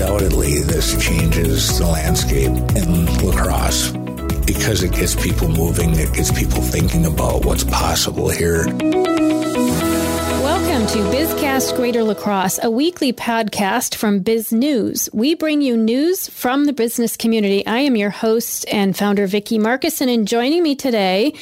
undoubtedly 0.00 0.60
this 0.60 0.96
changes 1.04 1.76
the 1.76 1.84
landscape 1.84 2.52
in 2.76 3.06
La 3.26 3.32
Crosse 3.32 3.90
because 4.46 4.84
it 4.84 4.92
gets 4.92 5.16
people 5.16 5.48
moving, 5.48 5.90
it 5.90 6.12
gets 6.12 6.30
people 6.30 6.62
thinking 6.62 7.04
about 7.04 7.44
what's 7.44 7.64
possible 7.64 8.28
here. 8.28 8.64
To 10.88 11.00
BizCast 11.00 11.76
Greater 11.76 12.02
La 12.02 12.14
Crosse, 12.14 12.58
a 12.62 12.70
weekly 12.70 13.12
podcast 13.12 13.94
from 13.94 14.20
Biz 14.20 14.54
News. 14.54 15.10
We 15.12 15.34
bring 15.34 15.60
you 15.60 15.76
news 15.76 16.30
from 16.30 16.64
the 16.64 16.72
business 16.72 17.14
community. 17.14 17.64
I 17.66 17.80
am 17.80 17.94
your 17.94 18.08
host 18.08 18.64
and 18.72 18.96
founder, 18.96 19.26
Vicki 19.26 19.58
Markussen, 19.58 20.12
and 20.12 20.26
joining 20.26 20.62
me 20.62 20.74
today 20.74 21.34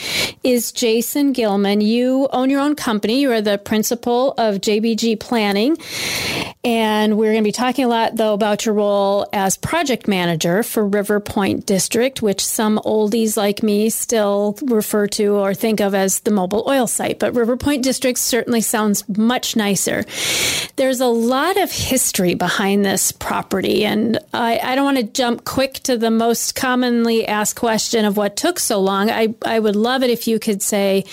is 0.42 0.72
Jason 0.72 1.32
Gilman. 1.32 1.80
You 1.80 2.26
own 2.32 2.50
your 2.50 2.60
own 2.60 2.74
company. 2.74 3.20
You 3.20 3.30
are 3.30 3.40
the 3.40 3.56
principal 3.56 4.32
of 4.32 4.56
JBG 4.56 5.20
Planning, 5.20 5.76
and 6.64 7.16
we're 7.16 7.30
going 7.30 7.44
to 7.44 7.48
be 7.48 7.52
talking 7.52 7.84
a 7.84 7.88
lot, 7.88 8.16
though, 8.16 8.34
about 8.34 8.66
your 8.66 8.74
role 8.74 9.28
as 9.32 9.56
project 9.56 10.08
manager 10.08 10.64
for 10.64 10.84
River 10.84 11.20
Point 11.20 11.66
District, 11.66 12.20
which 12.20 12.44
some 12.44 12.80
oldies 12.84 13.36
like 13.36 13.62
me 13.62 13.90
still 13.90 14.58
refer 14.62 15.06
to 15.06 15.36
or 15.36 15.54
think 15.54 15.78
of 15.78 15.94
as 15.94 16.18
the 16.20 16.32
Mobil 16.32 16.66
oil 16.66 16.88
site. 16.88 17.20
But 17.20 17.36
River 17.36 17.56
Point 17.56 17.84
District 17.84 18.18
certainly 18.18 18.60
sounds 18.60 19.08
much 19.08 19.35
nicer. 19.56 20.04
There's 20.76 21.00
a 21.00 21.06
lot 21.06 21.56
of 21.58 21.70
history 21.70 22.34
behind 22.34 22.84
this 22.84 23.12
property, 23.12 23.84
and 23.84 24.18
I, 24.32 24.58
I 24.58 24.74
don't 24.74 24.84
want 24.84 24.96
to 24.96 25.02
jump 25.02 25.44
quick 25.44 25.74
to 25.84 25.98
the 25.98 26.10
most 26.10 26.54
commonly 26.54 27.26
asked 27.26 27.56
question 27.56 28.04
of 28.04 28.16
what 28.16 28.36
took 28.36 28.58
so 28.58 28.80
long. 28.80 29.10
I, 29.10 29.34
I 29.44 29.58
would 29.58 29.76
love 29.76 30.02
it 30.02 30.10
if 30.10 30.26
you 30.26 30.38
could 30.38 30.62
say, 30.62 31.04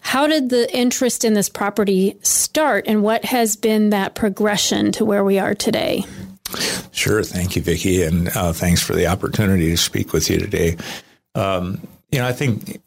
how 0.00 0.26
did 0.26 0.50
the 0.50 0.74
interest 0.76 1.24
in 1.24 1.34
this 1.34 1.48
property 1.48 2.18
start, 2.22 2.84
and 2.86 3.02
what 3.02 3.24
has 3.24 3.56
been 3.56 3.90
that 3.90 4.14
progression 4.14 4.92
to 4.92 5.04
where 5.04 5.24
we 5.24 5.38
are 5.38 5.54
today? 5.54 6.04
Sure. 6.92 7.22
Thank 7.22 7.56
you, 7.56 7.62
Vicki, 7.62 8.02
and 8.02 8.28
uh, 8.28 8.52
thanks 8.52 8.82
for 8.82 8.94
the 8.94 9.06
opportunity 9.06 9.70
to 9.70 9.76
speak 9.76 10.12
with 10.12 10.30
you 10.30 10.38
today. 10.38 10.76
Um, 11.34 11.86
you 12.10 12.18
know, 12.18 12.26
I 12.26 12.32
think 12.32 12.80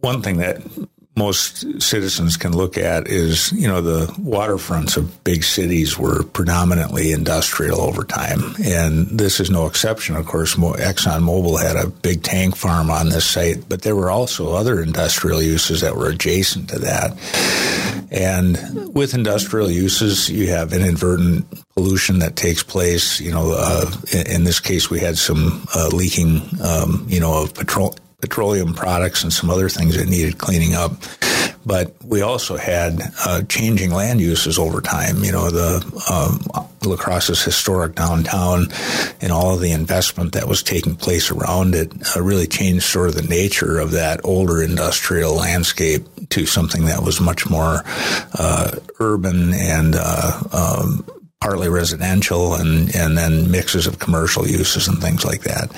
one 0.00 0.22
thing 0.22 0.36
that 0.36 0.62
most 1.16 1.80
citizens 1.80 2.36
can 2.36 2.52
look 2.56 2.76
at 2.76 3.06
is, 3.06 3.52
you 3.52 3.68
know, 3.68 3.80
the 3.80 4.06
waterfronts 4.14 4.96
of 4.96 5.22
big 5.22 5.44
cities 5.44 5.96
were 5.96 6.24
predominantly 6.24 7.12
industrial 7.12 7.80
over 7.80 8.02
time. 8.02 8.40
And 8.64 9.06
this 9.06 9.38
is 9.38 9.48
no 9.48 9.66
exception. 9.66 10.16
Of 10.16 10.26
course, 10.26 10.56
ExxonMobil 10.56 11.62
had 11.62 11.76
a 11.76 11.88
big 11.88 12.22
tank 12.24 12.56
farm 12.56 12.90
on 12.90 13.10
this 13.10 13.24
site, 13.24 13.68
but 13.68 13.82
there 13.82 13.94
were 13.94 14.10
also 14.10 14.54
other 14.54 14.82
industrial 14.82 15.40
uses 15.40 15.82
that 15.82 15.94
were 15.94 16.08
adjacent 16.08 16.68
to 16.70 16.80
that. 16.80 17.12
And 18.10 18.92
with 18.94 19.14
industrial 19.14 19.70
uses, 19.70 20.28
you 20.28 20.48
have 20.48 20.72
inadvertent 20.72 21.46
pollution 21.74 22.18
that 22.20 22.36
takes 22.36 22.62
place. 22.62 23.20
You 23.20 23.32
know, 23.32 23.54
uh, 23.56 23.90
in, 24.12 24.26
in, 24.26 24.44
this 24.44 24.60
case, 24.60 24.90
we 24.90 25.00
had 25.00 25.16
some 25.16 25.66
uh, 25.74 25.88
leaking, 25.92 26.42
um, 26.62 27.06
you 27.08 27.20
know, 27.20 27.42
of 27.42 27.54
petrol 27.54 27.96
petroleum 28.24 28.72
products 28.72 29.22
and 29.22 29.30
some 29.30 29.50
other 29.50 29.68
things 29.68 29.98
that 29.98 30.08
needed 30.08 30.38
cleaning 30.38 30.74
up. 30.74 30.92
But 31.66 31.94
we 32.02 32.22
also 32.22 32.56
had 32.56 33.00
uh, 33.24 33.42
changing 33.42 33.90
land 33.90 34.20
uses 34.20 34.58
over 34.58 34.80
time. 34.80 35.22
You 35.22 35.32
know, 35.32 35.50
the 35.50 35.76
um, 36.10 36.40
La 36.86 36.96
Crosse's 36.96 37.42
historic 37.42 37.94
downtown 37.94 38.68
and 39.20 39.30
all 39.30 39.54
of 39.54 39.60
the 39.60 39.72
investment 39.72 40.32
that 40.32 40.48
was 40.48 40.62
taking 40.62 40.94
place 40.94 41.30
around 41.30 41.74
it 41.74 41.92
uh, 42.16 42.22
really 42.22 42.46
changed 42.46 42.84
sort 42.84 43.08
of 43.08 43.14
the 43.14 43.28
nature 43.28 43.78
of 43.78 43.90
that 43.92 44.20
older 44.24 44.62
industrial 44.62 45.34
landscape 45.34 46.06
to 46.30 46.46
something 46.46 46.86
that 46.86 47.02
was 47.02 47.20
much 47.20 47.48
more 47.48 47.82
uh, 48.38 48.76
urban 49.00 49.52
and 49.54 49.96
uh, 49.98 50.40
um, 50.52 51.04
partly 51.44 51.68
residential 51.68 52.54
and, 52.54 52.96
and 52.96 53.18
then 53.18 53.50
mixes 53.50 53.86
of 53.86 53.98
commercial 53.98 54.48
uses 54.48 54.88
and 54.88 54.98
things 55.02 55.26
like 55.26 55.42
that. 55.42 55.70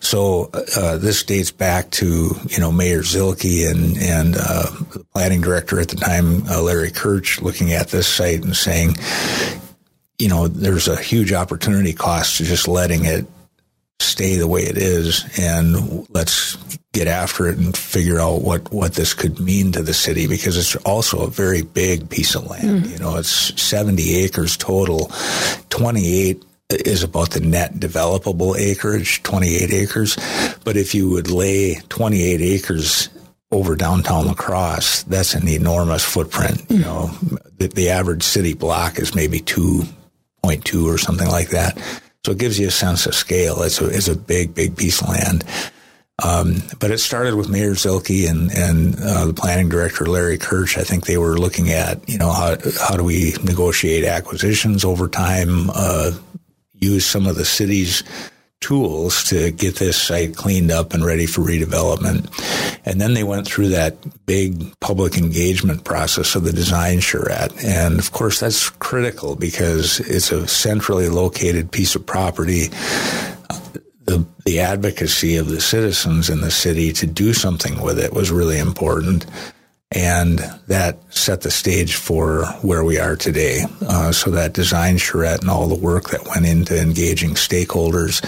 So 0.00 0.48
uh, 0.78 0.96
this 0.96 1.22
dates 1.22 1.50
back 1.50 1.90
to 1.90 2.34
you 2.48 2.58
know 2.58 2.72
Mayor 2.72 3.02
Zielke 3.02 3.70
and 3.70 3.98
and 3.98 4.34
uh, 4.34 4.70
the 4.92 5.04
planning 5.12 5.42
director 5.42 5.78
at 5.78 5.88
the 5.88 5.96
time, 5.96 6.46
uh, 6.48 6.62
Larry 6.62 6.90
Kirch, 6.90 7.42
looking 7.42 7.74
at 7.74 7.88
this 7.88 8.08
site 8.08 8.42
and 8.44 8.56
saying, 8.56 8.96
you 10.18 10.28
know, 10.28 10.48
there's 10.48 10.88
a 10.88 10.96
huge 10.96 11.34
opportunity 11.34 11.92
cost 11.92 12.38
to 12.38 12.44
just 12.44 12.66
letting 12.66 13.04
it 13.04 13.26
stay 14.00 14.36
the 14.36 14.48
way 14.48 14.62
it 14.62 14.76
is 14.76 15.24
and 15.38 16.08
let's 16.10 16.56
get 16.92 17.08
after 17.08 17.48
it 17.48 17.58
and 17.58 17.76
figure 17.76 18.20
out 18.20 18.42
what, 18.42 18.72
what 18.72 18.94
this 18.94 19.14
could 19.14 19.40
mean 19.40 19.72
to 19.72 19.82
the 19.82 19.94
city 19.94 20.26
because 20.26 20.56
it's 20.56 20.76
also 20.84 21.22
a 21.22 21.30
very 21.30 21.62
big 21.62 22.08
piece 22.08 22.34
of 22.34 22.46
land. 22.46 22.84
Mm. 22.84 22.90
You 22.90 22.98
know, 22.98 23.16
it's 23.16 23.60
70 23.60 24.16
acres 24.16 24.56
total, 24.56 25.10
28 25.70 26.44
is 26.70 27.02
about 27.02 27.30
the 27.30 27.40
net 27.40 27.74
developable 27.74 28.56
acreage, 28.56 29.22
28 29.22 29.72
acres. 29.72 30.16
But 30.64 30.76
if 30.76 30.94
you 30.94 31.10
would 31.10 31.30
lay 31.30 31.76
28 31.88 32.40
acres 32.40 33.08
over 33.50 33.76
downtown 33.76 34.26
La 34.26 34.34
Crosse, 34.34 35.02
that's 35.04 35.34
an 35.34 35.46
enormous 35.48 36.04
footprint. 36.04 36.62
You 36.70 36.78
mm. 36.78 36.82
know, 36.82 37.06
the, 37.58 37.68
the 37.68 37.90
average 37.90 38.22
city 38.22 38.54
block 38.54 38.98
is 38.98 39.14
maybe 39.14 39.40
2.2 39.40 40.84
or 40.84 40.98
something 40.98 41.28
like 41.28 41.50
that. 41.50 41.76
So 42.24 42.32
it 42.32 42.38
gives 42.38 42.58
you 42.58 42.68
a 42.68 42.70
sense 42.70 43.06
of 43.06 43.14
scale. 43.14 43.62
It's 43.62 43.80
a, 43.80 43.88
it's 43.88 44.08
a 44.08 44.16
big, 44.16 44.54
big 44.54 44.76
piece 44.76 45.02
of 45.02 45.08
land. 45.08 45.44
Um, 46.22 46.62
but 46.78 46.90
it 46.90 46.98
started 46.98 47.34
with 47.34 47.48
Mayor 47.48 47.72
Zielke 47.72 48.30
and, 48.30 48.50
and 48.52 48.96
uh, 49.00 49.26
the 49.26 49.34
planning 49.34 49.68
director, 49.68 50.06
Larry 50.06 50.38
Kirch. 50.38 50.78
I 50.78 50.84
think 50.84 51.06
they 51.06 51.18
were 51.18 51.36
looking 51.36 51.70
at, 51.70 52.08
you 52.08 52.18
know, 52.18 52.30
how, 52.30 52.56
how 52.80 52.96
do 52.96 53.04
we 53.04 53.34
negotiate 53.42 54.04
acquisitions 54.04 54.84
over 54.84 55.08
time, 55.08 55.70
uh, 55.74 56.12
use 56.72 57.04
some 57.04 57.26
of 57.26 57.36
the 57.36 57.44
city's 57.44 58.04
tools 58.60 59.24
to 59.24 59.50
get 59.50 59.76
this 59.76 60.00
site 60.00 60.36
cleaned 60.36 60.70
up 60.70 60.94
and 60.94 61.04
ready 61.04 61.26
for 61.26 61.42
redevelopment. 61.42 62.30
And 62.86 63.00
then 63.00 63.14
they 63.14 63.24
went 63.24 63.46
through 63.46 63.68
that 63.68 63.96
big 64.26 64.78
public 64.80 65.16
engagement 65.16 65.84
process 65.84 66.34
of 66.34 66.44
the 66.44 66.52
design 66.52 67.00
charrette. 67.00 67.52
And 67.64 67.98
of 67.98 68.12
course, 68.12 68.40
that's 68.40 68.70
critical 68.70 69.36
because 69.36 70.00
it's 70.00 70.32
a 70.32 70.48
centrally 70.48 71.08
located 71.08 71.72
piece 71.72 71.94
of 71.94 72.06
property. 72.06 72.68
The, 74.06 74.26
the 74.44 74.60
advocacy 74.60 75.36
of 75.36 75.48
the 75.48 75.60
citizens 75.60 76.28
in 76.28 76.40
the 76.40 76.50
city 76.50 76.92
to 76.94 77.06
do 77.06 77.32
something 77.32 77.80
with 77.80 77.98
it 77.98 78.12
was 78.12 78.30
really 78.30 78.58
important 78.58 79.26
and 79.94 80.40
that 80.66 80.98
set 81.14 81.42
the 81.42 81.50
stage 81.50 81.94
for 81.94 82.46
where 82.62 82.84
we 82.84 82.98
are 82.98 83.14
today. 83.14 83.64
Uh, 83.86 84.10
so 84.10 84.30
that 84.30 84.52
design 84.52 84.98
charrette 84.98 85.40
and 85.40 85.50
all 85.50 85.68
the 85.68 85.78
work 85.78 86.10
that 86.10 86.26
went 86.26 86.44
into 86.44 86.80
engaging 86.80 87.30
stakeholders 87.30 88.20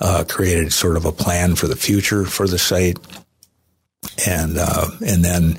uh, 0.00 0.24
created 0.24 0.72
sort 0.72 0.96
of 0.96 1.04
a 1.04 1.12
plan 1.12 1.54
for 1.54 1.68
the 1.68 1.76
future 1.76 2.24
for 2.24 2.48
the 2.48 2.58
site. 2.58 2.98
And 4.26 4.56
uh, 4.58 4.86
and 5.06 5.22
then 5.22 5.58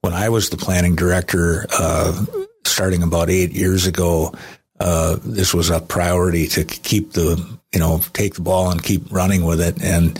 when 0.00 0.14
I 0.14 0.30
was 0.30 0.48
the 0.48 0.56
planning 0.56 0.96
director, 0.96 1.66
uh, 1.78 2.24
starting 2.64 3.02
about 3.02 3.28
eight 3.28 3.52
years 3.52 3.86
ago, 3.86 4.32
uh, 4.82 5.16
this 5.24 5.54
was 5.54 5.70
a 5.70 5.80
priority 5.80 6.46
to 6.48 6.64
keep 6.64 7.12
the 7.12 7.36
you 7.72 7.80
know 7.80 8.00
take 8.12 8.34
the 8.34 8.40
ball 8.40 8.70
and 8.70 8.82
keep 8.82 9.10
running 9.12 9.44
with 9.44 9.60
it. 9.60 9.82
And 9.82 10.18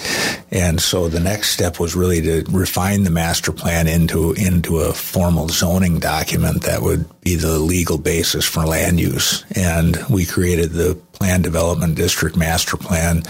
and 0.51 0.81
so 0.81 1.09
the 1.09 1.21
next 1.21 1.51
step 1.51 1.81
was 1.81 1.97
really 1.97 2.21
to 2.23 2.45
refine 2.51 3.05
the 3.05 3.11
master 3.11 3.53
plan 3.53 3.89
into 3.89 4.33
into 4.33 4.79
a 4.79 4.93
formal 4.93 5.49
zoning 5.49 5.99
document 5.99 6.63
that 6.63 6.83
would 6.83 7.05
be 7.21 7.37
the 7.37 7.59
legal 7.59 7.99
basis 7.99 8.47
for 8.47 8.65
land 8.65 9.01
use. 9.01 9.45
And 9.55 9.97
we 10.09 10.25
created 10.25 10.71
the 10.71 10.95
plan 11.13 11.43
development 11.43 11.97
district 11.97 12.37
master 12.37 12.77
plan 12.77 13.25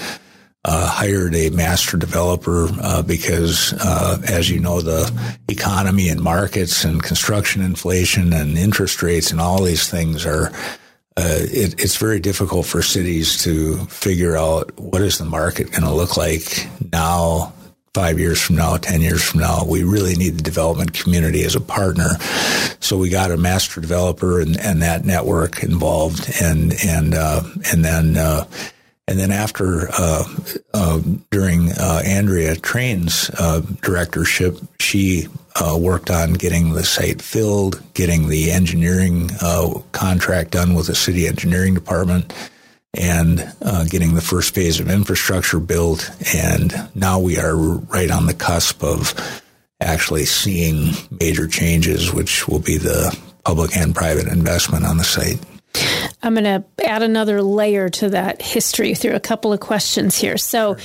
uh, 0.65 0.87
hired 0.87 1.35
a 1.35 1.51
master 1.51 1.97
developer 1.97 2.69
uh, 2.81 3.03
because, 3.03 3.73
uh, 3.81 4.23
as 4.29 4.49
you 4.49 4.61
know, 4.61 4.81
the 4.81 5.11
economy 5.49 6.09
and 6.09 6.21
markets 6.21 6.85
and 6.85 7.03
construction 7.03 7.63
inflation 7.63 8.33
and 8.33 8.57
interest 8.57 9.03
rates 9.03 9.33
and 9.33 9.41
all 9.41 9.61
these 9.63 9.89
things 9.89 10.25
are 10.25 10.53
uh, 11.17 11.41
it, 11.41 11.81
it's 11.81 11.97
very 11.97 12.21
difficult 12.21 12.65
for 12.65 12.81
cities 12.83 13.43
to 13.45 13.77
figure 13.87 14.37
out 14.37 14.79
what 14.79 15.03
is 15.03 15.19
the 15.19 15.25
market 15.25 15.71
going 15.71 15.83
to 15.83 15.93
look 15.93 16.17
like 16.17 16.69
now, 16.93 17.53
five 17.93 18.19
years 18.19 18.41
from 18.41 18.57
now, 18.57 18.79
10 18.79 19.03
years 19.03 19.23
from 19.23 19.41
now. 19.41 19.65
We 19.67 19.85
really 19.85 20.15
need 20.15 20.39
the 20.39 20.43
development 20.43 20.95
community 20.95 21.45
as 21.45 21.55
a 21.55 21.61
partner. 21.61 22.19
So 22.81 22.97
we 22.97 23.11
got 23.11 23.31
a 23.31 23.37
master 23.37 23.83
developer 23.83 24.41
and, 24.41 24.59
and 24.59 24.81
that 24.81 25.05
network 25.05 25.63
involved 25.63 26.31
and, 26.41 26.73
and, 26.83 27.15
uh, 27.15 27.43
and 27.71 27.85
then, 27.85 28.17
uh, 28.17 28.47
and 29.09 29.19
then 29.19 29.33
after, 29.33 29.89
uh, 29.93 30.25
uh, 30.73 31.01
during 31.31 31.73
uh, 31.73 32.03
Andrea 32.05 32.55
Trane's 32.55 33.31
uh, 33.37 33.61
directorship, 33.83 34.59
she 34.79 35.27
uh, 35.57 35.77
worked 35.79 36.11
on 36.11 36.35
getting 36.35 36.73
the 36.73 36.85
site 36.85 37.21
filled, 37.21 37.83
getting 37.95 38.29
the 38.29 38.53
engineering 38.53 39.31
uh, 39.41 39.81
contract 39.91 40.53
done 40.53 40.75
with 40.75 40.87
the 40.87 40.95
city 40.95 41.27
engineering 41.27 41.75
department, 41.75 42.33
and 42.95 43.53
getting 43.91 44.15
the 44.15 44.21
first 44.21 44.55
phase 44.55 44.79
of 44.79 44.89
infrastructure 44.89 45.59
built. 45.59 46.11
And 46.35 46.75
now 46.95 47.19
we 47.19 47.39
are 47.39 47.57
right 47.57 48.11
on 48.11 48.27
the 48.27 48.35
cusp 48.35 48.85
of 48.85 49.15
actually 49.81 50.27
seeing 50.27 50.93
major 51.11 51.49
changes, 51.49 52.13
which 52.13 52.47
will 52.47 52.61
be 52.61 52.77
the 52.77 53.19
public 53.45 53.77
and 53.77 53.95
private 53.95 54.29
investment 54.29 54.85
on 54.85 54.99
the 54.99 55.05
site. 55.05 55.41
I'm 56.23 56.35
going 56.35 56.45
to 56.45 56.65
add 56.85 57.03
another 57.03 57.43
layer 57.43 57.89
to 57.89 58.11
that 58.11 58.41
history 58.41 58.95
through 58.95 59.15
a 59.15 59.21
couple 59.21 59.53
of 59.53 59.61
questions 59.61 60.17
here. 60.17 60.37
So, 60.37 60.77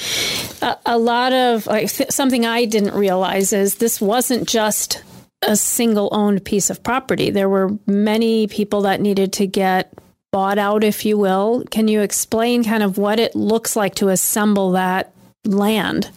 a, 0.62 0.78
a 0.86 0.98
lot 0.98 1.32
of 1.34 1.68
like, 1.68 1.90
something 1.90 2.46
I 2.46 2.66
didn't 2.66 2.96
realize 2.96 3.54
is 3.54 3.76
this 3.76 4.02
wasn't 4.02 4.48
just 4.48 5.04
a 5.44 5.56
single 5.56 6.10
owned 6.12 6.44
piece 6.44 6.70
of 6.70 6.82
property. 6.82 7.30
There 7.30 7.50
were 7.50 7.78
many 7.86 8.48
people 8.48 8.82
that 8.82 9.00
needed 9.02 9.34
to 9.34 9.48
get 9.48 9.94
bought 10.32 10.58
out, 10.58 10.84
if 10.84 11.06
you 11.06 11.18
will. 11.18 11.64
Can 11.70 11.88
you 11.88 12.02
explain 12.02 12.64
kind 12.64 12.84
of 12.84 12.98
what 12.98 13.20
it 13.20 13.36
looks 13.36 13.76
like 13.76 13.96
to 13.96 14.10
assemble 14.10 14.72
that 14.72 15.14
land? 15.46 16.10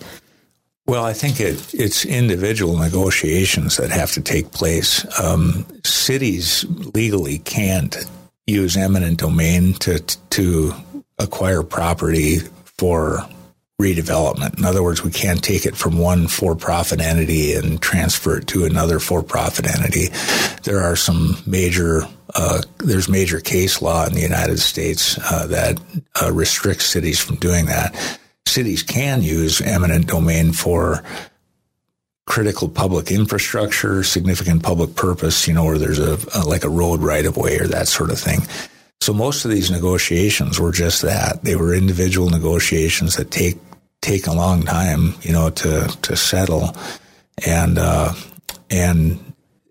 Well, 0.86 1.04
I 1.04 1.12
think 1.12 1.40
it, 1.40 1.72
it's 1.72 2.04
individual 2.04 2.76
negotiations 2.76 3.76
that 3.76 3.90
have 3.90 4.12
to 4.12 4.20
take 4.20 4.50
place. 4.50 5.06
Um, 5.20 5.64
cities 5.84 6.64
legally 6.94 7.38
can't 7.38 7.96
use 8.50 8.76
eminent 8.76 9.18
domain 9.18 9.74
to 9.74 9.98
to 10.30 10.74
acquire 11.18 11.62
property 11.62 12.38
for 12.64 13.26
redevelopment. 13.80 14.58
In 14.58 14.64
other 14.64 14.82
words, 14.82 15.02
we 15.02 15.10
can't 15.10 15.42
take 15.42 15.64
it 15.64 15.74
from 15.74 15.98
one 15.98 16.28
for-profit 16.28 17.00
entity 17.00 17.54
and 17.54 17.80
transfer 17.80 18.38
it 18.38 18.46
to 18.48 18.64
another 18.64 18.98
for-profit 18.98 19.66
entity. 19.66 20.08
There 20.64 20.80
are 20.80 20.96
some 20.96 21.36
major 21.46 22.02
uh, 22.34 22.62
there's 22.78 23.08
major 23.08 23.40
case 23.40 23.82
law 23.82 24.06
in 24.06 24.12
the 24.12 24.20
United 24.20 24.58
States 24.58 25.18
uh, 25.18 25.46
that 25.46 25.80
uh, 26.22 26.30
restricts 26.32 26.86
cities 26.86 27.18
from 27.18 27.36
doing 27.36 27.66
that. 27.66 28.18
Cities 28.46 28.82
can 28.82 29.22
use 29.22 29.60
eminent 29.60 30.06
domain 30.06 30.52
for 30.52 31.02
critical 32.30 32.68
public 32.68 33.10
infrastructure, 33.10 34.04
significant 34.04 34.62
public 34.62 34.94
purpose, 34.94 35.48
you 35.48 35.52
know, 35.52 35.64
where 35.64 35.78
there's 35.78 35.98
a, 35.98 36.16
a 36.36 36.46
like 36.46 36.62
a 36.62 36.68
road 36.68 37.00
right 37.00 37.26
of 37.26 37.36
way 37.36 37.58
or 37.58 37.66
that 37.66 37.88
sort 37.88 38.08
of 38.08 38.20
thing. 38.20 38.38
So 39.00 39.12
most 39.12 39.44
of 39.44 39.50
these 39.50 39.68
negotiations 39.68 40.60
were 40.60 40.70
just 40.70 41.02
that. 41.02 41.42
They 41.42 41.56
were 41.56 41.74
individual 41.74 42.30
negotiations 42.30 43.16
that 43.16 43.32
take 43.32 43.58
take 44.00 44.28
a 44.28 44.32
long 44.32 44.62
time, 44.62 45.14
you 45.22 45.32
know, 45.32 45.50
to 45.50 45.88
to 46.02 46.14
settle, 46.14 46.76
and 47.44 47.78
uh, 47.78 48.14
and 48.70 49.18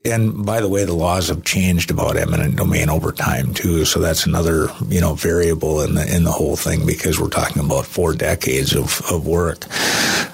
and 0.06 0.46
by 0.46 0.62
the 0.62 0.69
way, 0.69 0.86
the 0.86 0.94
laws 0.94 1.28
have 1.28 1.44
changed 1.44 1.92
about 1.92 2.16
eminent 2.16 2.56
domain 2.56 2.90
over 2.90 3.12
time 3.12 3.54
too. 3.54 3.84
So 3.84 4.00
that's 4.00 4.25
another 4.25 4.69
you 4.88 5.01
know 5.01 5.16
variable 5.16 5.81
in 5.81 5.96
the 5.96 6.16
in 6.16 6.24
the 6.24 6.31
whole 6.31 6.56
thing 6.56 6.86
because 6.86 7.19
we're 7.19 7.30
talking 7.30 7.63
about 7.63 7.86
four 7.86 8.13
decades 8.13 8.74
of 8.74 9.01
of 9.12 9.28
work. 9.28 9.66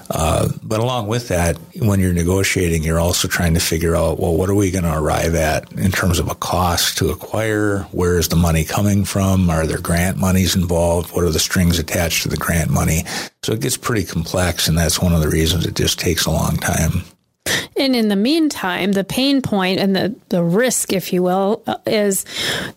Uh, 0.08 0.48
but 0.62 0.78
along 0.78 1.08
with 1.08 1.28
that, 1.28 1.56
when 1.80 1.98
you're 1.98 2.12
negotiating, 2.12 2.84
you're 2.84 3.00
also 3.00 3.26
trying 3.26 3.54
to 3.54 3.60
figure 3.60 3.96
out 3.96 4.20
well, 4.20 4.36
what 4.36 4.48
are 4.48 4.54
we 4.54 4.70
going 4.70 4.84
to 4.84 4.96
arrive 4.96 5.34
at 5.34 5.70
in 5.72 5.90
terms 5.90 6.20
of 6.20 6.30
a 6.30 6.34
cost 6.36 6.96
to 6.98 7.10
acquire? 7.10 7.80
Where 7.90 8.18
is 8.18 8.28
the 8.28 8.36
money 8.36 8.64
coming 8.64 9.04
from? 9.04 9.50
Are 9.50 9.66
there 9.66 9.80
grant 9.80 10.16
monies 10.16 10.54
involved? 10.54 11.12
What 11.12 11.24
are 11.24 11.30
the 11.30 11.40
strings 11.40 11.80
attached 11.80 12.22
to 12.22 12.28
the 12.28 12.36
grant 12.36 12.70
money? 12.70 13.02
So 13.42 13.52
it 13.52 13.60
gets 13.60 13.76
pretty 13.76 14.04
complex, 14.04 14.68
and 14.68 14.78
that's 14.78 15.00
one 15.00 15.12
of 15.12 15.20
the 15.20 15.28
reasons 15.28 15.66
it 15.66 15.74
just 15.74 15.98
takes 15.98 16.24
a 16.24 16.30
long 16.30 16.56
time. 16.56 17.02
And 17.76 17.94
in 17.94 18.08
the 18.08 18.16
meantime, 18.16 18.92
the 18.92 19.04
pain 19.04 19.42
point 19.42 19.78
and 19.78 19.94
the, 19.94 20.14
the 20.28 20.42
risk, 20.42 20.92
if 20.92 21.12
you 21.12 21.22
will, 21.22 21.62
uh, 21.66 21.76
is 21.86 22.24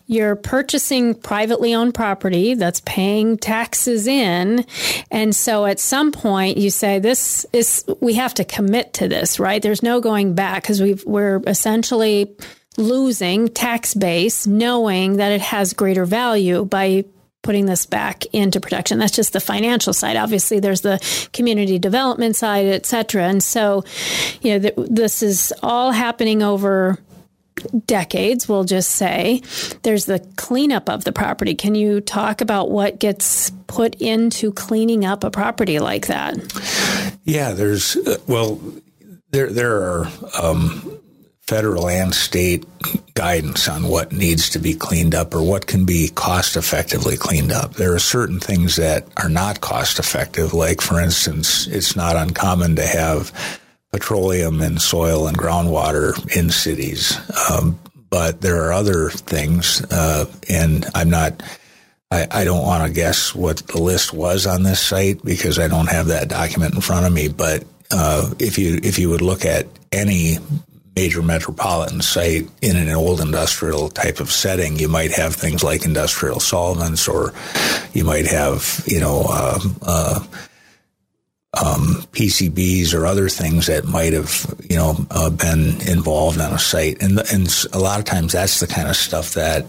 you're 0.06 0.36
purchasing 0.36 1.14
privately 1.14 1.74
owned 1.74 1.94
property 1.94 2.54
that's 2.54 2.80
paying 2.82 3.38
taxes 3.38 4.06
in. 4.06 4.64
And 5.10 5.34
so 5.34 5.66
at 5.66 5.80
some 5.80 6.12
point 6.12 6.58
you 6.58 6.70
say, 6.70 6.98
this 6.98 7.46
is, 7.52 7.84
we 8.00 8.14
have 8.14 8.34
to 8.34 8.44
commit 8.44 8.92
to 8.94 9.08
this, 9.08 9.40
right? 9.40 9.62
There's 9.62 9.82
no 9.82 10.00
going 10.00 10.34
back 10.34 10.62
because 10.62 10.80
we 10.80 10.94
we're 11.06 11.42
essentially 11.46 12.34
losing 12.76 13.48
tax 13.48 13.94
base 13.94 14.46
knowing 14.46 15.16
that 15.16 15.32
it 15.32 15.40
has 15.40 15.72
greater 15.72 16.04
value 16.04 16.64
by 16.64 17.04
putting 17.42 17.66
this 17.66 17.86
back 17.86 18.26
into 18.34 18.60
production. 18.60 18.98
That's 18.98 19.16
just 19.16 19.32
the 19.32 19.40
financial 19.40 19.92
side. 19.92 20.16
Obviously, 20.16 20.60
there's 20.60 20.82
the 20.82 21.00
community 21.32 21.78
development 21.78 22.36
side, 22.36 22.66
et 22.66 22.84
cetera. 22.86 23.24
And 23.24 23.42
so, 23.42 23.84
you 24.42 24.52
know, 24.52 24.58
th- 24.58 24.88
this 24.90 25.22
is 25.22 25.52
all 25.62 25.90
happening 25.90 26.42
over 26.42 26.98
decades, 27.86 28.48
we'll 28.48 28.64
just 28.64 28.92
say. 28.92 29.42
There's 29.82 30.06
the 30.06 30.20
cleanup 30.36 30.88
of 30.88 31.04
the 31.04 31.12
property. 31.12 31.54
Can 31.54 31.74
you 31.74 32.00
talk 32.00 32.40
about 32.40 32.70
what 32.70 32.98
gets 32.98 33.50
put 33.66 33.94
into 33.96 34.52
cleaning 34.52 35.04
up 35.04 35.24
a 35.24 35.30
property 35.30 35.78
like 35.78 36.06
that? 36.06 36.38
Yeah, 37.24 37.52
there's, 37.52 37.96
uh, 37.96 38.18
well, 38.26 38.60
there, 39.30 39.50
there 39.50 39.76
are, 39.76 40.08
um, 40.40 40.99
federal 41.50 41.88
and 41.88 42.14
state 42.14 42.64
guidance 43.14 43.68
on 43.68 43.88
what 43.88 44.12
needs 44.12 44.50
to 44.50 44.60
be 44.60 44.72
cleaned 44.72 45.16
up 45.16 45.34
or 45.34 45.42
what 45.42 45.66
can 45.66 45.84
be 45.84 46.08
cost 46.14 46.56
effectively 46.56 47.16
cleaned 47.16 47.50
up. 47.50 47.74
There 47.74 47.92
are 47.92 47.98
certain 47.98 48.38
things 48.38 48.76
that 48.76 49.04
are 49.16 49.28
not 49.28 49.60
cost 49.60 49.98
effective, 49.98 50.54
like, 50.54 50.80
for 50.80 51.00
instance, 51.00 51.66
it's 51.66 51.96
not 51.96 52.14
uncommon 52.14 52.76
to 52.76 52.86
have 52.86 53.32
petroleum 53.90 54.60
in 54.60 54.78
soil 54.78 55.26
and 55.26 55.36
groundwater 55.36 56.14
in 56.36 56.50
cities. 56.50 57.18
Um, 57.50 57.80
but 58.10 58.40
there 58.42 58.62
are 58.62 58.72
other 58.72 59.10
things, 59.10 59.82
uh, 59.90 60.26
and 60.48 60.86
I'm 60.94 61.10
not. 61.10 61.42
I, 62.12 62.26
I 62.30 62.44
don't 62.44 62.64
want 62.64 62.86
to 62.86 62.92
guess 62.92 63.34
what 63.34 63.58
the 63.68 63.80
list 63.80 64.12
was 64.12 64.46
on 64.46 64.62
this 64.62 64.80
site 64.80 65.24
because 65.24 65.58
I 65.58 65.66
don't 65.68 65.90
have 65.90 66.08
that 66.08 66.28
document 66.28 66.74
in 66.74 66.80
front 66.80 67.06
of 67.06 67.12
me. 67.12 67.28
But 67.28 67.64
uh, 67.92 68.34
if 68.38 68.58
you 68.58 68.80
if 68.82 68.98
you 68.98 69.10
would 69.10 69.22
look 69.22 69.44
at 69.44 69.66
any 69.92 70.38
major 70.96 71.22
metropolitan 71.22 72.02
site 72.02 72.48
in 72.62 72.76
an 72.76 72.90
old 72.90 73.20
industrial 73.20 73.88
type 73.88 74.20
of 74.20 74.30
setting, 74.30 74.78
you 74.78 74.88
might 74.88 75.12
have 75.12 75.34
things 75.34 75.62
like 75.62 75.84
industrial 75.84 76.40
solvents, 76.40 77.08
or 77.08 77.32
you 77.92 78.04
might 78.04 78.26
have, 78.26 78.82
you 78.86 79.00
know, 79.00 79.24
uh, 79.28 79.60
uh, 79.82 80.20
um, 81.54 82.04
PCBs 82.12 82.94
or 82.94 83.06
other 83.06 83.28
things 83.28 83.66
that 83.66 83.84
might 83.84 84.12
have, 84.12 84.54
you 84.68 84.76
know, 84.76 84.94
uh, 85.10 85.30
been 85.30 85.80
involved 85.88 86.40
on 86.40 86.52
a 86.52 86.58
site. 86.58 87.02
And 87.02 87.18
and 87.32 87.48
a 87.72 87.78
lot 87.78 87.98
of 87.98 88.04
times 88.04 88.32
that's 88.32 88.60
the 88.60 88.66
kind 88.66 88.88
of 88.88 88.96
stuff 88.96 89.34
that 89.34 89.66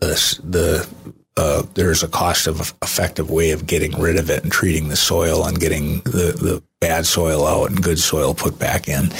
the 0.00 0.38
the 0.44 0.88
uh, 1.36 1.62
there's 1.74 2.02
a 2.02 2.08
cost 2.08 2.46
of 2.46 2.74
effective 2.82 3.30
way 3.30 3.50
of 3.50 3.66
getting 3.66 3.98
rid 4.00 4.16
of 4.16 4.30
it 4.30 4.42
and 4.42 4.52
treating 4.52 4.88
the 4.88 4.96
soil 4.96 5.44
and 5.44 5.58
getting 5.58 6.00
the, 6.00 6.36
the 6.38 6.62
bad 6.80 7.06
soil 7.06 7.46
out 7.46 7.70
and 7.70 7.82
good 7.82 7.98
soil 7.98 8.34
put 8.34 8.58
back 8.58 8.88
in. 8.88 9.10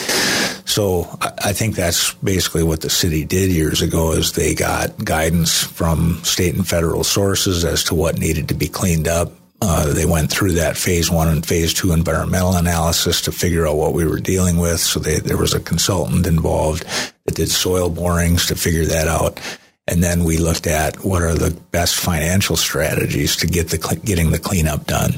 So 0.66 1.08
I 1.20 1.52
think 1.52 1.74
that's 1.74 2.14
basically 2.14 2.62
what 2.62 2.80
the 2.80 2.90
city 2.90 3.24
did 3.24 3.50
years 3.50 3.82
ago 3.82 4.12
is 4.12 4.32
they 4.32 4.54
got 4.54 5.04
guidance 5.04 5.62
from 5.62 6.20
state 6.22 6.54
and 6.54 6.66
federal 6.66 7.04
sources 7.04 7.64
as 7.64 7.84
to 7.84 7.94
what 7.94 8.18
needed 8.18 8.48
to 8.48 8.54
be 8.54 8.68
cleaned 8.68 9.08
up. 9.08 9.32
Uh, 9.60 9.92
they 9.92 10.06
went 10.06 10.30
through 10.30 10.52
that 10.52 10.76
phase 10.76 11.10
one 11.10 11.28
and 11.28 11.46
phase 11.46 11.72
two 11.72 11.92
environmental 11.92 12.56
analysis 12.56 13.22
to 13.22 13.32
figure 13.32 13.66
out 13.66 13.76
what 13.76 13.94
we 13.94 14.04
were 14.04 14.20
dealing 14.20 14.58
with. 14.58 14.78
So 14.78 15.00
they, 15.00 15.18
there 15.18 15.38
was 15.38 15.54
a 15.54 15.60
consultant 15.60 16.26
involved 16.26 16.84
that 17.24 17.34
did 17.34 17.50
soil 17.50 17.88
borings 17.88 18.46
to 18.46 18.56
figure 18.56 18.84
that 18.86 19.08
out. 19.08 19.40
And 19.86 20.02
then 20.02 20.24
we 20.24 20.38
looked 20.38 20.66
at 20.66 21.04
what 21.04 21.22
are 21.22 21.34
the 21.34 21.50
best 21.70 21.96
financial 21.96 22.56
strategies 22.56 23.36
to 23.36 23.46
get 23.46 23.68
the 23.68 24.00
getting 24.04 24.30
the 24.30 24.38
cleanup 24.38 24.86
done. 24.86 25.12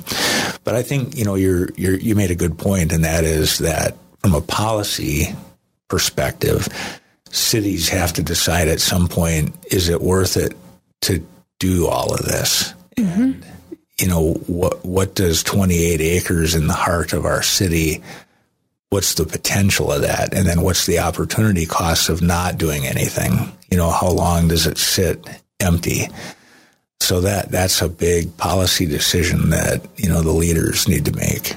But 0.64 0.74
I 0.74 0.82
think 0.82 1.16
you 1.16 1.24
know 1.24 1.36
you're, 1.36 1.68
you're 1.76 1.96
you 1.96 2.16
made 2.16 2.32
a 2.32 2.36
good 2.36 2.58
point, 2.58 2.92
and 2.92 3.04
that 3.04 3.24
is 3.24 3.58
that 3.58 3.96
from 4.18 4.34
a 4.34 4.40
policy 4.40 5.34
perspective, 5.88 6.68
cities 7.30 7.88
have 7.90 8.12
to 8.14 8.22
decide 8.22 8.66
at 8.66 8.80
some 8.80 9.06
point 9.06 9.54
is 9.70 9.88
it 9.88 10.00
worth 10.00 10.36
it 10.36 10.56
to 11.02 11.24
do 11.60 11.86
all 11.86 12.12
of 12.12 12.24
this? 12.24 12.74
Mm-hmm. 12.96 13.22
And, 13.22 13.46
you 13.98 14.08
know 14.08 14.34
what 14.46 14.84
what 14.84 15.14
does 15.14 15.42
28 15.42 16.00
acres 16.00 16.54
in 16.54 16.66
the 16.66 16.74
heart 16.74 17.12
of 17.12 17.24
our 17.24 17.42
city 17.42 18.02
what's 18.96 19.12
the 19.16 19.26
potential 19.26 19.92
of 19.92 20.00
that? 20.00 20.32
And 20.32 20.46
then 20.46 20.62
what's 20.62 20.86
the 20.86 21.00
opportunity 21.00 21.66
cost 21.66 22.08
of 22.08 22.22
not 22.22 22.56
doing 22.56 22.86
anything? 22.86 23.52
You 23.70 23.76
know 23.76 23.90
how 23.90 24.08
long 24.08 24.48
does 24.48 24.66
it 24.66 24.78
sit 24.78 25.22
empty? 25.60 26.08
So 27.00 27.20
that 27.20 27.50
that's 27.50 27.82
a 27.82 27.90
big 27.90 28.34
policy 28.38 28.86
decision 28.86 29.50
that 29.50 29.86
you 29.98 30.08
know 30.08 30.22
the 30.22 30.32
leaders 30.32 30.88
need 30.88 31.04
to 31.04 31.12
make. 31.12 31.56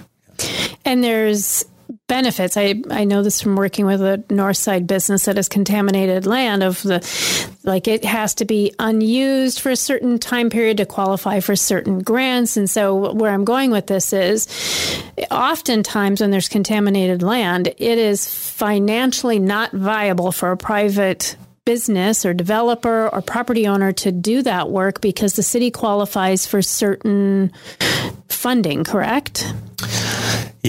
And 0.84 1.02
there's 1.02 1.64
benefits. 2.10 2.58
I, 2.58 2.82
I 2.90 3.06
know 3.06 3.24
this 3.24 3.40
from 3.40 3.56
working 3.56 3.86
with 3.86 4.02
a 4.02 4.22
north 4.30 4.58
side 4.58 4.86
business 4.86 5.26
that 5.26 5.38
has 5.38 5.48
contaminated 5.48 6.26
land 6.26 6.64
of 6.64 6.82
the 6.82 7.00
like 7.64 7.88
it 7.88 8.04
has 8.04 8.36
to 8.36 8.46
be 8.46 8.74
unused 8.80 9.62
for 9.62 9.70
a 9.70 9.76
certain 9.78 10.20
time 10.20 10.50
period 10.50 10.78
to 10.78 10.86
qualify 10.86 11.40
for 11.40 11.56
certain 11.56 12.00
grants. 12.00 12.58
And 12.58 12.70
so 12.70 13.14
where 13.14 13.32
I'm 13.32 13.46
going 13.46 13.72
with 13.72 13.88
this 13.88 14.12
is 14.12 14.48
oftentimes 15.32 16.20
when 16.20 16.32
there's 16.32 16.50
contaminated 16.50 17.24
land, 17.24 17.68
it 17.68 17.98
is 17.98 18.28
financially 18.28 19.40
not 19.40 19.72
viable 19.72 20.34
for 20.34 20.52
a 20.52 20.58
private 20.58 21.38
business 21.66 22.26
or 22.26 22.34
developer 22.34 23.08
or 23.10 23.22
property 23.22 23.68
owner 23.68 23.92
to 23.92 24.12
do 24.12 24.42
that 24.42 24.72
work 24.72 25.02
because 25.02 25.36
the 25.36 25.44
city 25.44 25.70
qualifies 25.70 26.48
for 26.48 26.64
certain 26.64 27.52
funding, 28.28 28.84
correct? 28.84 29.54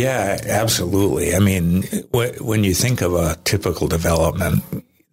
Yeah, 0.00 0.38
absolutely. 0.46 1.34
I 1.34 1.40
mean, 1.40 1.82
when 2.10 2.64
you 2.64 2.72
think 2.72 3.02
of 3.02 3.12
a 3.12 3.36
typical 3.44 3.86
development, 3.86 4.64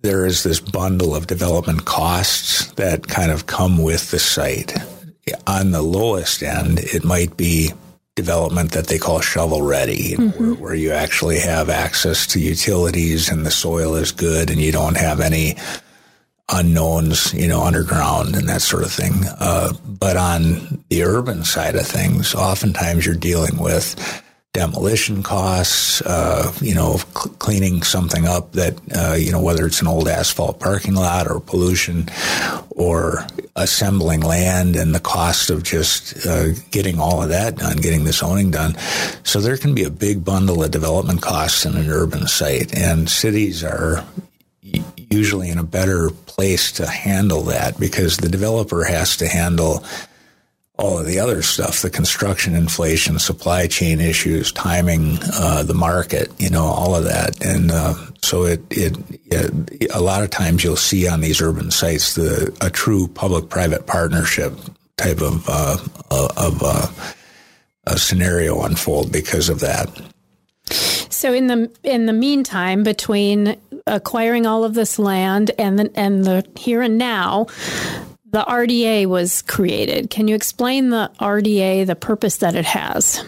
there 0.02 0.26
is 0.26 0.44
this 0.44 0.62
bundle 0.62 1.14
of 1.14 1.28
development 1.28 1.84
costs 1.84 2.72
that 2.74 3.08
kind 3.08 3.30
of 3.30 3.48
come 3.48 3.80
with 3.80 4.12
the 4.12 4.20
site. 4.20 4.74
On 5.46 5.72
the 5.72 5.82
lowest 5.82 6.42
end, 6.42 6.80
it 6.80 7.04
might 7.04 7.36
be 7.36 7.74
development 8.16 8.72
that 8.72 8.88
they 8.88 8.98
call 8.98 9.20
shovel 9.20 9.62
ready, 9.62 10.16
mm-hmm. 10.16 10.42
where, 10.42 10.54
where, 10.56 10.76
you 10.76 10.92
actually 10.92 11.40
have 11.40 11.70
access 11.70 12.26
to 12.28 12.40
utilities 12.40 13.30
and 13.30 13.46
the 13.46 13.52
soil 13.52 13.94
is 13.96 14.14
good 14.14 14.50
and 14.50 14.62
you 14.62 14.72
don't 14.72 14.96
have 14.96 15.20
any 15.20 15.58
unknowns, 16.50 17.34
you 17.34 17.48
know, 17.48 17.62
underground 17.62 18.36
and 18.36 18.48
that 18.48 18.62
sort 18.62 18.84
of 18.84 18.92
thing. 18.92 19.26
Uh, 19.38 19.74
but 19.86 20.16
on 20.16 20.82
the 20.90 21.04
urban 21.04 21.44
side 21.44 21.76
of 21.76 21.86
things, 21.86 22.34
oftentimes 22.34 23.06
you're 23.06 23.16
dealing 23.16 23.58
with 23.58 24.24
demolition 24.58 25.22
costs, 25.22 26.02
uh, 26.02 26.52
you 26.62 26.74
know, 26.74 26.98
cl- 26.98 27.36
cleaning 27.38 27.84
something 27.84 28.26
up 28.26 28.54
that, 28.54 28.74
uh, 28.98 29.14
you 29.14 29.32
know, 29.32 29.40
whether 29.40 29.68
it's 29.68 29.82
an 29.82 29.88
old 29.88 30.08
asphalt 30.08 30.60
parking 30.60 30.96
lot 30.96 31.28
or 31.28 31.40
pollution 31.40 32.10
or 32.72 33.28
assembling 33.56 34.22
land 34.22 34.76
and 34.76 34.96
the 34.96 35.00
cost 35.00 35.52
of 35.52 35.62
just 35.62 36.26
uh, 36.26 36.54
getting 36.72 37.00
all 37.00 37.22
of 37.22 37.30
that 37.30 37.58
done, 37.58 37.78
getting 37.78 38.04
the 38.04 38.12
zoning 38.12 38.50
done. 38.50 38.76
So 39.24 39.40
there 39.40 39.58
can 39.58 39.76
be 39.76 39.84
a 39.84 39.92
big 39.92 40.26
bundle 40.26 40.64
of 40.64 40.72
development 40.72 41.22
costs 41.22 41.64
in 41.64 41.76
an 41.76 41.92
urban 41.92 42.26
site 42.26 42.76
and 42.76 43.08
cities 43.08 43.64
are 43.64 44.04
usually 45.12 45.50
in 45.50 45.60
a 45.60 45.64
better 45.64 46.10
place 46.10 46.72
to 46.74 46.88
handle 46.88 47.44
that 47.44 47.80
because 47.80 48.18
the 48.18 48.28
developer 48.28 48.84
has 48.86 49.18
to 49.18 49.28
handle 49.28 49.86
all 50.78 51.00
of 51.00 51.08
the 51.08 51.20
other 51.20 51.42
stuff, 51.42 51.82
the 51.82 51.90
construction 51.90 52.56
inflation, 52.56 53.18
supply 53.18 53.66
chain 53.66 54.00
issues, 54.00 54.52
timing, 54.52 55.18
uh, 55.34 55.64
the 55.64 55.74
market, 55.74 56.32
you 56.40 56.50
know, 56.50 56.66
all 56.66 56.96
of 56.96 57.04
that. 57.04 57.44
And 57.44 57.72
uh, 57.72 57.96
so 58.22 58.44
it, 58.44 58.62
it, 58.70 58.96
it, 59.26 59.92
a 59.94 60.02
lot 60.02 60.24
of 60.24 60.30
times 60.30 60.64
you'll 60.64 60.76
see 60.76 61.08
on 61.08 61.22
these 61.22 61.42
urban 61.42 61.72
sites 61.72 62.14
the 62.14 62.56
a 62.62 62.70
true 62.70 63.08
public-private 63.08 63.88
partnership 63.88 64.54
type 64.98 65.22
of 65.22 65.48
uh, 65.48 65.78
uh 66.10 66.28
of 66.38 66.62
uh, 66.64 66.88
a 67.86 67.98
scenario 67.98 68.62
unfold 68.64 69.12
because 69.12 69.50
of 69.50 69.60
that. 69.62 69.90
So 71.10 71.34
in 71.34 71.48
the 71.48 71.72
in 71.84 72.06
the 72.06 72.14
meantime, 72.14 72.84
between 72.84 73.58
acquiring 73.88 74.46
all 74.46 74.64
of 74.64 74.74
this 74.74 75.00
land 75.00 75.52
and 75.58 75.80
the, 75.80 75.92
and 75.96 76.26
the 76.26 76.46
here 76.56 76.82
and 76.82 76.98
now, 76.98 77.48
the 78.32 78.44
RDA 78.44 79.06
was 79.06 79.42
created. 79.44 80.10
Can 80.10 80.28
you 80.28 80.36
explain 80.36 80.90
the 80.90 81.12
RDA, 81.20 81.86
the 81.86 81.96
purpose 81.96 82.38
that 82.38 82.56
it 82.56 82.66
has? 82.66 83.24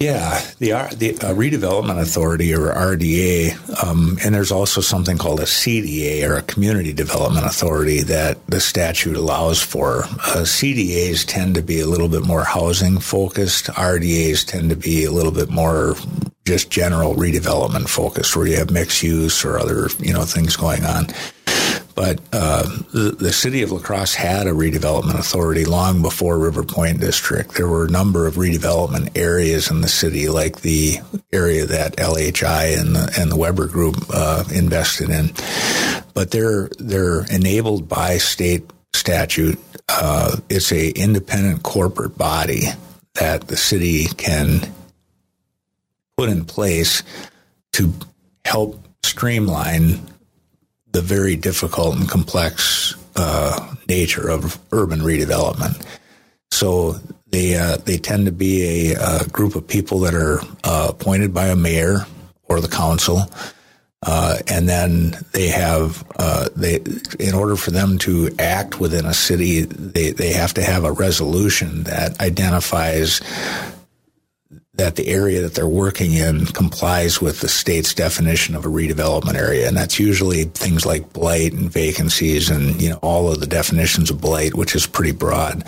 Yeah, 0.00 0.40
the 0.58 0.70
the 0.96 1.10
uh, 1.20 1.34
redevelopment 1.34 2.00
authority 2.00 2.54
or 2.54 2.72
RDA, 2.72 3.84
um, 3.84 4.16
and 4.24 4.34
there's 4.34 4.50
also 4.50 4.80
something 4.80 5.18
called 5.18 5.40
a 5.40 5.44
CDA 5.44 6.26
or 6.26 6.36
a 6.36 6.42
community 6.42 6.94
development 6.94 7.44
authority 7.44 8.00
that 8.04 8.38
the 8.46 8.60
statute 8.60 9.14
allows 9.14 9.62
for. 9.62 10.04
Uh, 10.04 10.46
CDAs 10.46 11.26
tend 11.26 11.54
to 11.56 11.62
be 11.62 11.80
a 11.80 11.86
little 11.86 12.08
bit 12.08 12.24
more 12.24 12.44
housing 12.44 12.98
focused. 12.98 13.66
RDAs 13.66 14.46
tend 14.46 14.70
to 14.70 14.76
be 14.76 15.04
a 15.04 15.12
little 15.12 15.32
bit 15.32 15.50
more 15.50 15.96
just 16.46 16.70
general 16.70 17.14
redevelopment 17.14 17.86
focused, 17.90 18.34
where 18.34 18.46
you 18.46 18.56
have 18.56 18.70
mixed 18.70 19.02
use 19.02 19.44
or 19.44 19.58
other 19.58 19.90
you 19.98 20.14
know 20.14 20.22
things 20.22 20.56
going 20.56 20.82
on. 20.82 21.08
But 22.00 22.18
uh, 22.32 22.62
the, 22.94 23.14
the, 23.18 23.30
city 23.30 23.60
of 23.60 23.72
La 23.72 23.78
Crosse 23.78 24.14
had 24.14 24.46
a 24.46 24.52
redevelopment 24.52 25.18
authority 25.18 25.66
long 25.66 26.00
before 26.00 26.38
River 26.38 26.62
Point 26.62 26.98
District. 26.98 27.52
There 27.52 27.68
were 27.68 27.84
a 27.84 27.90
number 27.90 28.26
of 28.26 28.36
redevelopment 28.36 29.18
areas 29.18 29.70
in 29.70 29.82
the 29.82 29.88
city, 29.88 30.30
like 30.30 30.62
the 30.62 30.96
area 31.30 31.66
that 31.66 31.96
LHI 31.96 32.80
and 32.80 32.96
the, 32.96 33.14
and 33.20 33.30
the 33.30 33.36
Weber 33.36 33.66
Group 33.66 33.96
uh, 34.14 34.44
invested 34.50 35.10
in. 35.10 35.32
But 36.14 36.30
they're 36.30 36.70
they're 36.78 37.26
enabled 37.30 37.86
by 37.86 38.16
state 38.16 38.64
statute. 38.94 39.58
Uh, 39.86 40.38
it's 40.48 40.72
a 40.72 40.88
independent 40.92 41.64
corporate 41.64 42.16
body 42.16 42.62
that 43.16 43.48
the 43.48 43.58
city 43.58 44.06
can 44.06 44.72
put 46.16 46.30
in 46.30 46.46
place 46.46 47.02
to 47.72 47.92
help 48.46 48.82
streamline 49.04 50.09
the 50.92 51.00
very 51.00 51.36
difficult 51.36 51.96
and 51.96 52.08
complex 52.08 52.94
uh, 53.16 53.74
nature 53.88 54.28
of 54.28 54.58
urban 54.72 55.00
redevelopment. 55.00 55.84
So 56.50 56.96
they 57.30 57.56
uh, 57.56 57.76
they 57.76 57.96
tend 57.96 58.26
to 58.26 58.32
be 58.32 58.92
a, 58.92 59.20
a, 59.22 59.28
group 59.28 59.54
of 59.54 59.66
people 59.66 60.00
that 60.00 60.14
are 60.14 60.40
uh, 60.64 60.88
appointed 60.90 61.32
by 61.32 61.46
a 61.46 61.56
mayor 61.56 62.06
or 62.44 62.60
the 62.60 62.68
council, 62.68 63.22
uh, 64.02 64.38
and 64.48 64.68
then 64.68 65.16
they 65.32 65.48
have 65.48 66.04
uh, 66.18 66.48
they 66.56 66.80
in 67.20 67.34
order 67.34 67.56
for 67.56 67.70
them 67.70 67.98
to 67.98 68.30
act 68.38 68.80
within 68.80 69.06
a 69.06 69.14
city, 69.14 69.62
they 69.62 70.10
they 70.10 70.32
have 70.32 70.54
to 70.54 70.62
have 70.62 70.84
a 70.84 70.92
resolution 70.92 71.84
that 71.84 72.20
identifies 72.20 73.20
that 74.80 74.96
the 74.96 75.08
area 75.08 75.42
that 75.42 75.54
they're 75.54 75.68
working 75.68 76.14
in 76.14 76.46
complies 76.46 77.20
with 77.20 77.40
the 77.40 77.48
state's 77.48 77.92
definition 77.92 78.54
of 78.54 78.64
a 78.64 78.68
redevelopment 78.68 79.34
area. 79.34 79.68
And 79.68 79.76
that's 79.76 80.00
usually 80.00 80.44
things 80.44 80.86
like 80.86 81.12
blight 81.12 81.52
and 81.52 81.70
vacancies 81.70 82.48
and, 82.48 82.80
you 82.80 82.88
know, 82.88 82.98
all 83.02 83.30
of 83.30 83.40
the 83.40 83.46
definitions 83.46 84.10
of 84.10 84.22
blight, 84.22 84.54
which 84.54 84.74
is 84.74 84.86
pretty 84.86 85.12
broad. 85.12 85.64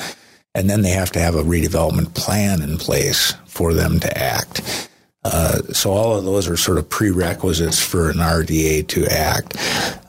And 0.55 0.69
then 0.69 0.81
they 0.81 0.91
have 0.91 1.13
to 1.13 1.21
have 1.21 1.35
a 1.35 1.43
redevelopment 1.43 2.15
plan 2.15 2.63
in 2.63 2.79
place 2.79 3.35
for 3.47 3.75
them 3.75 4.01
to 4.01 4.19
act. 4.19 4.89
Uh, 5.25 5.59
so 5.73 5.93
all 5.93 6.17
of 6.17 6.25
those 6.25 6.49
are 6.49 6.57
sort 6.57 6.79
of 6.79 6.89
prerequisites 6.89 7.81
for 7.81 8.11
an 8.11 8.17
RDA 8.17 8.89
to 8.89 9.07
act. 9.07 9.57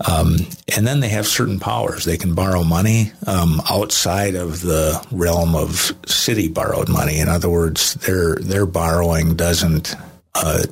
Um, 0.09 0.37
and 0.75 0.87
then 0.87 1.01
they 1.01 1.09
have 1.09 1.27
certain 1.27 1.59
powers. 1.59 2.03
They 2.03 2.17
can 2.17 2.33
borrow 2.33 2.63
money 2.63 3.11
um, 3.27 3.61
outside 3.69 4.35
of 4.35 4.61
the 4.61 5.05
realm 5.11 5.55
of 5.55 5.91
city 6.07 6.47
borrowed 6.47 6.89
money. 6.89 7.19
In 7.19 7.29
other 7.29 7.49
words, 7.49 7.93
their 7.95 8.35
their 8.35 8.65
borrowing 8.65 9.35
doesn't 9.35 9.95
uh, 10.33 10.63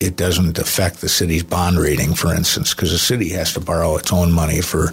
it 0.00 0.16
doesn't 0.16 0.58
affect 0.58 1.00
the 1.00 1.08
city's 1.08 1.42
bond 1.42 1.78
rating, 1.78 2.14
for 2.14 2.34
instance, 2.34 2.74
because 2.74 2.92
the 2.92 2.98
city 2.98 3.30
has 3.30 3.54
to 3.54 3.60
borrow 3.60 3.96
its 3.96 4.12
own 4.12 4.32
money 4.32 4.60
for 4.60 4.92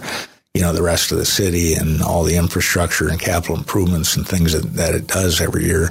you 0.56 0.62
know, 0.62 0.72
the 0.72 0.82
rest 0.82 1.12
of 1.12 1.18
the 1.18 1.26
city 1.26 1.74
and 1.74 2.00
all 2.00 2.24
the 2.24 2.38
infrastructure 2.38 3.10
and 3.10 3.20
capital 3.20 3.56
improvements 3.56 4.16
and 4.16 4.26
things 4.26 4.54
that, 4.54 4.72
that 4.72 4.94
it 4.94 5.06
does 5.06 5.38
every 5.38 5.66
year. 5.66 5.88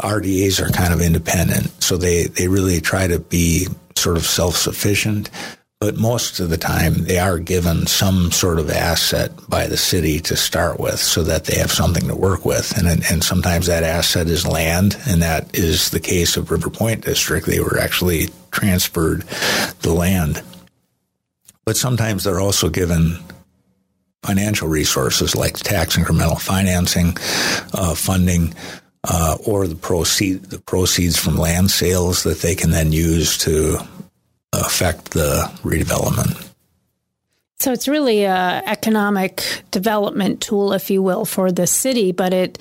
RDAs 0.00 0.60
are 0.60 0.70
kind 0.70 0.92
of 0.92 1.00
independent. 1.00 1.82
So 1.82 1.96
they, 1.96 2.24
they 2.24 2.46
really 2.46 2.82
try 2.82 3.06
to 3.06 3.18
be 3.18 3.68
sort 3.96 4.18
of 4.18 4.26
self 4.26 4.54
sufficient. 4.54 5.30
But 5.80 5.96
most 5.96 6.40
of 6.40 6.50
the 6.50 6.58
time, 6.58 7.04
they 7.04 7.18
are 7.18 7.38
given 7.38 7.86
some 7.86 8.32
sort 8.32 8.58
of 8.58 8.68
asset 8.68 9.32
by 9.48 9.66
the 9.66 9.78
city 9.78 10.20
to 10.20 10.36
start 10.36 10.78
with 10.78 10.98
so 10.98 11.22
that 11.22 11.46
they 11.46 11.56
have 11.56 11.72
something 11.72 12.06
to 12.08 12.14
work 12.14 12.44
with. 12.44 12.76
And, 12.76 13.02
and 13.10 13.24
sometimes 13.24 13.66
that 13.66 13.82
asset 13.82 14.26
is 14.26 14.46
land, 14.46 14.98
and 15.08 15.22
that 15.22 15.56
is 15.56 15.88
the 15.88 16.00
case 16.00 16.36
of 16.36 16.50
River 16.50 16.68
Point 16.68 17.06
District. 17.06 17.46
They 17.46 17.60
were 17.60 17.78
actually 17.78 18.28
transferred 18.50 19.22
the 19.80 19.94
land. 19.94 20.42
But 21.64 21.78
sometimes 21.78 22.24
they're 22.24 22.40
also 22.40 22.68
given 22.68 23.22
financial 24.26 24.68
resources 24.68 25.34
like 25.34 25.56
tax 25.56 25.96
incremental 25.96 26.40
financing, 26.40 27.16
uh, 27.72 27.94
funding, 27.94 28.54
uh, 29.04 29.38
or 29.46 29.66
the 29.66 29.76
proceed 29.76 30.42
the 30.44 30.58
proceeds 30.58 31.16
from 31.16 31.36
land 31.36 31.70
sales 31.70 32.24
that 32.24 32.40
they 32.40 32.54
can 32.54 32.70
then 32.70 32.92
use 32.92 33.38
to 33.38 33.78
affect 34.52 35.12
the 35.12 35.50
redevelopment. 35.62 36.42
So 37.58 37.72
it's 37.72 37.88
really 37.88 38.24
a 38.24 38.62
economic 38.66 39.42
development 39.70 40.42
tool, 40.42 40.72
if 40.72 40.90
you 40.90 41.02
will, 41.02 41.24
for 41.24 41.50
the 41.50 41.66
city, 41.66 42.12
but 42.12 42.32
it 42.34 42.58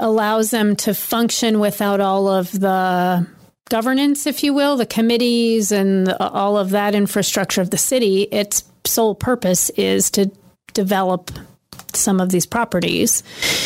allows 0.00 0.50
them 0.50 0.76
to 0.76 0.94
function 0.94 1.60
without 1.60 2.00
all 2.00 2.28
of 2.28 2.52
the 2.52 3.26
governance, 3.70 4.26
if 4.26 4.42
you 4.42 4.52
will, 4.52 4.76
the 4.76 4.86
committees 4.86 5.72
and 5.72 6.12
all 6.12 6.58
of 6.58 6.70
that 6.70 6.94
infrastructure 6.94 7.60
of 7.60 7.70
the 7.70 7.78
city. 7.78 8.22
Its 8.30 8.64
sole 8.84 9.14
purpose 9.14 9.70
is 9.70 10.10
to 10.10 10.30
develop 10.78 11.32
some 11.96 12.20
of 12.20 12.30
these 12.30 12.46
properties. 12.46 13.22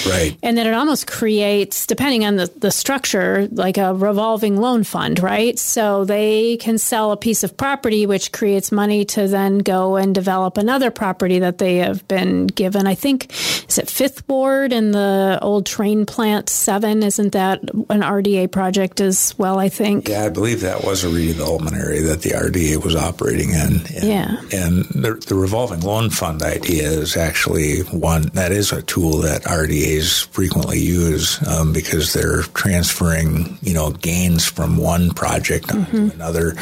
Right. 0.06 0.36
And 0.42 0.56
then 0.56 0.66
it 0.66 0.74
almost 0.74 1.06
creates, 1.06 1.86
depending 1.86 2.24
on 2.24 2.36
the, 2.36 2.46
the 2.58 2.70
structure, 2.70 3.48
like 3.52 3.78
a 3.78 3.94
revolving 3.94 4.56
loan 4.56 4.84
fund, 4.84 5.20
right? 5.20 5.58
So 5.58 6.04
they 6.04 6.56
can 6.58 6.78
sell 6.78 7.12
a 7.12 7.16
piece 7.16 7.42
of 7.42 7.56
property, 7.56 8.06
which 8.06 8.32
creates 8.32 8.72
money 8.72 9.04
to 9.06 9.28
then 9.28 9.58
go 9.58 9.96
and 9.96 10.14
develop 10.14 10.56
another 10.58 10.90
property 10.90 11.38
that 11.40 11.58
they 11.58 11.76
have 11.76 12.06
been 12.08 12.46
given. 12.46 12.86
I 12.86 12.94
think, 12.94 13.32
is 13.68 13.78
it 13.78 13.88
Fifth 13.88 14.28
Ward 14.28 14.72
and 14.72 14.94
the 14.94 15.38
old 15.42 15.66
Trane 15.66 16.06
plant 16.06 16.48
seven? 16.48 17.02
Isn't 17.02 17.32
that 17.32 17.62
an 17.62 18.02
RDA 18.02 18.50
project 18.50 19.00
as 19.00 19.34
well? 19.38 19.58
I 19.58 19.68
think. 19.68 20.08
Yeah, 20.08 20.24
I 20.24 20.28
believe 20.28 20.60
that 20.60 20.84
was 20.84 21.04
a 21.04 21.08
redevelopment 21.08 21.78
area 21.78 22.02
that 22.02 22.22
the 22.22 22.30
RDA 22.30 22.82
was 22.84 22.96
operating 22.96 23.50
in. 23.50 23.82
And, 23.94 24.04
yeah. 24.04 24.40
And 24.52 24.84
the, 24.86 25.22
the 25.26 25.34
revolving 25.34 25.80
loan 25.80 26.10
fund 26.10 26.42
idea 26.42 26.88
is 26.90 27.16
actually 27.16 27.80
one 27.80 28.11
one 28.12 28.22
that 28.34 28.52
is 28.52 28.72
a 28.72 28.82
tool 28.82 29.18
that 29.18 29.42
RDAs 29.42 30.26
frequently 30.28 30.78
use 30.78 31.46
um, 31.48 31.72
because 31.72 32.12
they're 32.12 32.42
transferring, 32.42 33.58
you 33.62 33.72
know, 33.72 33.90
gains 33.90 34.44
from 34.44 34.76
one 34.76 35.10
project 35.10 35.68
mm-hmm. 35.68 36.08
to 36.08 36.14
another. 36.14 36.54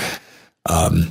Um, 0.66 1.10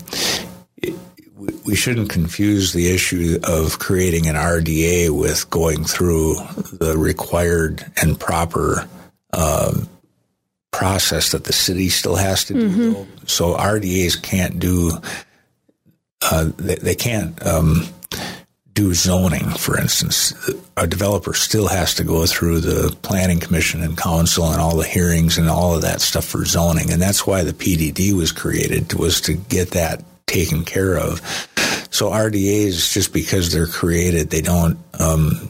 we 1.65 1.75
shouldn't 1.75 2.09
confuse 2.09 2.73
the 2.73 2.93
issue 2.93 3.39
of 3.43 3.79
creating 3.79 4.27
an 4.27 4.35
RDA 4.35 5.09
with 5.09 5.49
going 5.49 5.83
through 5.83 6.35
the 6.71 6.95
required 6.97 7.85
and 8.01 8.19
proper 8.19 8.87
um, 9.33 9.89
process 10.71 11.31
that 11.31 11.45
the 11.45 11.53
city 11.53 11.89
still 11.89 12.15
has 12.15 12.45
to 12.45 12.53
do. 12.53 12.69
Mm-hmm. 12.69 13.25
So 13.25 13.55
RDAs 13.55 14.21
can't 14.21 14.59
do, 14.59 14.91
uh, 16.21 16.51
they, 16.57 16.75
they, 16.75 16.95
can't 16.95 17.45
um, 17.45 17.87
do 18.73 18.93
zoning, 18.93 19.49
for 19.51 19.79
instance. 19.79 20.33
A 20.77 20.87
developer 20.87 21.33
still 21.33 21.67
has 21.67 21.93
to 21.95 22.03
go 22.03 22.25
through 22.25 22.61
the 22.61 22.95
planning 23.01 23.39
commission 23.39 23.83
and 23.83 23.97
council 23.97 24.45
and 24.45 24.61
all 24.61 24.77
the 24.77 24.87
hearings 24.87 25.37
and 25.37 25.49
all 25.49 25.75
of 25.75 25.81
that 25.81 26.01
stuff 26.01 26.25
for 26.25 26.45
zoning. 26.45 26.91
And 26.91 27.01
that's 27.01 27.27
why 27.27 27.43
the 27.43 27.53
PDD 27.53 28.13
was 28.13 28.31
created, 28.31 28.93
was 28.93 29.21
to 29.21 29.33
get 29.33 29.71
that 29.71 30.03
taken 30.27 30.63
care 30.63 30.97
of. 30.97 31.19
So 31.91 32.09
RDAs, 32.11 32.93
just 32.93 33.11
because 33.13 33.51
they're 33.51 33.67
created, 33.67 34.29
they 34.29 34.41
don't 34.41 34.77
um, 34.99 35.49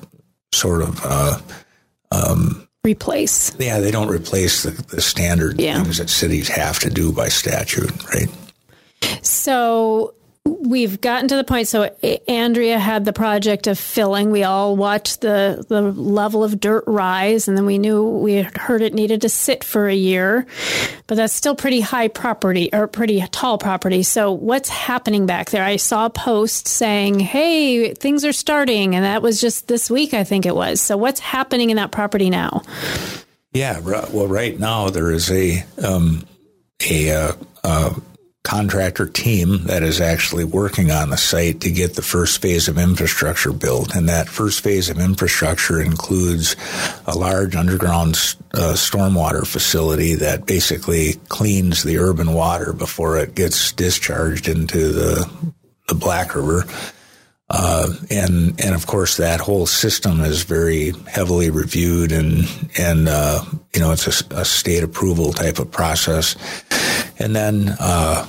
sort 0.54 0.82
of 0.82 1.00
uh, 1.04 1.40
um, 2.12 2.68
replace. 2.84 3.56
Yeah, 3.60 3.80
they 3.80 3.92
don't 3.92 4.10
replace 4.10 4.64
the, 4.64 4.72
the 4.72 5.02
standard 5.02 5.60
yeah. 5.60 5.84
things 5.84 5.98
that 5.98 6.10
cities 6.10 6.48
have 6.48 6.80
to 6.80 6.90
do 6.90 7.12
by 7.12 7.28
statute, 7.28 7.92
right? 8.10 8.30
So 9.22 10.14
we've 10.46 11.02
gotten 11.02 11.28
to 11.30 11.36
the 11.36 11.44
point. 11.44 11.68
So 11.68 11.84
Andrea 12.28 12.78
had 12.80 13.06
the 13.06 13.14
project 13.14 13.68
of 13.68 13.80
filling. 13.80 14.32
We 14.32 14.44
all 14.44 14.76
watched 14.76 15.22
the 15.22 15.66
the 15.68 15.82
level 15.82 16.44
of 16.44 16.60
dirt 16.60 16.84
rise, 16.88 17.48
and 17.48 17.58
then 17.58 17.66
we 17.66 17.78
knew 17.78 18.04
we 18.04 18.42
heard 18.42 18.82
it 18.82 18.94
needed 18.94 19.22
to 19.22 19.30
sit 19.30 19.64
for 19.64 19.88
a 19.88 19.96
year, 19.96 20.46
but 21.08 21.16
that's 21.16 21.34
still 21.34 21.56
pretty 21.56 21.82
high 21.82 22.08
property 22.08 22.70
or 22.74 22.88
pretty 22.88 23.22
tall 23.32 23.58
property. 23.58 24.04
So 24.04 24.32
what's 24.32 24.70
happening 24.70 25.26
back 25.26 25.50
there? 25.50 25.64
I 25.64 25.78
saw 25.78 26.06
a 26.06 26.10
post 26.10 26.68
saying, 26.68 27.20
"Hey, 27.20 27.94
things 27.94 28.26
are 28.26 28.34
starting," 28.34 28.96
and 28.96 29.06
that 29.06 29.22
was 29.22 29.42
just 29.42 29.68
this 29.68 29.90
week, 29.90 30.14
I 30.14 30.24
think 30.24 30.46
it 30.46 30.56
was. 30.56 30.82
So 30.82 30.98
what's 30.98 31.20
happening 31.20 31.70
in 31.70 31.78
that 31.78 31.92
property 31.92 32.30
now? 32.30 32.62
Yeah, 33.54 33.80
well, 33.80 34.28
right 34.28 34.60
now 34.60 34.90
there 34.90 35.12
is 35.12 35.32
a 35.32 35.64
um, 35.84 36.24
a 36.88 37.12
uh, 37.12 37.34
uh, 37.64 37.94
contractor 38.44 39.06
team 39.06 39.66
that 39.66 39.84
is 39.84 40.00
actually 40.00 40.46
working 40.46 40.92
on 40.92 41.10
the 41.10 41.18
site 41.18 41.62
to 41.62 41.72
get 41.72 41.96
the 41.96 42.02
first 42.02 42.42
phase 42.42 42.68
of 42.68 42.78
infrastructure 42.78 43.52
built. 43.52 43.94
And 43.94 44.08
that 44.08 44.30
first 44.30 44.62
phase 44.62 44.90
of 44.90 44.98
infrastructure 44.98 45.82
includes 45.82 46.56
a 47.06 47.18
large 47.18 47.56
underground 47.56 48.16
uh, 48.54 48.74
stormwater 48.74 49.46
facility 49.46 50.16
that 50.16 50.46
basically 50.46 51.14
cleans 51.28 51.84
the 51.84 51.98
urban 51.98 52.34
water 52.34 52.72
before 52.72 53.18
it 53.18 53.36
gets 53.36 53.74
discharged 53.74 54.48
into 54.48 54.94
the, 54.94 55.30
the 55.88 55.96
Black 55.96 56.34
River. 56.34 56.66
Uh, 57.52 57.92
and 58.12 58.60
and 58.62 58.76
of 58.76 58.86
course 58.86 59.18
that 59.18 59.40
whole 59.40 59.66
system 59.66 60.22
is 60.22 60.44
very 60.44 60.92
heavily 61.08 61.50
reviewed 61.50 62.12
and 62.12 62.48
and 62.78 63.10
uh, 63.10 63.44
you 63.74 63.82
know 63.82 63.92
it's 63.92 64.06
a, 64.06 64.36
a, 64.36 64.46
state 64.46 64.84
approval 64.84 65.34
type 65.34 65.58
of 65.58 65.72
process. 65.72 66.36
And 67.18 67.36
then 67.36 67.76
uh, 67.80 68.26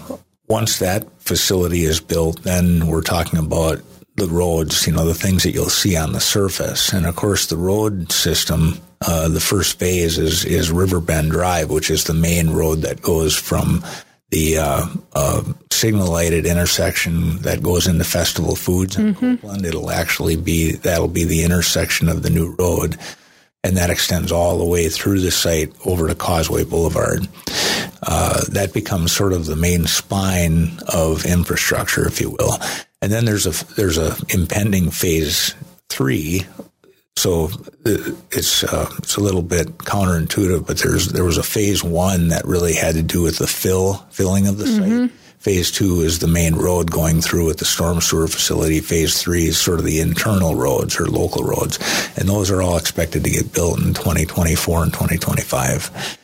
once 0.49 0.79
that 0.79 1.07
facility 1.21 1.85
is 1.85 2.01
built, 2.01 2.43
then 2.43 2.87
we're 2.87 3.03
talking 3.03 3.39
about 3.39 3.81
the 4.17 4.27
roads, 4.27 4.87
you 4.87 4.93
know, 4.93 5.07
the 5.07 5.15
things 5.15 5.43
that 5.43 5.53
you'll 5.53 5.71
see 5.71 5.97
on 5.97 6.13
the 6.13 6.21
surface. 6.21 6.93
And 6.93 7.07
of 7.07 7.17
course, 7.17 7.47
the 7.47 7.57
road 7.57 8.13
system, 8.13 8.79
uh, 9.01 9.29
the 9.29 9.41
first 9.41 9.79
phase 9.79 10.19
is, 10.19 10.45
is 10.45 10.71
Riverbend 10.71 11.31
Drive, 11.31 11.71
which 11.71 11.91
is 11.91 12.05
the 12.05 12.15
main 12.15 12.51
road 12.51 12.83
that 12.83 13.01
goes 13.01 13.35
from 13.35 13.85
the 14.31 14.59
uh, 14.59 14.87
uh, 15.13 15.43
signal 15.71 16.11
lighted 16.11 16.47
intersection 16.47 17.39
that 17.39 17.63
goes 17.63 17.87
into 17.87 18.05
Festival 18.05 18.55
Foods 18.55 18.97
in 18.97 19.15
mm-hmm. 19.15 19.35
Copeland. 19.37 19.67
It'll 19.67 19.91
actually 19.91 20.37
be 20.37 20.73
that'll 20.73 21.09
be 21.09 21.25
the 21.25 21.43
intersection 21.43 22.09
of 22.09 22.23
the 22.23 22.31
new 22.31 22.55
road, 22.59 22.97
and 23.65 23.77
that 23.77 23.91
extends 23.91 24.31
all 24.31 24.59
the 24.59 24.65
way 24.65 24.89
through 24.89 25.21
the 25.21 25.31
site 25.31 25.73
over 25.85 26.07
to 26.07 26.15
Causeway 26.15 26.65
Boulevard. 26.65 27.27
Uh, 28.03 28.45
that 28.53 28.73
becomes 28.73 29.13
sort 29.13 29.33
of 29.33 29.47
the 29.47 29.57
main 29.57 29.87
spine 29.87 30.79
of 30.89 31.27
infrastructure, 31.27 32.07
if 32.07 32.21
you 32.21 32.31
will. 32.31 32.57
And 33.03 33.13
then 33.13 33.25
there's 33.25 33.47
a 33.47 33.75
there's 33.75 33.99
a 33.99 34.17
impending 34.29 34.91
phase 34.91 35.55
three 35.89 36.47
so 37.21 37.51
uh, 37.85 38.13
it's 38.33 38.65
uh, 38.65 38.91
it's 38.97 39.17
a 39.17 39.21
little 39.21 39.43
bit 39.43 39.69
counterintuitive, 39.79 40.67
but 40.67 40.79
there's 40.79 41.09
there 41.09 41.25
was 41.25 41.37
a 41.37 41.43
phase 41.43 41.85
one 41.85 42.29
that 42.29 42.47
really 42.47 42.73
had 42.73 42.95
to 42.95 43.03
do 43.03 43.21
with 43.21 43.37
the 43.37 43.47
fill 43.47 43.95
filling 44.11 44.47
of 44.47 44.57
the 44.57 44.65
mm-hmm. 44.65 45.07
site. 45.07 45.11
Phase 45.39 45.71
two 45.71 46.01
is 46.01 46.19
the 46.19 46.27
main 46.27 46.55
road 46.55 46.91
going 46.91 47.21
through 47.21 47.51
at 47.51 47.59
the 47.59 47.67
storm 47.67 48.01
sewer 48.01 48.27
facility. 48.27 48.81
Phase 48.81 49.21
three 49.21 49.45
is 49.45 49.59
sort 49.59 49.79
of 49.79 49.85
the 49.85 50.01
internal 50.01 50.55
roads 50.55 50.99
or 50.99 51.07
local 51.09 51.45
roads, 51.45 51.79
and 52.17 52.27
those 52.27 52.51
are 52.51 52.63
all 52.63 52.79
expected 52.79 53.23
to 53.25 53.31
get 53.31 53.53
built 53.53 53.79
in 53.79 53.93
2024 53.93 54.83
and 54.83 54.93
2025. 54.93 56.19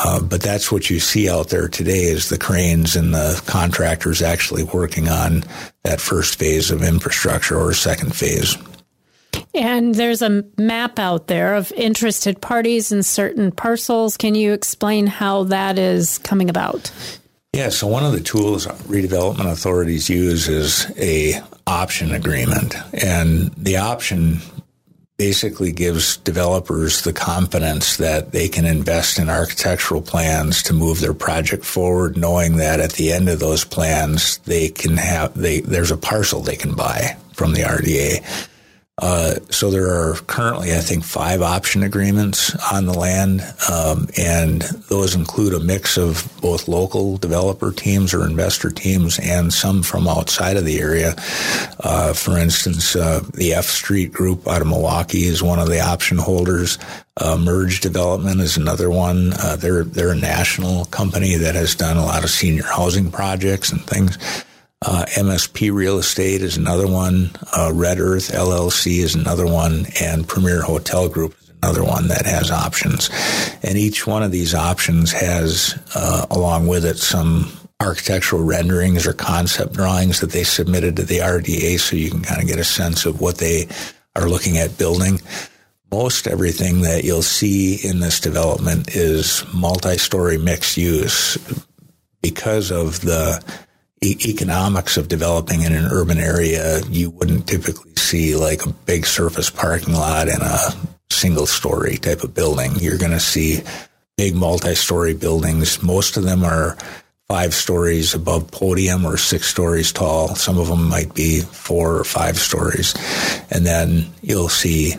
Uh, 0.00 0.20
but 0.20 0.42
that's 0.42 0.72
what 0.72 0.90
you 0.90 0.98
see 0.98 1.28
out 1.28 1.50
there 1.50 1.68
today 1.68 2.02
is 2.02 2.28
the 2.28 2.38
cranes 2.38 2.96
and 2.96 3.14
the 3.14 3.40
contractors 3.46 4.20
actually 4.20 4.64
working 4.64 5.08
on 5.08 5.44
that 5.84 6.00
first 6.00 6.36
phase 6.40 6.72
of 6.72 6.82
infrastructure 6.82 7.56
or 7.56 7.72
second 7.72 8.14
phase. 8.14 8.56
And 9.54 9.94
there's 9.94 10.22
a 10.22 10.44
map 10.58 10.98
out 10.98 11.28
there 11.28 11.54
of 11.54 11.70
interested 11.72 12.40
parties 12.40 12.90
in 12.90 13.02
certain 13.02 13.52
parcels. 13.52 14.16
Can 14.16 14.34
you 14.34 14.52
explain 14.52 15.06
how 15.06 15.44
that 15.44 15.78
is 15.78 16.18
coming 16.18 16.50
about? 16.50 16.90
Yeah, 17.52 17.68
so 17.68 17.86
one 17.86 18.04
of 18.04 18.12
the 18.12 18.20
tools 18.20 18.66
redevelopment 18.66 19.50
authorities 19.50 20.10
use 20.10 20.48
is 20.48 20.92
a 20.98 21.40
option 21.68 22.12
agreement. 22.12 22.74
And 22.92 23.52
the 23.54 23.76
option 23.76 24.40
basically 25.16 25.70
gives 25.70 26.16
developers 26.18 27.02
the 27.02 27.12
confidence 27.12 27.98
that 27.98 28.32
they 28.32 28.48
can 28.48 28.64
invest 28.64 29.20
in 29.20 29.30
architectural 29.30 30.02
plans 30.02 30.64
to 30.64 30.72
move 30.72 31.00
their 31.00 31.14
project 31.14 31.64
forward 31.64 32.16
knowing 32.16 32.56
that 32.56 32.80
at 32.80 32.94
the 32.94 33.12
end 33.12 33.28
of 33.28 33.38
those 33.38 33.64
plans 33.64 34.38
they 34.38 34.68
can 34.68 34.96
have 34.96 35.32
they 35.34 35.60
there's 35.60 35.92
a 35.92 35.96
parcel 35.96 36.40
they 36.40 36.56
can 36.56 36.74
buy 36.74 37.16
from 37.32 37.52
the 37.52 37.62
RDA 37.62 38.48
uh, 38.98 39.34
so 39.50 39.72
there 39.72 39.88
are 39.88 40.14
currently, 40.28 40.72
I 40.72 40.78
think, 40.78 41.02
five 41.02 41.42
option 41.42 41.82
agreements 41.82 42.54
on 42.72 42.86
the 42.86 42.94
land, 42.94 43.42
um, 43.68 44.06
and 44.16 44.62
those 44.88 45.16
include 45.16 45.52
a 45.52 45.58
mix 45.58 45.98
of 45.98 46.32
both 46.40 46.68
local 46.68 47.16
developer 47.16 47.72
teams 47.72 48.14
or 48.14 48.24
investor 48.24 48.70
teams 48.70 49.18
and 49.18 49.52
some 49.52 49.82
from 49.82 50.06
outside 50.06 50.56
of 50.56 50.64
the 50.64 50.78
area. 50.78 51.16
Uh, 51.80 52.12
for 52.12 52.38
instance, 52.38 52.94
uh, 52.94 53.20
the 53.34 53.52
F 53.54 53.64
Street 53.64 54.12
Group 54.12 54.46
out 54.46 54.60
of 54.60 54.68
Milwaukee 54.68 55.24
is 55.24 55.42
one 55.42 55.58
of 55.58 55.68
the 55.68 55.80
option 55.80 56.16
holders. 56.16 56.78
Uh, 57.16 57.36
Merge 57.36 57.80
Development 57.80 58.40
is 58.40 58.56
another 58.56 58.90
one. 58.90 59.32
Uh, 59.40 59.56
they're 59.56 59.82
they're 59.82 60.12
a 60.12 60.16
national 60.16 60.84
company 60.86 61.34
that 61.34 61.56
has 61.56 61.74
done 61.74 61.96
a 61.96 62.04
lot 62.04 62.22
of 62.22 62.30
senior 62.30 62.64
housing 62.64 63.10
projects 63.10 63.72
and 63.72 63.84
things. 63.84 64.18
Uh, 64.86 65.06
MSP 65.16 65.72
Real 65.72 65.98
Estate 65.98 66.42
is 66.42 66.58
another 66.58 66.86
one. 66.86 67.30
Uh, 67.56 67.72
Red 67.72 67.98
Earth 67.98 68.30
LLC 68.30 68.98
is 68.98 69.14
another 69.14 69.46
one, 69.46 69.86
and 69.98 70.28
Premier 70.28 70.60
Hotel 70.60 71.08
Group 71.08 71.34
is 71.40 71.50
another 71.62 71.82
one 71.82 72.08
that 72.08 72.26
has 72.26 72.50
options. 72.50 73.08
And 73.62 73.78
each 73.78 74.06
one 74.06 74.22
of 74.22 74.30
these 74.30 74.54
options 74.54 75.10
has, 75.12 75.80
uh, 75.94 76.26
along 76.30 76.66
with 76.66 76.84
it, 76.84 76.98
some 76.98 77.50
architectural 77.80 78.44
renderings 78.44 79.06
or 79.06 79.14
concept 79.14 79.72
drawings 79.72 80.20
that 80.20 80.32
they 80.32 80.44
submitted 80.44 80.96
to 80.96 81.02
the 81.02 81.18
RDA, 81.18 81.80
so 81.80 81.96
you 81.96 82.10
can 82.10 82.22
kind 82.22 82.42
of 82.42 82.46
get 82.48 82.58
a 82.58 82.64
sense 82.64 83.06
of 83.06 83.22
what 83.22 83.38
they 83.38 83.66
are 84.14 84.28
looking 84.28 84.58
at 84.58 84.76
building. 84.76 85.18
Most 85.90 86.26
everything 86.26 86.82
that 86.82 87.04
you'll 87.04 87.22
see 87.22 87.76
in 87.76 88.00
this 88.00 88.20
development 88.20 88.94
is 88.94 89.44
multi-story 89.54 90.36
mixed 90.36 90.76
use 90.76 91.38
because 92.20 92.70
of 92.70 93.00
the 93.00 93.42
e- 94.04 94.18
economics 94.26 94.96
of 94.96 95.08
developing 95.08 95.62
in 95.62 95.72
an 95.72 95.86
urban 95.86 96.18
area, 96.18 96.80
you 96.88 97.10
wouldn't 97.10 97.46
typically 97.46 97.94
see 97.96 98.36
like 98.36 98.66
a 98.66 98.72
big 98.72 99.06
surface 99.06 99.50
parking 99.50 99.94
lot 99.94 100.28
and 100.28 100.42
a 100.42 100.74
single 101.10 101.46
story 101.46 101.96
type 101.96 102.22
of 102.22 102.34
building. 102.34 102.72
You're 102.76 102.98
going 102.98 103.12
to 103.12 103.20
see 103.20 103.62
big 104.16 104.34
multi 104.34 104.74
story 104.74 105.14
buildings. 105.14 105.82
Most 105.82 106.16
of 106.16 106.24
them 106.24 106.44
are 106.44 106.76
five 107.28 107.54
stories 107.54 108.14
above 108.14 108.50
podium 108.50 109.06
or 109.06 109.16
six 109.16 109.48
stories 109.48 109.92
tall. 109.92 110.34
Some 110.34 110.58
of 110.58 110.68
them 110.68 110.88
might 110.88 111.14
be 111.14 111.40
four 111.40 111.96
or 111.96 112.04
five 112.04 112.36
stories. 112.36 112.94
And 113.50 113.64
then 113.64 114.10
you'll 114.20 114.50
see 114.50 114.94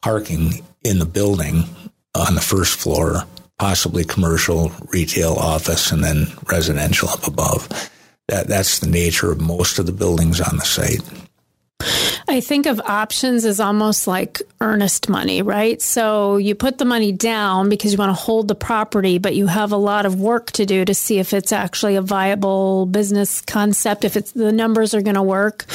parking 0.00 0.64
in 0.82 0.98
the 0.98 1.06
building 1.06 1.64
on 2.14 2.34
the 2.34 2.40
first 2.40 2.78
floor, 2.78 3.24
possibly 3.58 4.04
commercial, 4.04 4.72
retail, 4.88 5.34
office, 5.34 5.92
and 5.92 6.02
then 6.02 6.26
residential 6.46 7.08
up 7.10 7.26
above 7.26 7.90
that 8.32 8.48
that's 8.48 8.78
the 8.78 8.88
nature 8.88 9.30
of 9.30 9.40
most 9.40 9.78
of 9.78 9.84
the 9.84 9.92
buildings 9.92 10.40
on 10.40 10.56
the 10.56 10.64
site. 10.64 11.02
I 12.28 12.40
think 12.40 12.66
of 12.66 12.80
options 12.80 13.44
as 13.44 13.60
almost 13.60 14.06
like 14.06 14.40
earnest 14.60 15.08
money, 15.08 15.42
right? 15.42 15.82
So 15.82 16.38
you 16.38 16.54
put 16.54 16.78
the 16.78 16.84
money 16.86 17.12
down 17.12 17.68
because 17.68 17.92
you 17.92 17.98
want 17.98 18.16
to 18.16 18.20
hold 18.20 18.48
the 18.48 18.54
property, 18.54 19.18
but 19.18 19.34
you 19.34 19.48
have 19.48 19.72
a 19.72 19.76
lot 19.76 20.06
of 20.06 20.18
work 20.18 20.50
to 20.52 20.64
do 20.64 20.84
to 20.84 20.94
see 20.94 21.18
if 21.18 21.34
it's 21.34 21.52
actually 21.52 21.96
a 21.96 22.02
viable 22.02 22.86
business 22.86 23.42
concept, 23.42 24.04
if 24.04 24.16
it's 24.16 24.32
the 24.32 24.52
numbers 24.52 24.94
are 24.94 25.02
going 25.02 25.16
to 25.16 25.22
work. 25.22 25.66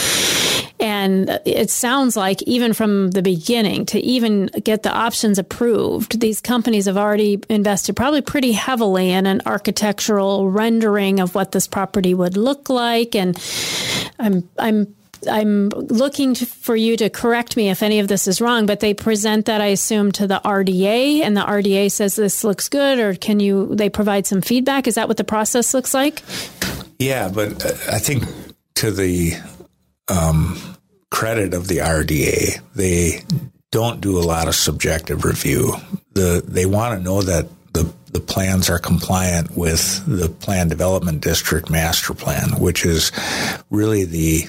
And 0.79 1.39
it 1.45 1.69
sounds 1.69 2.15
like 2.15 2.41
even 2.43 2.73
from 2.73 3.11
the 3.11 3.23
beginning 3.23 3.85
to 3.87 3.99
even 3.99 4.47
get 4.63 4.83
the 4.83 4.91
options 4.91 5.39
approved, 5.39 6.19
these 6.19 6.39
companies 6.39 6.85
have 6.85 6.97
already 6.97 7.41
invested 7.49 7.95
probably 7.95 8.21
pretty 8.21 8.51
heavily 8.51 9.11
in 9.11 9.25
an 9.25 9.41
architectural 9.45 10.49
rendering 10.49 11.19
of 11.19 11.33
what 11.33 11.51
this 11.51 11.67
property 11.67 12.13
would 12.13 12.37
look 12.37 12.69
like. 12.69 13.15
And 13.15 13.35
I'm, 14.19 14.47
I'm 14.59 14.93
I'm 15.27 15.69
looking 15.69 16.35
to, 16.35 16.45
for 16.45 16.75
you 16.75 16.95
to 16.97 17.09
correct 17.09 17.57
me 17.57 17.69
if 17.69 17.81
any 17.81 17.99
of 17.99 18.07
this 18.07 18.27
is 18.27 18.39
wrong, 18.39 18.67
but 18.67 18.81
they 18.81 18.93
present 18.93 19.47
that, 19.47 19.61
I 19.61 19.67
assume, 19.67 20.11
to 20.13 20.27
the 20.27 20.39
RDA, 20.45 21.21
and 21.21 21.35
the 21.35 21.41
RDA 21.41 21.91
says 21.91 22.15
this 22.15 22.43
looks 22.43 22.69
good, 22.69 22.99
or 22.99 23.15
can 23.15 23.39
you? 23.39 23.73
They 23.73 23.89
provide 23.89 24.27
some 24.27 24.41
feedback. 24.41 24.87
Is 24.87 24.93
that 24.93 25.07
what 25.07 25.17
the 25.17 25.23
process 25.23 25.73
looks 25.73 25.93
like? 25.93 26.21
Yeah, 26.99 27.29
but 27.29 27.65
uh, 27.65 27.69
I 27.91 27.97
think 27.99 28.25
to 28.75 28.91
the 28.91 29.33
um, 30.07 30.57
credit 31.11 31.53
of 31.53 31.67
the 31.67 31.77
RDA, 31.77 32.59
they 32.75 33.21
don't 33.71 34.01
do 34.01 34.17
a 34.17 34.21
lot 34.23 34.47
of 34.47 34.55
subjective 34.55 35.25
review. 35.25 35.73
The 36.13 36.43
they 36.45 36.65
want 36.65 36.97
to 36.97 37.03
know 37.03 37.21
that 37.21 37.47
the 37.73 37.93
the 38.11 38.19
plans 38.19 38.69
are 38.69 38.79
compliant 38.79 39.55
with 39.55 40.03
the 40.07 40.29
plan 40.29 40.67
development 40.69 41.21
district 41.21 41.69
master 41.69 42.13
plan, 42.13 42.59
which 42.59 42.85
is 42.85 43.11
really 43.69 44.05
the 44.05 44.45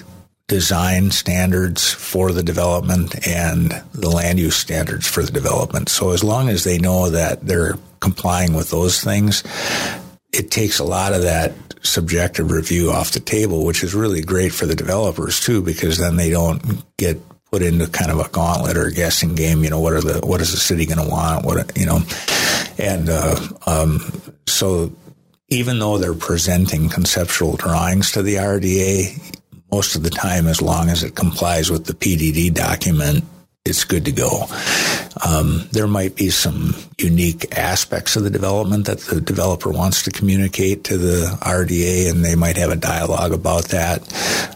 design 0.47 1.11
standards 1.11 1.93
for 1.93 2.31
the 2.31 2.41
development 2.41 3.27
and 3.27 3.71
the 3.93 4.09
land 4.09 4.39
use 4.39 4.55
standards 4.55 5.07
for 5.07 5.21
the 5.21 5.31
development. 5.31 5.89
So 5.89 6.09
as 6.09 6.23
long 6.23 6.49
as 6.49 6.63
they 6.63 6.79
know 6.79 7.09
that 7.11 7.45
they're 7.45 7.77
complying 7.99 8.53
with 8.53 8.71
those 8.71 9.01
things, 9.01 9.43
it 10.31 10.51
takes 10.51 10.79
a 10.79 10.83
lot 10.83 11.13
of 11.13 11.23
that 11.23 11.53
subjective 11.81 12.51
review 12.51 12.91
off 12.91 13.11
the 13.11 13.19
table, 13.19 13.65
which 13.65 13.83
is 13.83 13.95
really 13.95 14.21
great 14.21 14.53
for 14.53 14.65
the 14.65 14.75
developers 14.75 15.39
too, 15.39 15.61
because 15.61 15.97
then 15.97 16.17
they 16.17 16.29
don't 16.29 16.61
get 16.97 17.19
put 17.51 17.61
into 17.61 17.87
kind 17.87 18.11
of 18.11 18.19
a 18.19 18.29
gauntlet 18.29 18.77
or 18.77 18.87
a 18.87 18.93
guessing 18.93 19.35
game. 19.35 19.63
You 19.63 19.69
know, 19.69 19.79
what 19.79 19.93
are 19.93 20.01
the 20.01 20.25
what 20.25 20.41
is 20.41 20.51
the 20.51 20.57
city 20.57 20.85
going 20.85 21.03
to 21.03 21.09
want? 21.09 21.45
What 21.45 21.77
you 21.77 21.85
know, 21.85 22.01
and 22.77 23.09
uh, 23.09 23.35
um, 23.65 23.99
so 24.45 24.91
even 25.49 25.79
though 25.79 25.97
they're 25.97 26.13
presenting 26.13 26.89
conceptual 26.89 27.55
drawings 27.55 28.11
to 28.11 28.21
the 28.21 28.35
RDA, 28.35 29.37
most 29.71 29.95
of 29.95 30.03
the 30.03 30.09
time, 30.09 30.47
as 30.47 30.61
long 30.61 30.89
as 30.89 31.03
it 31.03 31.15
complies 31.15 31.71
with 31.71 31.85
the 31.85 31.93
PDD 31.93 32.53
document, 32.53 33.23
it's 33.65 33.83
good 33.83 34.05
to 34.05 34.11
go. 34.11 34.45
Um, 35.25 35.67
there 35.71 35.87
might 35.87 36.15
be 36.15 36.29
some 36.29 36.75
unique 36.97 37.57
aspects 37.57 38.15
of 38.15 38.23
the 38.23 38.29
development 38.29 38.85
that 38.85 38.99
the 38.99 39.21
developer 39.21 39.69
wants 39.69 40.03
to 40.03 40.11
communicate 40.11 40.85
to 40.85 40.97
the 40.97 41.37
RDA, 41.41 42.09
and 42.09 42.23
they 42.23 42.35
might 42.35 42.57
have 42.57 42.71
a 42.71 42.75
dialogue 42.75 43.33
about 43.33 43.65
that. 43.65 44.01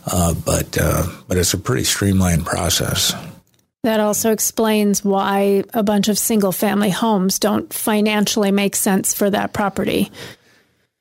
Uh, 0.08 0.34
but 0.34 0.78
uh, 0.80 1.06
but 1.28 1.38
it's 1.38 1.54
a 1.54 1.58
pretty 1.58 1.84
streamlined 1.84 2.46
process. 2.46 3.14
That 3.84 4.00
also 4.00 4.32
explains 4.32 5.04
why 5.04 5.66
a 5.74 5.84
bunch 5.84 6.08
of 6.08 6.18
single 6.18 6.54
family 6.54 6.90
homes 6.90 7.38
don't 7.38 7.72
financially 7.74 8.52
make 8.52 8.78
sense 8.78 9.14
for 9.14 9.30
that 9.30 9.52
property. 9.52 10.10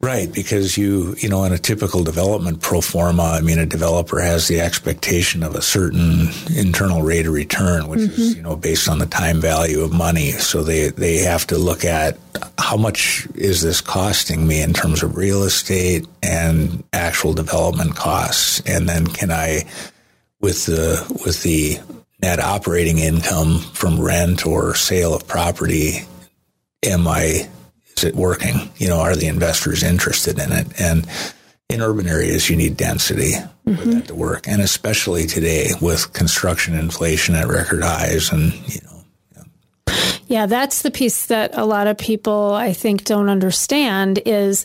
Right, 0.05 0.33
because 0.33 0.77
you, 0.77 1.15
you 1.19 1.29
know, 1.29 1.45
in 1.45 1.53
a 1.53 1.59
typical 1.59 2.03
development 2.03 2.61
pro 2.61 2.81
forma, 2.81 3.23
I 3.23 3.41
mean, 3.41 3.61
a 3.61 3.67
developer 3.67 4.19
has 4.19 4.49
the 4.49 4.61
expectation 4.61 5.45
of 5.45 5.55
a 5.55 5.63
certain 5.63 6.31
internal 6.57 7.03
rate 7.03 7.27
of 7.27 7.33
return, 7.33 7.87
which 7.87 8.01
mm-hmm. 8.01 8.21
is, 8.21 8.35
you 8.35 8.43
know, 8.43 8.57
based 8.57 8.89
on 8.89 8.99
the 8.99 9.07
time 9.07 9.41
value 9.41 9.81
of 9.81 9.93
money. 9.93 10.33
So 10.33 10.65
they, 10.65 10.89
they 10.89 11.19
have 11.19 11.47
to 11.47 11.57
look 11.57 11.85
at 11.85 12.19
how 12.59 12.77
much 12.77 13.29
is 13.37 13.63
this 13.63 13.81
costing 13.81 14.45
me 14.45 14.61
in 14.61 14.73
terms 14.73 15.05
of 15.05 15.17
real 15.17 15.45
estate 15.45 16.05
and 16.21 16.83
actual 16.93 17.33
development 17.33 17.95
costs. 17.95 18.61
And 18.67 18.89
then 18.89 19.07
can 19.07 19.31
I, 19.31 19.67
with 20.41 20.67
the, 20.67 21.07
with 21.25 21.45
the 21.45 21.79
net 22.21 22.41
operating 22.41 22.99
income 22.99 23.61
from 23.61 24.01
rent 24.01 24.47
or 24.47 24.75
sale 24.75 25.15
of 25.15 25.29
property, 25.29 26.01
am 26.83 27.07
I 27.07 27.49
is 27.97 28.05
it 28.05 28.15
working? 28.15 28.71
You 28.77 28.89
know, 28.89 29.01
are 29.01 29.17
the 29.17 29.27
investors 29.27 29.83
interested 29.83 30.39
in 30.39 30.53
it? 30.53 30.81
And 30.81 31.07
in 31.69 31.81
urban 31.81 32.07
areas, 32.07 32.51
you 32.51 32.57
need 32.57 32.77
density 32.77 33.33
mm-hmm. 33.33 33.75
for 33.75 33.85
that 33.89 34.07
to 34.09 34.15
work. 34.15 34.47
And 34.47 34.61
especially 34.61 35.27
today 35.27 35.71
with 35.81 36.13
construction 36.13 36.75
inflation 36.75 37.35
at 37.35 37.49
record 37.49 37.83
highs 37.83 38.31
and, 38.31 38.53
you 38.73 38.81
know, 38.85 39.02
yeah, 40.33 40.47
that's 40.47 40.81
the 40.81 40.91
piece 40.91 41.27
that 41.27 41.51
a 41.59 41.67
lot 41.67 41.87
of 41.87 41.99
people 41.99 42.55
I 42.55 42.73
think 42.73 43.05
don't 43.05 43.29
understand 43.29 44.19
is 44.25 44.65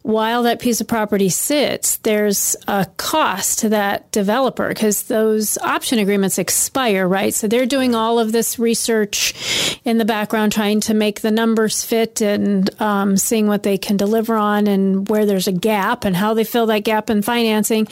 while 0.00 0.44
that 0.44 0.60
piece 0.60 0.80
of 0.80 0.88
property 0.88 1.28
sits, 1.28 1.98
there's 1.98 2.56
a 2.68 2.86
cost 2.96 3.58
to 3.58 3.68
that 3.68 4.10
developer 4.12 4.66
because 4.66 5.02
those 5.02 5.58
option 5.58 5.98
agreements 5.98 6.38
expire, 6.38 7.06
right? 7.06 7.34
So 7.34 7.46
they're 7.46 7.66
doing 7.66 7.94
all 7.94 8.18
of 8.18 8.32
this 8.32 8.58
research 8.58 9.78
in 9.84 9.98
the 9.98 10.06
background, 10.06 10.52
trying 10.52 10.80
to 10.80 10.94
make 10.94 11.20
the 11.20 11.30
numbers 11.30 11.84
fit 11.84 12.22
and 12.22 12.70
um, 12.80 13.18
seeing 13.18 13.46
what 13.46 13.62
they 13.62 13.76
can 13.76 13.98
deliver 13.98 14.36
on 14.36 14.66
and 14.66 15.06
where 15.10 15.26
there's 15.26 15.48
a 15.48 15.52
gap 15.52 16.06
and 16.06 16.16
how 16.16 16.32
they 16.32 16.44
fill 16.44 16.64
that 16.64 16.84
gap 16.84 17.10
in 17.10 17.20
financing. 17.20 17.86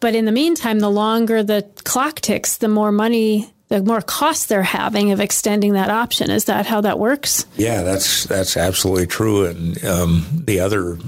But 0.00 0.14
in 0.14 0.24
the 0.24 0.32
meantime, 0.32 0.80
the 0.80 0.90
longer 0.90 1.42
the 1.42 1.68
clock 1.84 2.20
ticks, 2.20 2.56
the 2.56 2.68
more 2.68 2.90
money 2.90 3.52
the 3.68 3.82
more 3.82 4.00
cost 4.00 4.48
they're 4.48 4.62
having 4.62 5.12
of 5.12 5.20
extending 5.20 5.74
that 5.74 5.90
option. 5.90 6.30
Is 6.30 6.46
that 6.46 6.66
how 6.66 6.80
that 6.80 6.98
works? 6.98 7.46
Yeah, 7.56 7.82
that's 7.82 8.24
that's 8.24 8.56
absolutely 8.56 9.06
true. 9.06 9.46
And 9.46 9.84
um, 9.84 10.26
the 10.46 10.60
other 10.60 10.98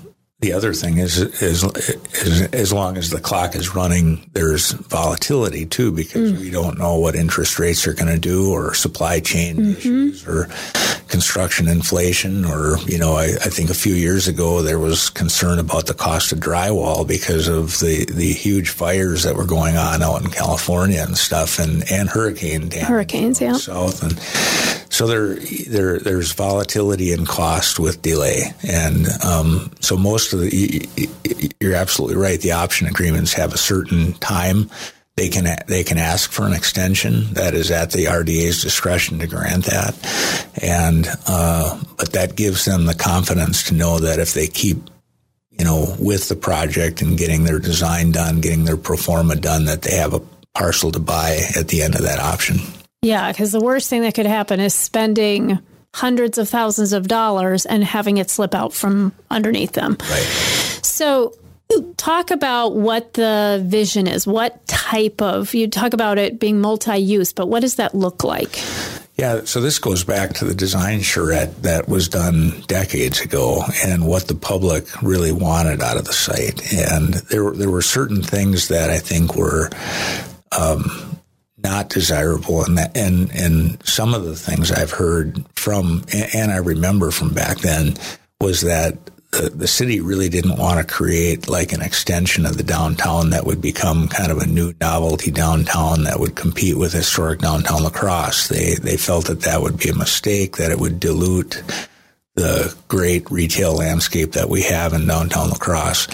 the 0.41 0.55
other 0.55 0.73
thing 0.73 0.97
is, 0.97 1.19
is, 1.19 1.63
is, 1.63 2.43
as 2.55 2.73
long 2.73 2.97
as 2.97 3.11
the 3.11 3.21
clock 3.21 3.55
is 3.55 3.75
running, 3.75 4.31
there's 4.33 4.73
volatility 4.73 5.67
too, 5.67 5.93
because 5.93 6.33
mm. 6.33 6.39
we 6.39 6.51
don't 6.51 6.79
know 6.79 6.99
what 6.99 7.15
interest 7.15 7.59
rates 7.59 7.87
are 7.87 7.93
going 7.93 8.13
to 8.13 8.19
do 8.19 8.51
or 8.51 8.73
supply 8.73 9.21
chain 9.21 9.57
mm-hmm. 9.57 9.73
issues 9.73 10.27
or 10.27 10.49
construction 11.11 11.69
inflation. 11.69 12.45
Or, 12.45 12.79
you 12.87 12.99
know, 12.99 13.15
I, 13.15 13.25
I, 13.25 13.51
think 13.51 13.71
a 13.71 13.75
few 13.75 13.95
years 13.95 14.29
ago 14.29 14.63
there 14.63 14.79
was 14.79 15.11
concern 15.11 15.59
about 15.59 15.87
the 15.87 15.95
cost 15.95 16.33
of 16.33 16.39
drywall 16.39 17.07
because 17.07 17.49
of 17.49 17.79
the, 17.81 18.07
the 18.07 18.33
huge 18.33 18.71
fires 18.71 19.25
that 19.25 19.37
were 19.37 19.47
going 19.47 19.77
on 19.77 20.03
out 20.03 20.23
in 20.23 20.31
California 20.31 21.03
and 21.03 21.19
stuff 21.19 21.59
and, 21.59 21.83
and 21.91 22.09
hurricane 22.09 22.69
damage. 22.69 22.87
Hurricanes, 22.87 23.41
yeah. 23.41 23.55
South. 23.55 24.03
And 24.03 24.19
so 24.93 25.07
there, 25.07 25.35
there, 25.69 25.99
there's 25.99 26.33
volatility 26.33 27.13
in 27.13 27.27
cost 27.27 27.79
with 27.81 28.01
delay. 28.01 28.55
And 28.63 29.07
um, 29.25 29.73
so 29.81 29.97
most 29.97 30.21
most 30.21 30.33
of 30.35 30.41
the, 30.41 31.09
you're 31.61 31.75
absolutely 31.75 32.17
right. 32.17 32.41
The 32.41 32.53
option 32.53 32.87
agreements 32.87 33.33
have 33.35 33.55
a 33.55 33.59
certain 33.59 34.13
time. 34.15 34.71
They 35.17 35.29
can 35.29 35.57
they 35.67 35.85
can 35.85 35.99
ask 35.99 36.31
for 36.31 36.47
an 36.47 36.55
extension 36.55 37.35
that 37.35 37.53
is 37.55 37.71
at 37.71 37.91
the 37.91 38.07
RDA's 38.07 38.63
discretion 38.63 39.19
to 39.19 39.27
grant 39.27 39.67
that, 39.67 39.95
and 40.63 41.07
uh, 41.27 41.79
but 41.97 42.13
that 42.13 42.37
gives 42.37 42.65
them 42.65 42.87
the 42.87 42.95
confidence 42.95 43.65
to 43.65 43.75
know 43.75 43.99
that 43.99 44.19
if 44.19 44.33
they 44.33 44.47
keep 44.47 44.79
you 45.61 45.67
know, 45.67 45.95
with 45.99 46.31
the 46.31 46.37
project 46.37 47.03
and 47.03 47.19
getting 47.19 47.45
their 47.45 47.59
design 47.59 48.13
done, 48.13 48.41
getting 48.41 48.65
their 48.65 48.79
pro 48.79 48.97
forma 48.97 49.37
done, 49.37 49.67
that 49.67 49.83
they 49.83 49.97
have 49.97 50.15
a 50.15 50.23
parcel 50.55 50.91
to 50.91 50.99
buy 50.99 51.39
at 51.55 51.69
the 51.69 51.83
end 51.83 51.95
of 51.95 52.01
that 52.01 52.19
option. 52.19 52.57
Yeah, 53.03 53.31
because 53.31 53.53
the 53.53 53.61
worst 53.61 53.91
thing 53.91 54.01
that 54.03 54.15
could 54.15 54.25
happen 54.25 54.59
is 54.59 54.73
spending 54.73 55.59
hundreds 55.95 56.39
of 56.39 56.49
thousands 56.49 56.95
of 56.95 57.09
dollars 57.09 57.67
and 57.67 57.85
having 57.85 58.17
it 58.17 58.31
slip 58.31 58.55
out 58.55 58.73
from 58.73 59.13
underneath 59.31 59.73
them. 59.73 59.99
Right. 60.01 60.23
So, 60.83 61.35
talk 61.97 62.31
about 62.31 62.75
what 62.75 63.15
the 63.15 63.63
vision 63.65 64.07
is. 64.07 64.27
What 64.27 64.67
type 64.67 65.21
of, 65.23 65.55
you 65.55 65.69
talk 65.69 65.93
about 65.93 66.19
it 66.19 66.39
being 66.39 66.61
multi 66.61 66.99
use, 66.99 67.33
but 67.33 67.49
what 67.49 67.61
does 67.61 67.77
that 67.77 67.95
look 67.95 68.25
like? 68.25 68.59
Yeah, 69.17 69.43
so 69.45 69.61
this 69.61 69.79
goes 69.79 70.03
back 70.03 70.33
to 70.35 70.47
the 70.47 70.55
design 70.55 71.01
charrette 71.01 71.63
that 71.63 71.89
was 71.89 72.09
done 72.09 72.63
decades 72.69 73.21
ago 73.21 73.63
and 73.85 74.07
what 74.07 74.29
the 74.29 74.35
public 74.35 75.03
really 75.03 75.33
wanted 75.33 75.83
out 75.83 75.99
of 75.99 76.07
the 76.07 76.13
site. 76.13 76.73
And 76.73 77.15
there, 77.15 77.51
there 77.51 77.71
were 77.71 77.83
certain 77.83 78.23
things 78.23 78.69
that 78.69 78.89
I 78.89 78.99
think 78.99 79.37
were 79.37 79.69
um, 80.59 81.19
not 81.63 81.91
desirable 81.91 82.65
and 82.65 82.79
that 82.79 82.97
and 82.97 83.31
and 83.33 83.87
some 83.87 84.15
of 84.15 84.25
the 84.25 84.35
things 84.35 84.73
I've 84.73 84.91
heard 84.91 85.45
from 85.55 86.05
and 86.35 86.51
I 86.51 86.57
remember 86.57 87.11
from 87.11 87.35
back 87.35 87.59
then 87.59 87.97
was 88.41 88.63
that 88.63 88.97
the, 89.33 89.51
the 89.51 89.69
city 89.69 90.01
really 90.01 90.29
didn't 90.29 90.59
want 90.59 90.81
to 90.81 90.93
create 90.95 91.49
like 91.49 91.73
an 91.73 91.83
extension 91.83 92.47
of 92.47 92.57
the 92.57 92.65
downtown 92.65 93.31
that 93.31 93.47
would 93.47 93.61
become 93.61 94.09
kind 94.09 94.33
of 94.33 94.39
a 94.39 94.47
new 94.47 94.75
novelty 94.81 95.31
downtown 95.31 96.05
that 96.05 96.19
would 96.19 96.35
compete 96.35 96.77
with 96.77 96.93
historic 96.93 97.41
downtown 97.41 97.83
La 97.83 97.91
Crosse. 97.91 98.49
They 98.49 98.75
they 98.75 98.97
felt 98.97 99.27
that 99.27 99.43
that 99.43 99.63
would 99.63 99.79
be 99.79 99.91
a 99.91 99.95
mistake 99.95 100.57
that 100.57 100.73
it 100.73 100.81
would 100.81 100.99
dilute 100.99 101.63
the 102.35 102.75
great 102.89 103.31
retail 103.31 103.75
landscape 103.75 104.33
that 104.33 104.49
we 104.49 104.63
have 104.63 104.95
in 104.95 105.07
downtown 105.07 105.51
La 105.51 105.57
Crosse. 105.57 106.09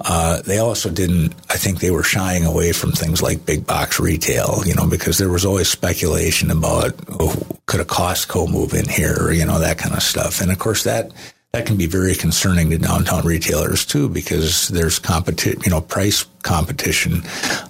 Uh, 0.00 0.40
they 0.42 0.58
also 0.58 0.90
didn't. 0.90 1.34
I 1.50 1.56
think 1.56 1.80
they 1.80 1.90
were 1.90 2.02
shying 2.02 2.44
away 2.44 2.72
from 2.72 2.92
things 2.92 3.20
like 3.20 3.44
big 3.44 3.66
box 3.66 4.00
retail, 4.00 4.62
you 4.64 4.74
know, 4.74 4.86
because 4.86 5.18
there 5.18 5.30
was 5.30 5.44
always 5.44 5.68
speculation 5.68 6.50
about 6.50 6.94
oh, 7.10 7.36
could 7.66 7.80
a 7.80 7.84
Costco 7.84 8.50
move 8.50 8.72
in 8.72 8.88
here, 8.88 9.30
you 9.30 9.44
know, 9.44 9.58
that 9.58 9.78
kind 9.78 9.94
of 9.94 10.02
stuff. 10.02 10.40
And 10.40 10.50
of 10.50 10.58
course, 10.58 10.84
that 10.84 11.10
that 11.52 11.64
can 11.64 11.76
be 11.76 11.86
very 11.86 12.14
concerning 12.14 12.68
to 12.70 12.78
downtown 12.78 13.24
retailers 13.24 13.86
too, 13.86 14.08
because 14.08 14.68
there's 14.68 14.98
competition, 14.98 15.60
you 15.64 15.70
know, 15.70 15.80
price 15.80 16.26
competition 16.42 17.22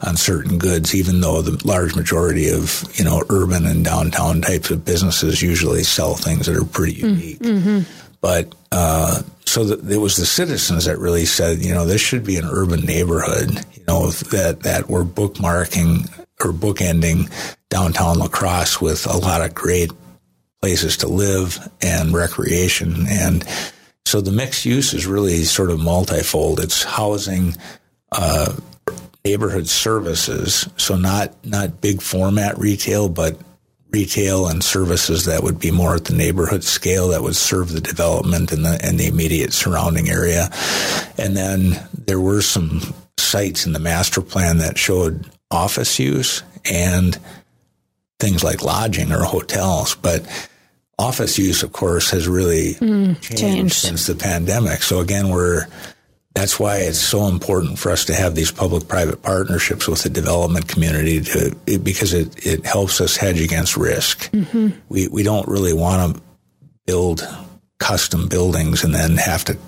on 0.02 0.16
certain 0.16 0.58
goods, 0.58 0.94
even 0.94 1.20
though 1.20 1.40
the 1.40 1.64
large 1.64 1.94
majority 1.94 2.50
of, 2.50 2.82
you 2.94 3.04
know, 3.04 3.22
urban 3.30 3.64
and 3.64 3.84
downtown 3.84 4.40
types 4.40 4.70
of 4.70 4.84
businesses 4.84 5.40
usually 5.40 5.84
sell 5.84 6.14
things 6.14 6.46
that 6.46 6.56
are 6.56 6.64
pretty 6.64 6.94
mm, 6.94 7.10
unique. 7.10 7.38
Mm-hmm. 7.38 7.80
But, 8.20 8.54
uh, 8.72 9.22
so 9.44 9.62
the, 9.62 9.94
it 9.94 9.98
was 9.98 10.16
the 10.16 10.26
citizens 10.26 10.86
that 10.86 10.98
really 10.98 11.24
said, 11.24 11.64
you 11.64 11.72
know, 11.72 11.86
this 11.86 12.00
should 12.00 12.24
be 12.24 12.38
an 12.38 12.44
urban 12.44 12.80
neighborhood, 12.80 13.50
you 13.74 13.84
know, 13.86 14.10
that, 14.10 14.60
that 14.64 14.88
we're 14.88 15.04
bookmarking 15.04 16.10
or 16.42 16.52
bookending 16.52 17.30
downtown 17.70 18.18
La 18.18 18.26
Crosse 18.26 18.80
with 18.80 19.06
a 19.06 19.16
lot 19.16 19.42
of 19.42 19.54
great 19.54 19.92
places 20.62 20.96
to 20.98 21.08
live 21.08 21.58
and 21.80 22.12
recreation. 22.12 23.06
And 23.08 23.44
so 24.04 24.20
the 24.20 24.32
mixed 24.32 24.64
use 24.64 24.94
is 24.94 25.06
really 25.06 25.44
sort 25.44 25.70
of 25.70 25.80
multifold. 25.80 26.60
It's 26.60 26.82
housing, 26.82 27.56
uh, 28.12 28.54
neighborhood 29.24 29.68
services. 29.68 30.68
So 30.76 30.96
not 30.96 31.34
not 31.44 31.80
big 31.80 32.00
format 32.00 32.56
retail, 32.58 33.08
but 33.08 33.36
retail 33.90 34.46
and 34.46 34.62
services 34.62 35.24
that 35.24 35.42
would 35.42 35.58
be 35.58 35.70
more 35.70 35.96
at 35.96 36.04
the 36.04 36.14
neighborhood 36.14 36.62
scale 36.62 37.08
that 37.08 37.22
would 37.22 37.34
serve 37.34 37.72
the 37.72 37.80
development 37.80 38.52
and 38.52 38.64
the 38.64 38.78
and 38.82 39.00
the 39.00 39.06
immediate 39.06 39.52
surrounding 39.52 40.08
area. 40.08 40.50
And 41.18 41.36
then 41.36 41.88
there 41.92 42.20
were 42.20 42.42
some 42.42 42.94
sites 43.18 43.66
in 43.66 43.72
the 43.72 43.80
master 43.80 44.20
plan 44.20 44.58
that 44.58 44.78
showed 44.78 45.28
office 45.50 45.98
use 45.98 46.42
and 46.64 47.18
things 48.18 48.42
like 48.42 48.62
lodging 48.62 49.12
or 49.12 49.22
hotels, 49.22 49.94
but 49.94 50.24
office 50.98 51.38
use, 51.38 51.62
of 51.62 51.72
course, 51.72 52.10
has 52.10 52.26
really 52.26 52.74
mm, 52.74 53.20
changed, 53.20 53.38
changed, 53.38 53.74
since 53.74 54.06
the 54.06 54.14
pandemic. 54.14 54.82
So 54.82 55.00
again, 55.00 55.28
we're 55.28 55.66
that's 56.34 56.60
why 56.60 56.76
it's 56.78 56.98
so 56.98 57.28
important 57.28 57.78
for 57.78 57.90
us 57.90 58.04
to 58.04 58.14
have 58.14 58.34
these 58.34 58.52
public-private 58.52 59.22
partnerships 59.22 59.88
with 59.88 60.02
the 60.02 60.10
development 60.10 60.68
community 60.68 61.20
to 61.22 61.56
it, 61.66 61.82
because 61.82 62.12
it, 62.12 62.46
it 62.46 62.66
helps 62.66 63.00
us 63.00 63.16
hedge 63.16 63.40
against 63.40 63.76
risk. 63.76 64.30
Mm-hmm. 64.32 64.68
We 64.88 65.08
we 65.08 65.22
don't 65.22 65.48
really 65.48 65.72
want 65.72 66.16
to 66.16 66.22
build 66.86 67.26
custom 67.78 68.28
buildings 68.28 68.84
and 68.84 68.94
then 68.94 69.16
have 69.16 69.44
to 69.44 69.58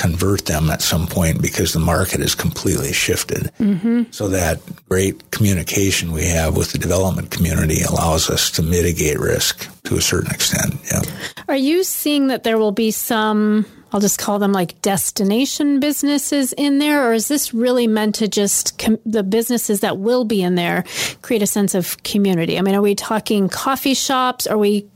convert 0.00 0.46
them 0.46 0.70
at 0.70 0.80
some 0.80 1.06
point 1.06 1.42
because 1.42 1.74
the 1.74 1.78
market 1.78 2.20
has 2.20 2.34
completely 2.34 2.90
shifted. 2.90 3.50
Mm-hmm. 3.60 4.04
So 4.12 4.28
that 4.28 4.58
great 4.88 5.30
communication 5.30 6.12
we 6.12 6.24
have 6.24 6.56
with 6.56 6.72
the 6.72 6.78
development 6.78 7.30
community 7.30 7.82
allows 7.82 8.30
us 8.30 8.50
to 8.52 8.62
mitigate 8.62 9.18
risk 9.18 9.68
to 9.84 9.96
a 9.96 10.00
certain 10.00 10.30
extent. 10.30 10.74
Yeah. 10.90 11.02
Are 11.48 11.56
you 11.56 11.84
seeing 11.84 12.28
that 12.28 12.44
there 12.44 12.56
will 12.56 12.72
be 12.72 12.90
some 12.90 13.66
I'll 13.92 14.00
just 14.00 14.18
call 14.18 14.38
them 14.38 14.52
like 14.52 14.80
destination 14.82 15.80
businesses 15.80 16.52
in 16.52 16.78
there, 16.78 17.08
or 17.08 17.12
is 17.12 17.26
this 17.26 17.52
really 17.52 17.88
meant 17.88 18.14
to 18.16 18.28
just 18.28 18.78
com- 18.78 19.00
the 19.04 19.24
businesses 19.24 19.80
that 19.80 19.98
will 19.98 20.24
be 20.24 20.42
in 20.42 20.54
there 20.54 20.84
create 21.22 21.42
a 21.42 21.46
sense 21.46 21.74
of 21.74 22.00
community? 22.04 22.56
I 22.56 22.62
mean, 22.62 22.76
are 22.76 22.82
we 22.82 22.94
talking 22.94 23.48
coffee 23.48 23.94
shops? 23.94 24.46
Are 24.46 24.56
we 24.58 24.86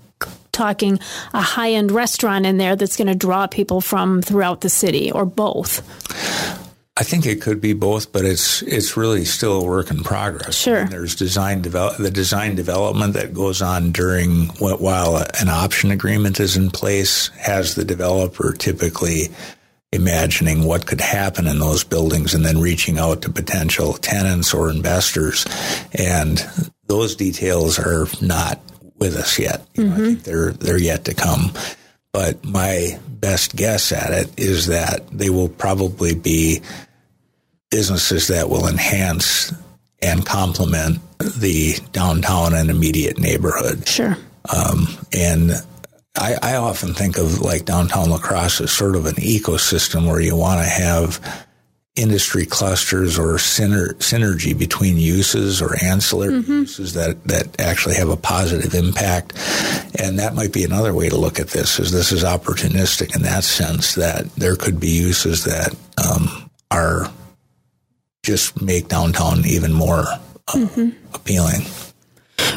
talking 0.54 0.98
a 1.34 1.42
high 1.42 1.72
end 1.72 1.90
restaurant 1.90 2.46
in 2.46 2.56
there 2.56 2.76
that's 2.76 2.96
going 2.96 3.08
to 3.08 3.14
draw 3.14 3.46
people 3.46 3.80
from 3.80 4.22
throughout 4.22 4.62
the 4.62 4.70
city 4.70 5.12
or 5.12 5.26
both? 5.26 5.82
I 6.96 7.02
think 7.02 7.26
it 7.26 7.40
could 7.40 7.60
be 7.60 7.72
both, 7.72 8.12
but 8.12 8.24
it's 8.24 8.62
it's 8.62 8.96
really 8.96 9.24
still 9.24 9.60
a 9.60 9.64
work 9.64 9.90
in 9.90 10.04
progress. 10.04 10.54
Sure. 10.54 10.78
And 10.78 10.90
there's 10.90 11.16
design 11.16 11.60
develop 11.60 11.96
the 11.96 12.10
design 12.10 12.54
development 12.54 13.14
that 13.14 13.34
goes 13.34 13.60
on 13.60 13.90
during 13.90 14.46
while 14.58 15.16
an 15.16 15.48
option 15.48 15.90
agreement 15.90 16.38
is 16.38 16.56
in 16.56 16.70
place 16.70 17.28
has 17.36 17.74
the 17.74 17.84
developer 17.84 18.52
typically 18.52 19.28
imagining 19.90 20.64
what 20.64 20.86
could 20.86 21.00
happen 21.00 21.48
in 21.48 21.58
those 21.58 21.82
buildings 21.82 22.34
and 22.34 22.44
then 22.44 22.60
reaching 22.60 22.98
out 22.98 23.22
to 23.22 23.30
potential 23.30 23.94
tenants 23.94 24.54
or 24.54 24.70
investors. 24.70 25.46
And 25.92 26.44
those 26.86 27.16
details 27.16 27.78
are 27.78 28.06
not 28.20 28.60
with 28.98 29.16
us 29.16 29.38
yet. 29.38 29.66
You 29.74 29.84
know, 29.84 29.90
mm-hmm. 29.90 30.02
I 30.02 30.06
think 30.06 30.22
they're 30.24 30.52
they're 30.52 30.80
yet 30.80 31.04
to 31.06 31.14
come. 31.14 31.52
But 32.12 32.44
my 32.44 32.98
best 33.08 33.56
guess 33.56 33.90
at 33.90 34.12
it 34.12 34.38
is 34.38 34.68
that 34.68 35.08
they 35.10 35.30
will 35.30 35.48
probably 35.48 36.14
be 36.14 36.60
businesses 37.70 38.28
that 38.28 38.48
will 38.48 38.68
enhance 38.68 39.52
and 40.00 40.24
complement 40.24 41.00
the 41.18 41.74
downtown 41.90 42.54
and 42.54 42.70
immediate 42.70 43.18
neighborhood. 43.18 43.88
Sure. 43.88 44.16
Um, 44.54 44.86
and 45.12 45.52
I, 46.16 46.36
I 46.40 46.56
often 46.56 46.94
think 46.94 47.18
of 47.18 47.40
like 47.40 47.64
downtown 47.64 48.10
La 48.10 48.18
Crosse 48.18 48.60
as 48.60 48.70
sort 48.70 48.94
of 48.94 49.06
an 49.06 49.14
ecosystem 49.14 50.06
where 50.06 50.20
you 50.20 50.36
want 50.36 50.60
to 50.60 50.68
have 50.68 51.46
industry 51.96 52.44
clusters 52.44 53.18
or 53.18 53.34
syner- 53.34 53.94
synergy 53.94 54.56
between 54.56 54.96
uses 54.96 55.62
or 55.62 55.76
ancillary 55.82 56.32
mm-hmm. 56.32 56.60
uses 56.60 56.94
that, 56.94 57.22
that 57.24 57.60
actually 57.60 57.94
have 57.94 58.08
a 58.08 58.16
positive 58.16 58.74
impact. 58.74 59.32
And 60.00 60.18
that 60.18 60.34
might 60.34 60.52
be 60.52 60.64
another 60.64 60.92
way 60.92 61.08
to 61.08 61.16
look 61.16 61.38
at 61.38 61.48
this 61.48 61.78
is 61.78 61.92
this 61.92 62.10
is 62.10 62.24
opportunistic 62.24 63.14
in 63.14 63.22
that 63.22 63.44
sense 63.44 63.94
that 63.94 64.26
there 64.34 64.56
could 64.56 64.80
be 64.80 64.88
uses 64.88 65.44
that 65.44 65.74
um, 66.04 66.50
are 66.70 67.12
just 68.24 68.60
make 68.60 68.88
downtown 68.88 69.46
even 69.46 69.72
more 69.72 70.00
uh, 70.00 70.18
mm-hmm. 70.48 70.90
appealing. 71.14 71.62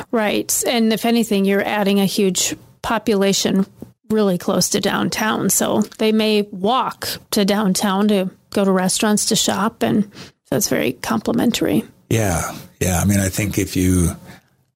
Right. 0.10 0.64
And 0.66 0.92
if 0.92 1.06
anything, 1.06 1.46
you're 1.46 1.64
adding 1.64 2.00
a 2.00 2.06
huge 2.06 2.56
population 2.82 3.68
really 4.10 4.38
close 4.38 4.70
to 4.70 4.80
downtown. 4.80 5.50
So 5.50 5.82
they 6.00 6.12
may 6.12 6.44
walk 6.44 7.08
to 7.32 7.46
downtown 7.46 8.08
to 8.08 8.32
go 8.52 8.66
to 8.66 8.72
restaurants 8.72 9.26
to 9.28 9.36
shop. 9.36 9.84
And 9.84 10.12
that's 10.50 10.70
very 10.70 10.94
complimentary. 10.94 11.84
Yeah. 12.10 12.58
Yeah. 12.80 13.00
I 13.00 13.06
mean, 13.06 13.20
I 13.20 13.30
think 13.30 13.58
if 13.58 13.76
you, 13.76 14.12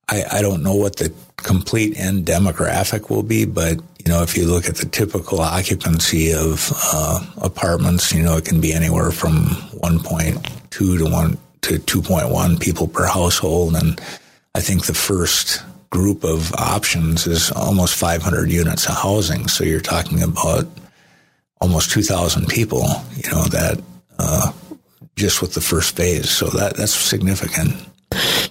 I, 0.10 0.24
I 0.32 0.42
don't 0.42 0.64
know 0.64 0.76
what 0.76 0.98
the 0.98 1.14
complete 1.38 1.98
end 1.98 2.26
demographic 2.26 3.10
will 3.10 3.24
be, 3.24 3.46
but 3.46 3.78
you 4.06 4.12
know, 4.12 4.24
if 4.24 4.36
you 4.36 4.48
look 4.48 4.68
at 4.68 4.76
the 4.76 4.86
typical 4.86 5.42
occupancy 5.42 6.34
of 6.34 6.72
uh, 6.94 7.24
apartments, 7.38 8.12
you 8.12 8.24
know, 8.24 8.38
it 8.38 8.46
can 8.46 8.60
be 8.60 8.74
anywhere 8.74 9.12
from 9.12 9.46
1.2 9.82 10.72
to 10.72 11.04
1 11.06 11.38
to 11.62 11.80
2.1 11.80 12.60
people 12.60 12.88
per 12.88 13.06
household. 13.06 13.76
And 13.76 14.02
I 14.56 14.60
think 14.60 14.86
the 14.86 14.94
first 14.94 15.64
group 15.92 16.24
of 16.24 16.54
options 16.54 17.28
is 17.28 17.52
almost 17.52 17.96
500 17.96 18.50
units 18.50 18.88
of 18.88 18.96
housing. 18.96 19.48
So 19.48 19.64
you're 19.64 19.82
talking 19.82 20.24
about 20.24 20.66
almost 21.62 21.91
2,000 21.91 22.47
people, 22.47 22.86
you 23.15 23.32
know, 23.32 23.43
that 23.45 23.82
uh, 24.19 24.52
just 25.15 25.41
with 25.41 25.54
the 25.54 25.62
first 25.62 25.95
phase. 25.95 26.30
So 26.30 26.47
that 26.47 26.76
that's 26.76 26.93
significant. 26.93 27.76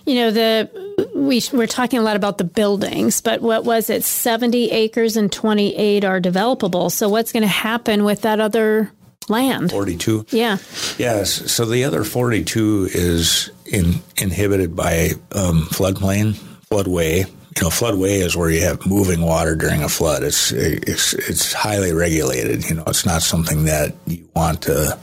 You 0.07 0.14
know, 0.14 0.31
the 0.31 0.70
we 1.14 1.42
we're 1.53 1.66
talking 1.66 1.99
a 1.99 2.03
lot 2.03 2.16
about 2.16 2.38
the 2.38 2.44
buildings, 2.44 3.20
but 3.20 3.42
what 3.42 3.64
was 3.64 3.90
it? 3.90 4.05
70 4.05 4.70
acres 4.70 5.16
and 5.16 5.31
28 5.31 6.05
are 6.05 6.20
developable. 6.20 6.90
So 6.90 7.09
what's 7.09 7.33
going 7.33 7.42
to 7.42 7.49
happen 7.49 8.05
with 8.05 8.23
that 8.23 8.40
other 8.40 8.90
land? 9.29 9.70
42. 9.70 10.27
Yeah. 10.31 10.59
Yes. 10.99 11.53
So 11.53 11.66
the 11.66 11.85
other 11.85 12.05
42 12.05 12.88
is 12.92 13.51
in, 13.66 13.96
inhibited 14.16 14.75
by 14.75 15.11
um, 15.33 15.66
floodplain, 15.66 16.33
floodway, 16.70 17.31
you 17.57 17.63
know, 17.63 17.69
floodway 17.69 18.21
is 18.21 18.37
where 18.37 18.51
you 18.51 18.61
have 18.63 18.87
moving 18.87 19.23
water 19.23 19.57
during 19.57 19.83
a 19.83 19.89
flood. 19.89 20.23
It's 20.23 20.53
it's 20.53 21.15
it's 21.15 21.53
highly 21.53 21.93
regulated. 21.93 22.69
You 22.69 22.77
know, 22.77 22.85
it's 22.87 23.05
not 23.05 23.23
something 23.23 23.65
that 23.65 23.95
you 24.07 24.29
want 24.35 24.63
to 24.63 24.99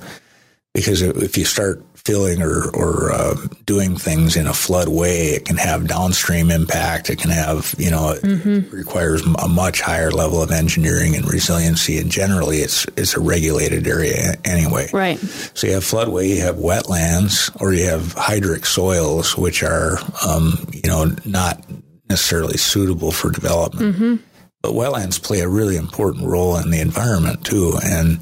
because 0.74 1.02
if 1.02 1.38
you 1.38 1.46
start 1.46 1.84
filling 2.08 2.42
or 2.42 2.70
or 2.74 3.12
uh, 3.12 3.36
doing 3.66 3.98
things 3.98 4.38
in 4.38 4.48
a 4.48 4.52
floodway, 4.52 5.34
it 5.34 5.46
can 5.46 5.58
have 5.58 5.88
downstream 5.88 6.50
impact. 6.50 7.10
It 7.10 7.20
can 7.20 7.32
have 7.32 7.76
you 7.78 7.92
know 7.92 8.12
it 8.12 8.22
mm-hmm. 8.22 8.74
requires 8.74 9.26
a 9.26 9.50
much 9.50 9.82
higher 9.82 10.10
level 10.10 10.42
of 10.42 10.52
engineering 10.52 11.16
and 11.16 11.30
resiliency. 11.30 11.98
And 11.98 12.10
generally, 12.10 12.60
it's 12.60 12.86
it's 12.96 13.16
a 13.16 13.20
regulated 13.20 13.86
area 13.88 14.36
anyway. 14.46 14.88
Right. 14.94 15.20
So 15.20 15.68
you 15.68 15.74
have 15.74 15.84
floodway, 15.84 16.30
you 16.30 16.42
have 16.44 16.56
wetlands, 16.56 17.52
or 17.60 17.74
you 17.74 17.88
have 17.88 18.16
hydric 18.16 18.66
soils, 18.66 19.38
which 19.38 19.64
are 19.64 19.98
um, 20.26 20.66
you 20.72 20.90
know 20.90 21.12
not 21.26 21.62
necessarily 22.10 22.58
suitable 22.58 23.12
for 23.12 23.32
development. 23.32 23.96
Mm-hmm. 23.96 24.16
But 24.62 24.74
wetlands 24.74 25.22
play 25.22 25.42
a 25.42 25.48
really 25.48 25.78
important 25.78 26.26
role 26.26 26.58
in 26.58 26.72
the 26.72 26.80
environment 26.80 27.46
too, 27.46 27.78
and 27.84 28.20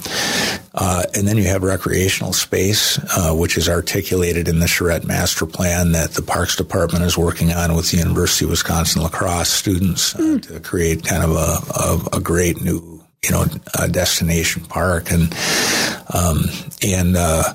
uh, 0.73 1.03
and 1.15 1.25
then 1.25 1.37
you 1.37 1.45
have 1.45 1.63
recreational 1.63 2.33
space, 2.33 2.99
uh, 3.17 3.33
which 3.33 3.57
is 3.57 3.69
articulated 3.69 4.49
in 4.49 4.59
the 4.59 4.67
Charrette 4.67 5.05
Master 5.05 5.45
Plan 5.45 5.93
that 5.93 6.11
the 6.11 6.21
Parks 6.21 6.57
Department 6.57 7.05
is 7.05 7.17
working 7.17 7.53
on 7.53 7.73
with 7.73 7.89
the 7.89 7.97
University 7.97 8.43
of 8.43 8.51
Wisconsin 8.51 9.01
La 9.01 9.09
Crosse 9.09 9.49
students 9.49 10.13
uh, 10.15 10.19
mm. 10.19 10.41
to 10.41 10.59
create 10.59 11.05
kind 11.05 11.23
of 11.23 11.31
a, 11.31 12.15
a, 12.15 12.17
a 12.17 12.19
great 12.19 12.61
new 12.61 13.01
you 13.23 13.31
know 13.31 13.45
destination 13.89 14.65
park, 14.65 15.11
and 15.11 15.33
um, 16.13 16.43
and 16.83 17.15
uh, 17.15 17.53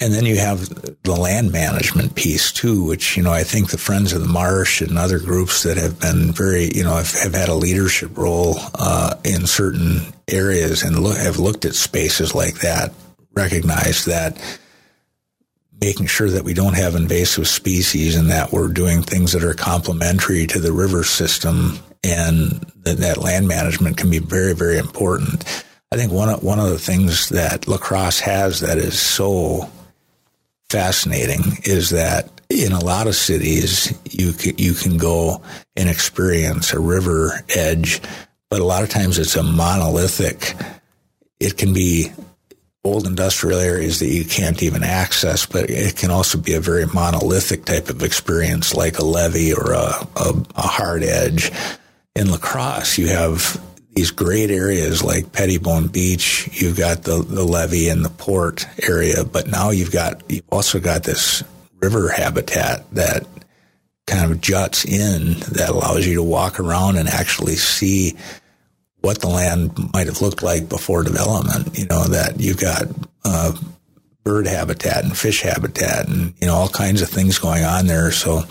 And 0.00 0.12
then 0.12 0.26
you 0.26 0.36
have 0.38 0.68
the 1.02 1.14
land 1.14 1.52
management 1.52 2.14
piece 2.16 2.50
too, 2.50 2.84
which, 2.84 3.16
you 3.16 3.22
know, 3.22 3.32
I 3.32 3.44
think 3.44 3.70
the 3.70 3.78
Friends 3.78 4.12
of 4.12 4.22
the 4.22 4.28
Marsh 4.28 4.80
and 4.80 4.98
other 4.98 5.18
groups 5.18 5.62
that 5.62 5.76
have 5.76 6.00
been 6.00 6.32
very, 6.32 6.70
you 6.74 6.82
know, 6.82 6.96
have, 6.96 7.12
have 7.12 7.34
had 7.34 7.48
a 7.48 7.54
leadership 7.54 8.16
role 8.18 8.56
uh, 8.74 9.14
in 9.24 9.46
certain 9.46 10.00
areas 10.28 10.82
and 10.82 10.96
have 11.16 11.38
looked 11.38 11.64
at 11.64 11.74
spaces 11.74 12.34
like 12.34 12.60
that, 12.60 12.92
recognize 13.34 14.04
that 14.06 14.36
making 15.80 16.06
sure 16.06 16.30
that 16.30 16.44
we 16.44 16.54
don't 16.54 16.76
have 16.76 16.94
invasive 16.94 17.46
species 17.46 18.16
and 18.16 18.30
that 18.30 18.52
we're 18.52 18.68
doing 18.68 19.02
things 19.02 19.32
that 19.32 19.44
are 19.44 19.54
complementary 19.54 20.46
to 20.46 20.58
the 20.58 20.72
river 20.72 21.04
system 21.04 21.78
and 22.02 22.52
that, 22.84 22.98
that 22.98 23.18
land 23.18 23.46
management 23.46 23.96
can 23.96 24.10
be 24.10 24.18
very, 24.18 24.54
very 24.54 24.78
important. 24.78 25.44
I 25.92 25.96
think 25.96 26.10
one 26.10 26.28
of, 26.28 26.42
one 26.42 26.58
of 26.58 26.70
the 26.70 26.78
things 26.78 27.28
that 27.30 27.68
La 27.68 27.76
Crosse 27.76 28.20
has 28.20 28.60
that 28.60 28.78
is 28.78 28.98
so 28.98 29.70
fascinating 30.68 31.58
is 31.64 31.90
that 31.90 32.30
in 32.50 32.72
a 32.72 32.84
lot 32.84 33.06
of 33.06 33.14
cities 33.14 33.96
you 34.10 34.32
can, 34.32 34.56
you 34.58 34.74
can 34.74 34.96
go 34.96 35.42
and 35.76 35.88
experience 35.88 36.72
a 36.72 36.78
river 36.78 37.42
edge, 37.54 38.00
but 38.50 38.60
a 38.60 38.64
lot 38.64 38.82
of 38.82 38.88
times 38.88 39.18
it's 39.18 39.36
a 39.36 39.42
monolithic. 39.42 40.54
It 41.40 41.56
can 41.56 41.72
be 41.72 42.12
old 42.84 43.06
industrial 43.06 43.58
areas 43.58 43.98
that 44.00 44.08
you 44.08 44.24
can't 44.24 44.62
even 44.62 44.82
access, 44.82 45.46
but 45.46 45.70
it 45.70 45.96
can 45.96 46.10
also 46.10 46.38
be 46.38 46.54
a 46.54 46.60
very 46.60 46.86
monolithic 46.86 47.64
type 47.64 47.88
of 47.88 48.02
experience, 48.02 48.74
like 48.74 48.98
a 48.98 49.04
levee 49.04 49.54
or 49.54 49.72
a, 49.72 50.06
a, 50.16 50.34
a 50.54 50.62
hard 50.62 51.02
edge. 51.02 51.50
In 52.14 52.30
La 52.30 52.36
Crosse, 52.36 52.98
you 52.98 53.08
have 53.08 53.60
these 53.94 54.10
great 54.10 54.50
areas 54.50 55.02
like 55.02 55.32
Pettibone 55.32 55.88
Beach. 55.88 56.48
You've 56.52 56.76
got 56.76 57.02
the, 57.02 57.22
the 57.22 57.44
levee 57.44 57.88
and 57.88 58.04
the 58.04 58.10
port 58.10 58.66
area, 58.82 59.24
but 59.24 59.46
now 59.46 59.70
you've 59.70 59.92
got 59.92 60.22
you've 60.30 60.48
also 60.50 60.80
got 60.80 61.04
this 61.04 61.42
river 61.80 62.08
habitat 62.08 62.90
that 62.92 63.26
kind 64.06 64.30
of 64.30 64.40
juts 64.40 64.84
in 64.84 65.34
that 65.52 65.70
allows 65.70 66.06
you 66.06 66.14
to 66.16 66.22
walk 66.22 66.60
around 66.60 66.96
and 66.96 67.08
actually 67.08 67.56
see 67.56 68.16
what 69.00 69.20
the 69.20 69.28
land 69.28 69.72
might 69.92 70.06
have 70.06 70.20
looked 70.20 70.42
like 70.42 70.68
before 70.68 71.02
development. 71.02 71.78
You 71.78 71.86
know 71.86 72.04
that 72.08 72.40
you've 72.40 72.60
got 72.60 72.86
uh, 73.24 73.52
bird 74.24 74.46
habitat 74.46 75.04
and 75.04 75.16
fish 75.16 75.42
habitat 75.42 76.08
and 76.08 76.32
you 76.40 76.46
know 76.46 76.54
all 76.54 76.68
kinds 76.68 77.02
of 77.02 77.08
things 77.10 77.38
going 77.38 77.62
on 77.62 77.86
there. 77.86 78.10
So 78.10 78.42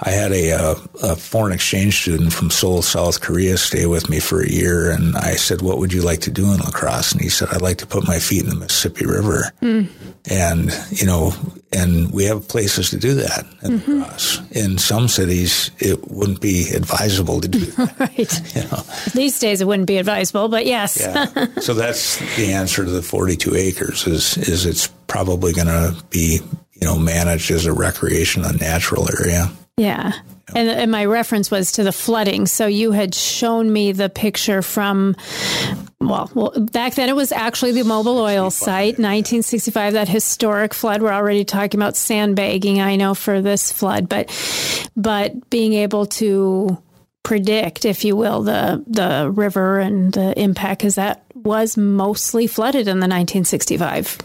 I 0.00 0.10
had 0.10 0.32
a, 0.32 0.50
a, 0.50 0.70
a, 1.02 1.16
foreign 1.16 1.52
exchange 1.52 2.02
student 2.02 2.32
from 2.32 2.50
Seoul, 2.50 2.82
South 2.82 3.20
Korea, 3.20 3.56
stay 3.56 3.86
with 3.86 4.10
me 4.10 4.18
for 4.18 4.42
a 4.42 4.50
year, 4.50 4.90
and 4.90 5.16
I 5.16 5.36
said, 5.36 5.62
"What 5.62 5.78
would 5.78 5.92
you 5.92 6.02
like 6.02 6.20
to 6.22 6.30
do 6.30 6.52
in 6.52 6.58
La 6.58 6.70
Crosse?" 6.70 7.12
And 7.12 7.20
he 7.20 7.28
said, 7.28 7.48
"I'd 7.50 7.62
like 7.62 7.78
to 7.78 7.86
put 7.86 8.06
my 8.06 8.18
feet 8.18 8.42
in 8.42 8.50
the 8.50 8.56
Mississippi 8.56 9.06
River." 9.06 9.52
Mm. 9.62 9.88
And 10.28 10.72
you 10.90 11.06
know, 11.06 11.32
and 11.72 12.10
we 12.10 12.24
have 12.24 12.48
places 12.48 12.90
to 12.90 12.96
do 12.96 13.14
that 13.14 13.46
in 13.62 13.78
mm-hmm. 13.78 14.00
La 14.00 14.08
Crosse. 14.08 14.40
In 14.50 14.76
some 14.76 15.06
cities, 15.06 15.70
it 15.78 16.10
wouldn't 16.10 16.40
be 16.40 16.70
advisable 16.70 17.40
to 17.40 17.48
do 17.48 17.60
that. 17.64 18.00
right. 18.00 18.56
You 18.56 18.62
know? 18.62 18.82
These 19.14 19.38
days, 19.38 19.60
it 19.60 19.66
wouldn't 19.66 19.86
be 19.86 19.98
advisable, 19.98 20.48
but 20.48 20.66
yes. 20.66 20.98
yeah. 21.00 21.46
So 21.60 21.74
that's 21.74 22.18
the 22.36 22.52
answer 22.52 22.84
to 22.84 22.90
the 22.90 23.02
42 23.02 23.54
acres. 23.54 24.06
Is 24.06 24.36
is 24.36 24.66
it's 24.66 24.88
probably 25.06 25.52
going 25.52 25.66
to 25.66 25.96
be 26.10 26.40
you 26.72 26.86
know 26.86 26.98
managed 26.98 27.50
as 27.50 27.66
a 27.66 27.72
recreation 27.72 28.44
and 28.44 28.60
natural 28.60 29.08
area. 29.20 29.50
Yeah. 29.76 30.12
And, 30.54 30.70
and, 30.70 30.90
my 30.90 31.04
reference 31.04 31.50
was 31.50 31.72
to 31.72 31.84
the 31.84 31.92
flooding. 31.92 32.46
So 32.46 32.66
you 32.66 32.92
had 32.92 33.14
shown 33.14 33.70
me 33.70 33.92
the 33.92 34.08
picture 34.08 34.62
from, 34.62 35.16
well, 36.00 36.30
well, 36.34 36.52
back 36.72 36.94
then 36.94 37.08
it 37.08 37.16
was 37.16 37.32
actually 37.32 37.72
the 37.72 37.82
Mobil 37.82 38.18
Oil 38.20 38.50
site, 38.50 38.94
1965, 38.94 39.94
that 39.94 40.08
historic 40.08 40.72
flood. 40.72 41.02
We're 41.02 41.12
already 41.12 41.44
talking 41.44 41.78
about 41.78 41.96
sandbagging, 41.96 42.80
I 42.80 42.96
know, 42.96 43.14
for 43.14 43.42
this 43.42 43.72
flood, 43.72 44.08
but, 44.08 44.30
but 44.96 45.50
being 45.50 45.74
able 45.74 46.06
to 46.06 46.80
predict, 47.22 47.84
if 47.84 48.04
you 48.04 48.16
will, 48.16 48.42
the, 48.42 48.82
the 48.86 49.30
river 49.30 49.80
and 49.80 50.12
the 50.12 50.38
impact, 50.40 50.78
because 50.78 50.94
that 50.94 51.24
was 51.34 51.76
mostly 51.76 52.46
flooded 52.46 52.82
in 52.82 53.00
the 53.00 53.08
1965 53.08 54.18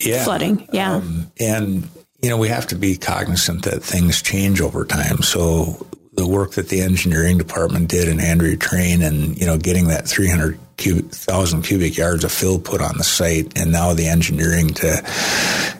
yeah. 0.00 0.24
flooding. 0.24 0.68
Yeah. 0.72 0.96
Um, 0.96 1.32
and, 1.38 1.88
you 2.22 2.30
know, 2.30 2.36
we 2.36 2.48
have 2.48 2.66
to 2.68 2.74
be 2.74 2.96
cognizant 2.96 3.64
that 3.64 3.82
things 3.82 4.22
change 4.22 4.60
over 4.60 4.84
time. 4.84 5.22
So 5.22 5.86
the 6.14 6.26
work 6.26 6.52
that 6.52 6.68
the 6.68 6.80
engineering 6.80 7.38
department 7.38 7.88
did 7.88 8.08
in 8.08 8.20
Andrew 8.20 8.56
Trane 8.56 9.04
and, 9.04 9.38
you 9.38 9.46
know, 9.46 9.58
getting 9.58 9.88
that 9.88 10.06
300 10.06 10.58
thousand 10.76 11.62
cubic 11.62 11.96
yards 11.96 12.24
of 12.24 12.32
fill 12.32 12.58
put 12.58 12.80
on 12.80 12.98
the 12.98 13.04
site, 13.04 13.58
and 13.58 13.70
now 13.70 13.94
the 13.94 14.08
engineering 14.08 14.68
to 14.68 15.02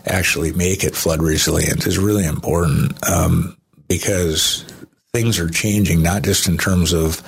actually 0.07 0.53
make 0.53 0.85
it 0.85 0.95
flood 0.95 1.21
resilient 1.21 1.87
is 1.87 1.99
really 1.99 2.25
important 2.25 2.97
um, 3.09 3.57
because 3.89 4.65
things 5.13 5.39
are 5.39 5.49
changing, 5.49 6.03
not 6.03 6.23
just 6.23 6.49
in 6.49 6.57
terms 6.57 6.93
of 6.93 7.23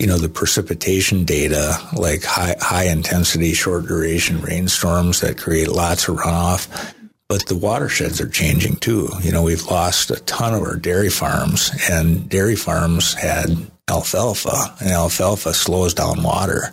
you 0.00 0.06
know, 0.06 0.16
the 0.16 0.30
precipitation 0.30 1.24
data, 1.24 1.76
like 1.94 2.24
high, 2.24 2.56
high 2.58 2.84
intensity, 2.84 3.52
short 3.52 3.86
duration 3.86 4.40
rainstorms 4.40 5.20
that 5.20 5.36
create 5.36 5.68
lots 5.68 6.08
of 6.08 6.16
runoff. 6.16 6.94
But 7.28 7.46
the 7.46 7.54
watersheds 7.54 8.18
are 8.20 8.28
changing 8.28 8.76
too. 8.76 9.10
You 9.20 9.30
know, 9.30 9.42
we've 9.42 9.66
lost 9.66 10.10
a 10.10 10.16
ton 10.22 10.54
of 10.54 10.62
our 10.62 10.76
dairy 10.76 11.10
farms, 11.10 11.70
and 11.88 12.28
dairy 12.28 12.56
farms 12.56 13.12
had 13.12 13.50
alfalfa, 13.88 14.74
and 14.80 14.90
alfalfa 14.90 15.52
slows 15.52 15.92
down 15.92 16.22
water. 16.22 16.72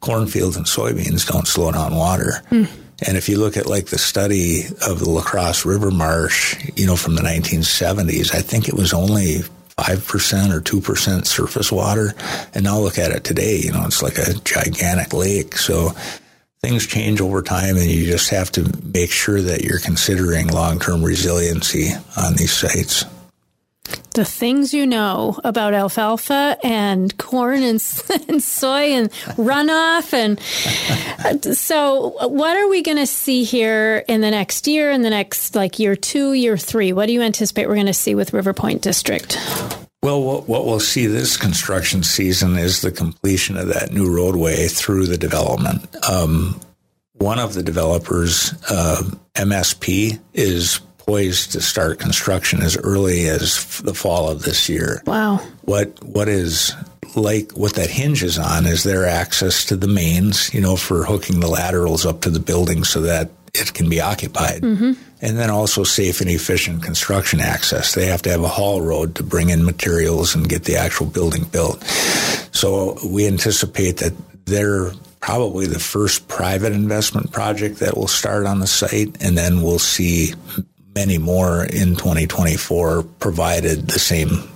Cornfields 0.00 0.56
and 0.56 0.66
soybeans 0.66 1.26
don't 1.26 1.48
slow 1.48 1.72
down 1.72 1.96
water. 1.96 2.42
Mm. 2.50 2.68
And 3.06 3.16
if 3.16 3.28
you 3.28 3.38
look 3.38 3.56
at 3.56 3.66
like 3.66 3.86
the 3.86 3.98
study 3.98 4.64
of 4.86 5.00
the 5.00 5.08
La 5.08 5.22
Crosse 5.22 5.64
River 5.64 5.90
Marsh, 5.90 6.56
you 6.76 6.86
know, 6.86 6.96
from 6.96 7.14
the 7.14 7.22
1970s, 7.22 8.34
I 8.34 8.42
think 8.42 8.68
it 8.68 8.74
was 8.74 8.92
only 8.92 9.40
5% 9.78 10.54
or 10.54 10.60
2% 10.60 11.26
surface 11.26 11.70
water. 11.70 12.14
And 12.54 12.64
now 12.64 12.78
look 12.78 12.98
at 12.98 13.12
it 13.12 13.24
today, 13.24 13.58
you 13.58 13.72
know, 13.72 13.84
it's 13.84 14.02
like 14.02 14.18
a 14.18 14.34
gigantic 14.44 15.12
lake. 15.12 15.56
So 15.56 15.90
things 16.60 16.86
change 16.86 17.20
over 17.20 17.42
time 17.42 17.76
and 17.76 17.86
you 17.86 18.06
just 18.06 18.30
have 18.30 18.50
to 18.52 18.72
make 18.84 19.10
sure 19.10 19.42
that 19.42 19.62
you're 19.62 19.80
considering 19.80 20.48
long-term 20.48 21.04
resiliency 21.04 21.90
on 22.16 22.36
these 22.36 22.52
sites 22.52 23.04
the 24.16 24.24
things 24.24 24.74
you 24.74 24.86
know 24.86 25.38
about 25.44 25.74
alfalfa 25.74 26.58
and 26.64 27.16
corn 27.18 27.62
and, 27.62 27.82
and 28.28 28.42
soy 28.42 28.92
and 28.92 29.10
runoff. 29.36 30.12
And 30.12 31.56
so, 31.56 32.28
what 32.28 32.56
are 32.56 32.68
we 32.68 32.82
going 32.82 32.96
to 32.96 33.06
see 33.06 33.44
here 33.44 34.04
in 34.08 34.22
the 34.22 34.30
next 34.30 34.66
year, 34.66 34.90
in 34.90 35.02
the 35.02 35.10
next 35.10 35.54
like 35.54 35.78
year 35.78 35.94
two, 35.94 36.32
year 36.32 36.56
three? 36.56 36.92
What 36.92 37.06
do 37.06 37.12
you 37.12 37.22
anticipate 37.22 37.68
we're 37.68 37.74
going 37.74 37.86
to 37.86 37.94
see 37.94 38.14
with 38.14 38.32
River 38.32 38.52
Point 38.52 38.82
District? 38.82 39.38
Well, 40.02 40.22
what, 40.22 40.48
what 40.48 40.64
we'll 40.64 40.80
see 40.80 41.06
this 41.06 41.36
construction 41.36 42.02
season 42.02 42.56
is 42.56 42.80
the 42.80 42.92
completion 42.92 43.56
of 43.56 43.68
that 43.68 43.92
new 43.92 44.14
roadway 44.14 44.68
through 44.68 45.06
the 45.06 45.18
development. 45.18 45.94
Um, 46.08 46.60
one 47.12 47.38
of 47.38 47.54
the 47.54 47.62
developers, 47.62 48.54
uh, 48.70 49.02
MSP, 49.34 50.20
is 50.32 50.80
poised 51.06 51.52
to 51.52 51.60
start 51.60 52.00
construction 52.00 52.62
as 52.62 52.76
early 52.76 53.28
as 53.28 53.80
the 53.80 53.94
fall 53.94 54.28
of 54.28 54.42
this 54.42 54.68
year. 54.68 55.02
Wow. 55.06 55.36
What 55.62 56.02
what 56.04 56.28
is 56.28 56.74
like 57.14 57.52
what 57.52 57.74
that 57.74 57.90
hinges 57.90 58.38
on 58.38 58.66
is 58.66 58.82
their 58.82 59.06
access 59.06 59.64
to 59.66 59.76
the 59.76 59.88
mains, 59.88 60.52
you 60.52 60.60
know, 60.60 60.76
for 60.76 61.04
hooking 61.04 61.40
the 61.40 61.48
laterals 61.48 62.04
up 62.04 62.20
to 62.22 62.30
the 62.30 62.40
building 62.40 62.84
so 62.84 63.00
that 63.02 63.30
it 63.54 63.72
can 63.72 63.88
be 63.88 64.00
occupied. 64.00 64.62
Mm-hmm. 64.62 64.92
And 65.22 65.38
then 65.38 65.48
also 65.48 65.82
safe 65.82 66.20
and 66.20 66.28
efficient 66.28 66.82
construction 66.82 67.40
access. 67.40 67.94
They 67.94 68.06
have 68.06 68.20
to 68.22 68.30
have 68.30 68.42
a 68.42 68.48
haul 68.48 68.82
road 68.82 69.14
to 69.14 69.22
bring 69.22 69.48
in 69.48 69.64
materials 69.64 70.34
and 70.34 70.48
get 70.48 70.64
the 70.64 70.76
actual 70.76 71.06
building 71.06 71.44
built. 71.44 71.82
So 72.52 72.98
we 73.06 73.26
anticipate 73.26 73.98
that 73.98 74.12
they're 74.44 74.92
probably 75.20 75.66
the 75.66 75.78
first 75.78 76.28
private 76.28 76.72
investment 76.72 77.32
project 77.32 77.78
that 77.78 77.96
will 77.96 78.08
start 78.08 78.44
on 78.46 78.60
the 78.60 78.66
site, 78.66 79.16
and 79.20 79.36
then 79.38 79.62
we'll 79.62 79.78
see 79.78 80.34
many 80.96 81.18
more 81.18 81.64
in 81.64 81.94
2024, 81.94 83.04
provided 83.20 83.88
the 83.88 83.98
same 83.98 84.48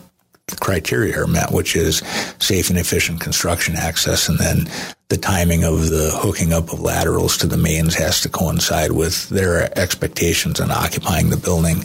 criteria 0.59 1.21
are 1.21 1.27
met, 1.29 1.53
which 1.53 1.77
is 1.77 1.99
safe 2.41 2.71
and 2.71 2.79
efficient 2.79 3.21
construction 3.21 3.77
access. 3.77 4.29
And 4.29 4.39
then 4.39 4.69
the 5.09 5.17
timing 5.17 5.63
of 5.63 5.91
the 5.91 6.11
hooking 6.13 6.53
up 6.53 6.73
of 6.73 6.81
laterals 6.81 7.37
to 7.39 7.47
the 7.47 7.57
mains 7.57 7.95
has 7.95 8.23
to 8.23 8.29
coincide 8.29 8.93
with 8.93 9.29
their 9.29 9.79
expectations 9.79 10.59
on 10.59 10.73
occupying 10.73 11.31
the 11.31 11.37
building. 11.37 11.85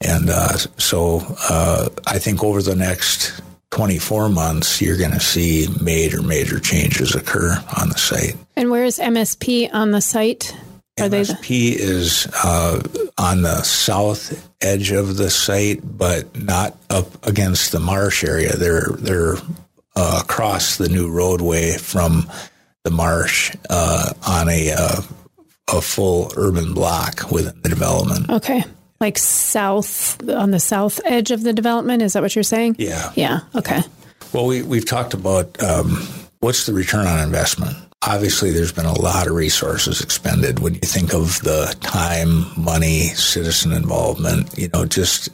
And 0.00 0.30
uh, 0.30 0.58
so 0.76 1.22
uh, 1.48 1.88
I 2.06 2.18
think 2.18 2.44
over 2.44 2.62
the 2.62 2.76
next 2.76 3.40
24 3.70 4.28
months, 4.28 4.80
you're 4.80 4.98
going 4.98 5.12
to 5.12 5.20
see 5.20 5.66
major, 5.82 6.22
major 6.22 6.60
changes 6.60 7.14
occur 7.14 7.52
on 7.80 7.88
the 7.88 7.98
site. 7.98 8.36
And 8.54 8.70
where 8.70 8.84
is 8.84 8.98
MSP 8.98 9.70
on 9.72 9.90
the 9.90 10.00
site? 10.00 10.54
Are 11.00 11.08
MSP 11.08 11.46
the- 11.48 11.74
is 11.82 12.26
uh, 12.44 12.80
on 13.18 13.42
the 13.42 13.62
south 13.62 14.48
edge 14.60 14.90
of 14.90 15.16
the 15.16 15.30
site, 15.30 15.80
but 15.82 16.36
not 16.40 16.76
up 16.90 17.26
against 17.26 17.72
the 17.72 17.80
marsh 17.80 18.24
area. 18.24 18.56
They're 18.56 18.88
they're 18.98 19.36
uh, 19.96 20.20
across 20.22 20.76
the 20.76 20.88
new 20.88 21.10
roadway 21.10 21.76
from 21.78 22.30
the 22.84 22.90
marsh 22.90 23.54
uh, 23.70 24.12
on 24.26 24.48
a 24.48 24.72
uh, 24.72 25.02
a 25.70 25.80
full 25.80 26.32
urban 26.36 26.74
block 26.74 27.30
within 27.30 27.60
the 27.62 27.68
development. 27.68 28.30
Okay. 28.30 28.64
Like 29.00 29.18
south 29.18 30.28
on 30.28 30.50
the 30.50 30.58
south 30.60 31.00
edge 31.04 31.30
of 31.30 31.42
the 31.42 31.52
development. 31.52 32.02
Is 32.02 32.14
that 32.14 32.22
what 32.22 32.34
you're 32.34 32.42
saying? 32.42 32.76
Yeah. 32.78 33.12
Yeah. 33.14 33.40
Okay. 33.54 33.80
Well, 34.32 34.46
we, 34.46 34.62
we've 34.62 34.84
talked 34.84 35.14
about 35.14 35.62
um, 35.62 36.02
what's 36.40 36.66
the 36.66 36.72
return 36.72 37.06
on 37.06 37.20
investment. 37.20 37.76
Obviously, 38.08 38.52
there's 38.52 38.72
been 38.72 38.86
a 38.86 38.98
lot 38.98 39.26
of 39.26 39.34
resources 39.34 40.00
expended 40.00 40.60
when 40.60 40.72
you 40.72 40.80
think 40.80 41.12
of 41.12 41.42
the 41.42 41.76
time, 41.80 42.46
money, 42.56 43.08
citizen 43.08 43.70
involvement, 43.70 44.56
you 44.56 44.66
know, 44.72 44.86
just 44.86 45.28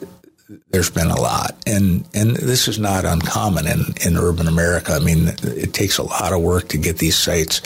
there's 0.71 0.89
been 0.89 1.07
a 1.07 1.15
lot. 1.15 1.55
And, 1.65 2.05
and 2.13 2.35
this 2.35 2.67
is 2.67 2.77
not 2.77 3.05
uncommon 3.05 3.65
in, 3.65 3.85
in 4.05 4.17
urban 4.17 4.49
America. 4.49 4.91
I 4.91 4.99
mean, 4.99 5.29
it 5.41 5.73
takes 5.73 5.97
a 5.97 6.03
lot 6.03 6.33
of 6.33 6.41
work 6.41 6.67
to 6.67 6.77
get 6.77 6.97
these 6.97 7.17
sites 7.17 7.61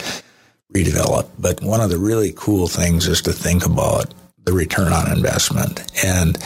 redeveloped. 0.75 1.31
But 1.39 1.63
one 1.63 1.81
of 1.81 1.89
the 1.89 1.97
really 1.97 2.31
cool 2.35 2.67
things 2.67 3.07
is 3.07 3.23
to 3.23 3.33
think 3.33 3.65
about 3.65 4.13
the 4.43 4.53
return 4.53 4.93
on 4.93 5.11
investment. 5.11 5.91
And 6.05 6.37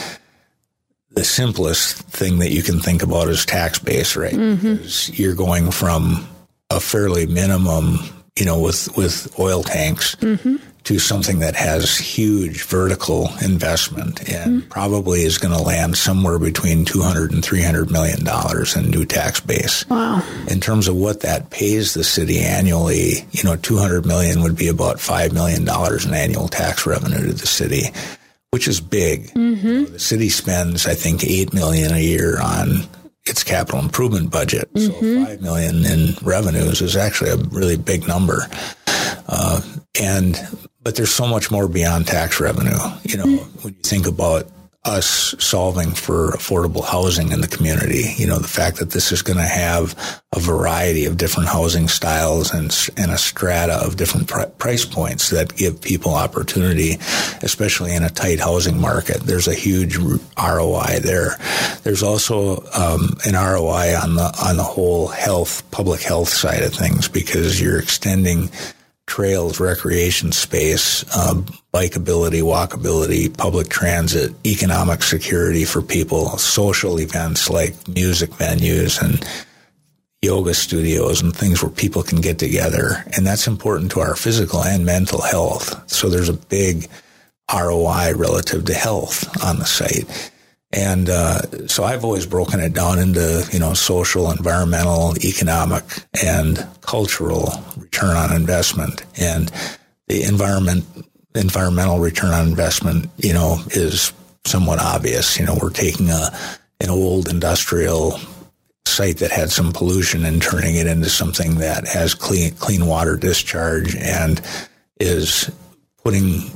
the 1.09 1.26
simplest 1.26 1.97
thing 2.03 2.39
that 2.39 2.51
you 2.51 2.64
can 2.64 2.80
think 2.80 3.03
about 3.03 3.28
is 3.28 3.45
tax 3.45 3.78
base, 3.78 4.16
right? 4.16 4.34
Mm-hmm. 4.34 5.22
You're 5.22 5.36
going 5.36 5.70
from 5.70 6.26
a 6.70 6.80
fairly 6.80 7.28
minimum 7.28 7.99
you 8.38 8.45
know, 8.45 8.59
with, 8.59 8.95
with 8.97 9.34
oil 9.39 9.61
tanks 9.61 10.15
mm-hmm. 10.15 10.55
to 10.86 10.97
something 10.97 11.39
that 11.39 11.55
has 11.55 11.97
huge 11.97 12.63
vertical 12.63 13.29
investment 13.43 14.27
and 14.27 14.61
mm-hmm. 14.61 14.69
probably 14.69 15.21
is 15.21 15.38
going 15.38 15.53
to 15.53 15.61
land 15.61 15.95
somewhere 15.97 16.39
between 16.39 16.84
200 16.84 17.31
and 17.31 17.45
300 17.45 17.91
million 17.91 18.23
dollars 18.23 18.75
in 18.75 18.89
new 18.89 19.05
tax 19.05 19.39
base. 19.39 19.88
Wow. 19.88 20.23
In 20.47 20.59
terms 20.59 20.88
of 20.88 20.95
what 20.95 21.21
that 21.21 21.51
pays 21.51 21.93
the 21.93 22.03
city 22.03 22.39
annually, 22.39 23.27
you 23.31 23.43
know, 23.43 23.55
200 23.55 24.05
million 24.05 24.41
would 24.41 24.57
be 24.57 24.67
about 24.67 24.99
5 24.99 25.31
million 25.31 25.63
dollars 25.63 26.05
in 26.05 26.13
annual 26.13 26.47
tax 26.47 26.88
revenue 26.88 27.27
to 27.27 27.34
the 27.34 27.47
city, 27.47 27.84
which 28.49 28.67
is 28.67 28.81
big. 28.81 29.27
Mm-hmm. 29.34 29.67
You 29.67 29.73
know, 29.81 29.86
the 29.86 29.99
city 29.99 30.29
spends 30.29 30.88
I 30.88 30.95
think 30.95 31.23
8 31.23 31.53
million 31.53 31.93
a 31.93 31.99
year 31.99 32.41
on 32.41 32.88
its 33.26 33.43
capital 33.43 33.80
improvement 33.80 34.32
budget. 34.32 34.71
Mm-hmm. 34.74 34.91
So 34.91 35.26
five 35.26 35.41
million 35.41 35.86
in 35.86 36.15
revenues 36.21 36.82
is 36.82 36.95
actually 36.95 37.32
a 37.32 37.38
really 37.38 37.78
big 37.78 38.07
number. 38.07 38.47
Uh, 39.28 39.61
and 39.99 40.36
but 40.82 40.95
there's 40.95 41.13
so 41.13 41.26
much 41.26 41.49
more 41.49 41.67
beyond 41.67 42.07
tax 42.07 42.39
revenue. 42.39 42.78
You 43.03 43.17
know, 43.17 43.26
mm-hmm. 43.26 43.61
when 43.61 43.74
you 43.74 43.82
think 43.82 44.07
about 44.07 44.47
us 44.86 45.34
solving 45.39 45.91
for 45.91 46.31
affordable 46.31 46.84
housing 46.84 47.31
in 47.31 47.39
the 47.39 47.47
community. 47.47 48.13
You 48.17 48.27
know, 48.27 48.38
the 48.38 48.49
fact 48.49 48.79
that 48.79 48.91
this 48.91 49.13
is 49.13 49.21
going 49.21 49.38
to 49.38 49.43
have 49.43 50.21
a 50.36 50.41
variety 50.41 51.05
of 51.05 51.15
different 51.15 51.47
housing 51.47 51.88
styles 51.88 52.53
and, 52.53 52.75
and 52.97 53.09
a 53.09 53.17
strata 53.17 53.75
of 53.75 53.95
different 53.95 54.27
pr- 54.27 54.47
price 54.57 54.84
points 54.84 55.29
that 55.29 55.55
give 55.55 55.81
people 55.81 56.13
opportunity, 56.13 56.97
especially 57.43 57.95
in 57.95 58.03
a 58.03 58.09
tight 58.09 58.41
housing 58.41 58.79
market. 58.79 59.21
There's 59.21 59.47
a 59.47 59.53
huge 59.53 59.95
ROI 59.95 60.99
there. 61.01 61.38
There's 61.84 62.03
also 62.03 62.65
um, 62.73 63.15
an 63.25 63.36
ROI 63.36 63.95
on 63.95 64.15
the 64.15 64.38
on 64.43 64.57
the 64.57 64.63
whole 64.63 65.07
health, 65.07 65.69
public 65.71 66.01
health 66.01 66.29
side 66.29 66.61
of 66.61 66.73
things 66.73 67.07
because 67.07 67.61
you're 67.61 67.79
extending 67.79 68.49
trails, 69.14 69.59
recreation 69.59 70.32
space, 70.32 71.03
uh, 71.16 71.36
bikeability, 71.72 72.41
walkability, 72.41 73.32
public 73.38 73.70
transit, 73.70 74.34
economic 74.43 75.03
security 75.03 75.66
for 75.66 75.84
people, 75.84 76.30
social 76.39 76.99
events 76.99 77.47
like 77.47 77.76
music 77.88 78.32
venues 78.32 78.99
and 78.99 79.24
yoga 80.24 80.55
studios 80.55 81.22
and 81.22 81.36
things 81.36 81.61
where 81.61 81.72
people 81.72 82.01
can 82.01 82.22
get 82.22 82.39
together. 82.39 83.03
And 83.16 83.24
that's 83.24 83.45
important 83.45 83.91
to 83.91 83.99
our 83.99 84.16
physical 84.16 84.64
and 84.64 84.84
mental 84.84 85.22
health. 85.22 85.88
So 85.91 86.09
there's 86.09 86.30
a 86.30 86.34
big 86.34 86.88
ROI 87.53 88.14
relative 88.16 88.66
to 88.66 88.74
health 88.74 89.30
on 89.45 89.59
the 89.59 89.66
site. 89.66 90.32
And 90.74 91.09
uh, 91.09 91.67
so 91.67 91.84
I've 91.84 92.03
always 92.03 92.26
broken 92.26 92.59
it 92.59 92.74
down 92.74 92.97
into, 92.97 93.47
you 93.53 93.59
know, 93.59 93.76
social, 93.76 94.32
environmental, 94.32 95.15
economic, 95.24 95.84
and 96.24 96.67
cultural 96.82 97.53
return 97.78 98.17
on 98.17 98.36
investment. 98.36 99.03
And 99.19 99.51
the 100.07 100.24
environment, 100.24 100.86
environmental 101.36 101.99
return 101.99 102.32
on 102.32 102.47
investment, 102.47 103.09
you 103.17 103.34
know, 103.34 103.59
is 103.71 104.13
somewhat 104.45 104.80
obvious. 104.80 105.38
You 105.38 105.45
know, 105.45 105.57
we're 105.61 105.69
taking 105.69 106.09
a 106.09 106.30
an 106.82 106.89
old 106.89 107.30
industrial 107.30 108.19
site 108.86 109.17
that 109.17 109.32
had 109.32 109.49
some 109.51 109.71
pollution 109.71 110.26
and 110.26 110.41
turning 110.41 110.76
it 110.76 110.88
into 110.88 111.09
something 111.09 111.55
that 111.59 111.88
has 111.88 112.13
clean 112.13 112.53
clean 112.55 112.86
water 112.88 113.15
discharge 113.15 113.95
and 113.95 114.41
is 114.99 115.49
putting 116.03 116.51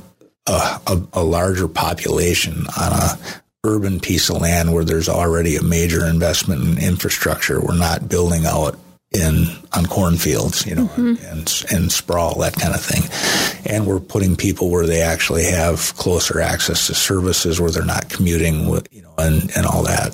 a, 0.46 0.80
a, 0.86 1.02
a 1.14 1.22
larger 1.22 1.68
population 1.68 2.66
on 2.78 2.92
a 2.92 3.18
urban 3.68 4.00
piece 4.00 4.30
of 4.30 4.40
land 4.40 4.72
where 4.72 4.84
there's 4.84 5.08
already 5.08 5.56
a 5.56 5.62
major 5.62 6.06
investment 6.06 6.62
in 6.62 6.82
infrastructure. 6.82 7.60
We're 7.60 7.76
not 7.76 8.08
building 8.08 8.46
out 8.46 8.78
in 9.10 9.46
on 9.72 9.86
cornfields, 9.86 10.66
you 10.66 10.74
know, 10.74 10.86
mm-hmm. 10.86 11.24
and 11.26 11.64
and 11.70 11.90
sprawl 11.90 12.38
that 12.40 12.54
kind 12.54 12.74
of 12.74 12.82
thing. 12.82 13.02
And 13.64 13.86
we're 13.86 14.00
putting 14.00 14.36
people 14.36 14.70
where 14.70 14.86
they 14.86 15.00
actually 15.00 15.44
have 15.44 15.94
closer 15.96 16.40
access 16.40 16.86
to 16.88 16.94
services, 16.94 17.60
where 17.60 17.70
they're 17.70 17.84
not 17.84 18.10
commuting, 18.10 18.68
with, 18.68 18.86
you 18.92 19.02
know, 19.02 19.14
and 19.16 19.50
and 19.56 19.66
all 19.66 19.82
that. 19.84 20.12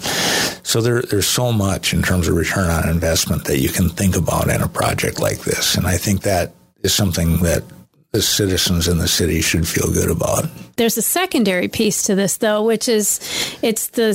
So 0.63 0.81
there 0.81 1.03
there's 1.03 1.27
so 1.27 1.53
much 1.53 1.93
in 1.93 2.03
terms 2.03 2.29
of 2.29 2.37
return 2.37 2.71
on 2.71 2.89
investment 2.89 3.45
that 3.47 3.59
you 3.59 3.69
can 3.69 3.89
think 3.89 4.17
about 4.17 4.49
in 4.49 4.63
a 4.63 4.69
project 4.69 5.21
like 5.21 5.41
this, 5.41 5.77
and 5.77 5.87
I 5.87 5.97
think 5.97 6.23
that 6.23 6.53
is 6.83 6.95
something 6.95 7.39
that 7.39 7.65
the 8.15 8.23
citizens 8.23 8.87
in 8.87 8.99
the 8.99 9.09
city 9.09 9.41
should 9.41 9.67
feel 9.67 9.93
good 9.93 10.09
about. 10.09 10.47
There's 10.77 10.97
a 10.97 11.03
secondary 11.03 11.67
piece 11.67 12.05
to 12.05 12.15
this, 12.15 12.37
though, 12.37 12.63
which 12.63 12.89
is 12.89 13.19
it's 13.61 13.89
the 13.89 14.11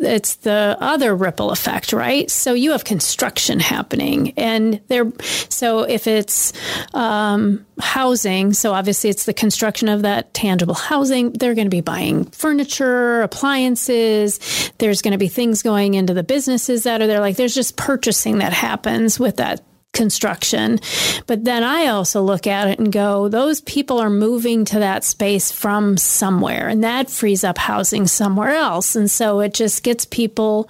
it's 0.00 0.36
the 0.36 0.78
other 0.80 1.14
ripple 1.14 1.50
effect, 1.50 1.92
right? 1.92 2.30
So 2.30 2.54
you 2.54 2.72
have 2.72 2.84
construction 2.84 3.60
happening, 3.60 4.32
and 4.38 4.80
there. 4.88 5.12
So 5.50 5.80
if 5.80 6.06
it's 6.06 6.54
um, 6.94 7.66
housing, 7.78 8.54
so 8.54 8.72
obviously 8.72 9.10
it's 9.10 9.26
the 9.26 9.34
construction 9.34 9.90
of 9.90 10.02
that 10.02 10.32
tangible 10.32 10.74
housing. 10.74 11.32
They're 11.32 11.54
going 11.54 11.66
to 11.66 11.70
be 11.70 11.82
buying 11.82 12.24
furniture, 12.30 13.20
appliances. 13.20 14.72
There's 14.78 15.02
going 15.02 15.12
to 15.12 15.18
be 15.18 15.28
things 15.28 15.62
going 15.62 15.94
into 15.94 16.14
the 16.14 16.22
businesses 16.22 16.84
that 16.84 17.02
are 17.02 17.06
there. 17.06 17.20
Like 17.20 17.36
there's 17.36 17.54
just 17.54 17.76
purchasing 17.76 18.38
that 18.38 18.54
happens 18.54 19.20
with 19.20 19.36
that 19.36 19.62
construction. 19.94 20.80
But 21.26 21.44
then 21.44 21.62
I 21.62 21.86
also 21.86 22.20
look 22.20 22.46
at 22.46 22.68
it 22.68 22.78
and 22.78 22.92
go, 22.92 23.28
those 23.28 23.60
people 23.62 23.98
are 23.98 24.10
moving 24.10 24.64
to 24.66 24.80
that 24.80 25.04
space 25.04 25.50
from 25.50 25.96
somewhere, 25.96 26.68
and 26.68 26.84
that 26.84 27.10
frees 27.10 27.44
up 27.44 27.56
housing 27.56 28.06
somewhere 28.06 28.50
else. 28.50 28.94
And 28.96 29.10
so 29.10 29.40
it 29.40 29.54
just 29.54 29.82
gets 29.82 30.04
people 30.04 30.68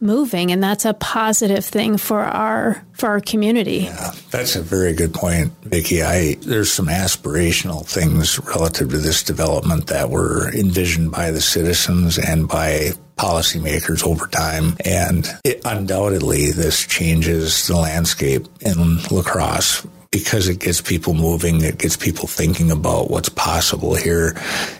moving, 0.00 0.52
and 0.52 0.62
that's 0.62 0.84
a 0.84 0.94
positive 0.94 1.64
thing 1.64 1.96
for 1.96 2.22
our 2.22 2.84
for 2.92 3.08
our 3.08 3.20
community. 3.20 3.80
Yeah, 3.84 4.12
that's 4.30 4.56
a 4.56 4.62
very 4.62 4.94
good 4.94 5.12
point, 5.14 5.52
Vicki. 5.62 6.02
I 6.02 6.34
there's 6.40 6.72
some 6.72 6.86
aspirational 6.86 7.86
things 7.86 8.38
relative 8.38 8.90
to 8.90 8.98
this 8.98 9.22
development 9.22 9.86
that 9.88 10.10
were 10.10 10.50
envisioned 10.52 11.12
by 11.12 11.30
the 11.30 11.40
citizens 11.40 12.18
and 12.18 12.48
by 12.48 12.92
policymakers 13.16 14.04
over 14.04 14.26
time. 14.26 14.76
And 14.84 15.26
it, 15.44 15.62
undoubtedly, 15.64 16.50
this 16.52 16.86
changes 16.86 17.66
the 17.66 17.76
landscape 17.76 18.46
in 18.60 19.02
La 19.10 19.22
Crosse 19.22 19.86
because 20.10 20.48
it 20.48 20.60
gets 20.60 20.80
people 20.80 21.14
moving, 21.14 21.62
it 21.62 21.78
gets 21.78 21.96
people 21.96 22.26
thinking 22.26 22.70
about 22.70 23.10
what's 23.10 23.28
possible 23.28 23.94
here. 23.94 24.34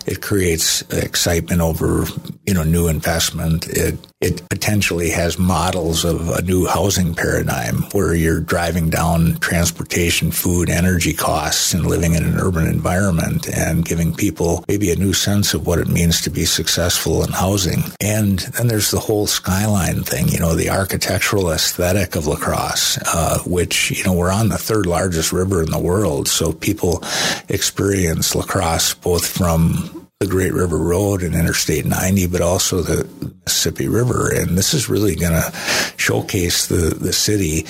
It 0.07 0.23
creates 0.23 0.83
excitement 0.91 1.61
over, 1.61 2.07
you 2.47 2.55
know, 2.55 2.63
new 2.63 2.89
investment. 2.89 3.67
It 3.69 3.99
it 4.21 4.49
potentially 4.49 5.11
has 5.11 5.39
models 5.39 6.05
of 6.05 6.31
a 6.31 6.41
new 6.43 6.67
housing 6.67 7.15
paradigm 7.15 7.83
where 7.93 8.15
you're 8.15 8.41
driving 8.41 8.89
down 8.89 9.35
transportation, 9.41 10.31
food, 10.31 10.71
energy 10.71 11.13
costs 11.13 11.75
and 11.75 11.85
living 11.85 12.15
in 12.15 12.25
an 12.25 12.39
urban 12.39 12.67
environment 12.67 13.47
and 13.49 13.85
giving 13.85 14.15
people 14.15 14.65
maybe 14.69 14.91
a 14.91 14.97
new 14.97 15.13
sense 15.13 15.53
of 15.53 15.67
what 15.67 15.79
it 15.79 15.89
means 15.89 16.23
to 16.23 16.31
be 16.31 16.47
successful 16.47 17.23
in 17.23 17.31
housing. 17.31 17.83
And 18.01 18.39
then 18.39 18.69
there's 18.69 18.91
the 18.91 19.01
whole 19.01 19.27
skyline 19.27 20.03
thing, 20.03 20.29
you 20.29 20.39
know, 20.39 20.55
the 20.55 20.71
architectural 20.71 21.51
aesthetic 21.51 22.17
of 22.17 22.27
La 22.27 22.37
Crosse, 22.37 22.99
uh, 23.13 23.41
which, 23.45 23.91
you 23.91 24.05
know, 24.05 24.15
we're 24.15 24.33
on 24.33 24.49
the 24.49 24.57
third 24.59 24.87
largest 24.87 25.31
river 25.31 25.63
in 25.63 25.71
the 25.71 25.79
world. 25.79 26.27
So 26.27 26.53
people 26.53 27.03
experience 27.51 28.35
La 28.35 28.45
Crosse 28.45 28.95
both 28.95 29.27
from 29.27 29.96
the 30.21 30.27
Great 30.27 30.55
River 30.55 30.79
Road 30.79 31.23
and 31.23 31.35
Interstate 31.35 31.85
90, 31.85 32.29
but 32.29 32.41
also 32.41 32.81
the 32.81 33.07
Mississippi 33.45 33.87
River. 33.87 34.33
And 34.35 34.57
this 34.57 34.73
is 34.73 34.89
really 34.89 35.15
going 35.15 35.33
to 35.33 35.53
showcase 35.99 36.69
the, 36.69 36.97
the 36.99 37.13
city 37.13 37.67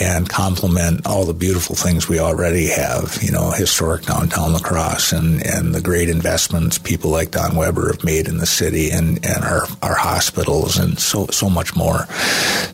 and 0.00 0.28
complement 0.28 1.04
all 1.06 1.24
the 1.24 1.34
beautiful 1.34 1.74
things 1.74 2.08
we 2.08 2.20
already 2.20 2.68
have, 2.68 3.18
you 3.20 3.32
know, 3.32 3.50
historic 3.50 4.04
downtown 4.04 4.52
La 4.52 4.60
Crosse 4.60 5.10
and, 5.10 5.44
and 5.44 5.74
the 5.74 5.80
great 5.80 6.08
investments 6.08 6.78
people 6.78 7.10
like 7.10 7.32
Don 7.32 7.56
Weber 7.56 7.88
have 7.88 8.04
made 8.04 8.28
in 8.28 8.38
the 8.38 8.46
city 8.46 8.90
and, 8.90 9.16
and 9.26 9.42
our, 9.42 9.66
our 9.82 9.96
hospitals 9.96 10.78
and 10.78 11.00
so, 11.00 11.26
so 11.32 11.50
much 11.50 11.74
more. 11.74 12.06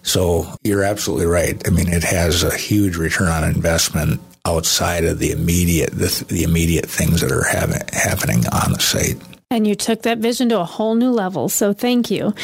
So 0.02 0.54
you're 0.64 0.84
absolutely 0.84 1.24
right. 1.24 1.66
I 1.66 1.70
mean, 1.70 1.88
it 1.88 2.04
has 2.04 2.42
a 2.42 2.54
huge 2.54 2.96
return 2.96 3.28
on 3.28 3.44
investment 3.44 4.20
outside 4.46 5.04
of 5.04 5.18
the 5.18 5.30
immediate 5.30 5.90
the, 5.90 6.24
the 6.28 6.42
immediate 6.42 6.86
things 6.86 7.20
that 7.20 7.32
are 7.32 7.44
having, 7.44 7.80
happening 7.92 8.46
on 8.48 8.72
the 8.72 8.80
site. 8.80 9.16
And 9.50 9.66
you 9.66 9.74
took 9.74 10.02
that 10.02 10.18
vision 10.18 10.48
to 10.48 10.60
a 10.60 10.64
whole 10.64 10.96
new 10.96 11.10
level. 11.10 11.48
So 11.48 11.72
thank 11.72 12.10
you. 12.10 12.34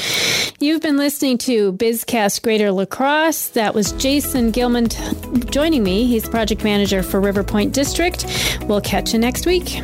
You've 0.61 0.83
been 0.83 0.97
listening 0.97 1.39
to 1.39 1.73
BizCast 1.73 2.43
Greater 2.43 2.71
La 2.71 2.85
Crosse. 2.85 3.49
That 3.49 3.75
was 3.75 3.93
Jason 3.93 4.51
Gilman 4.51 4.89
joining 5.51 5.83
me. 5.83 6.07
He's 6.07 6.29
project 6.29 6.63
manager 6.63 7.03
for 7.03 7.21
River 7.21 7.43
Point 7.43 7.75
District. 7.75 8.25
We'll 8.63 8.81
catch 8.81 9.13
you 9.13 9.19
next 9.19 9.47
week. 9.47 9.81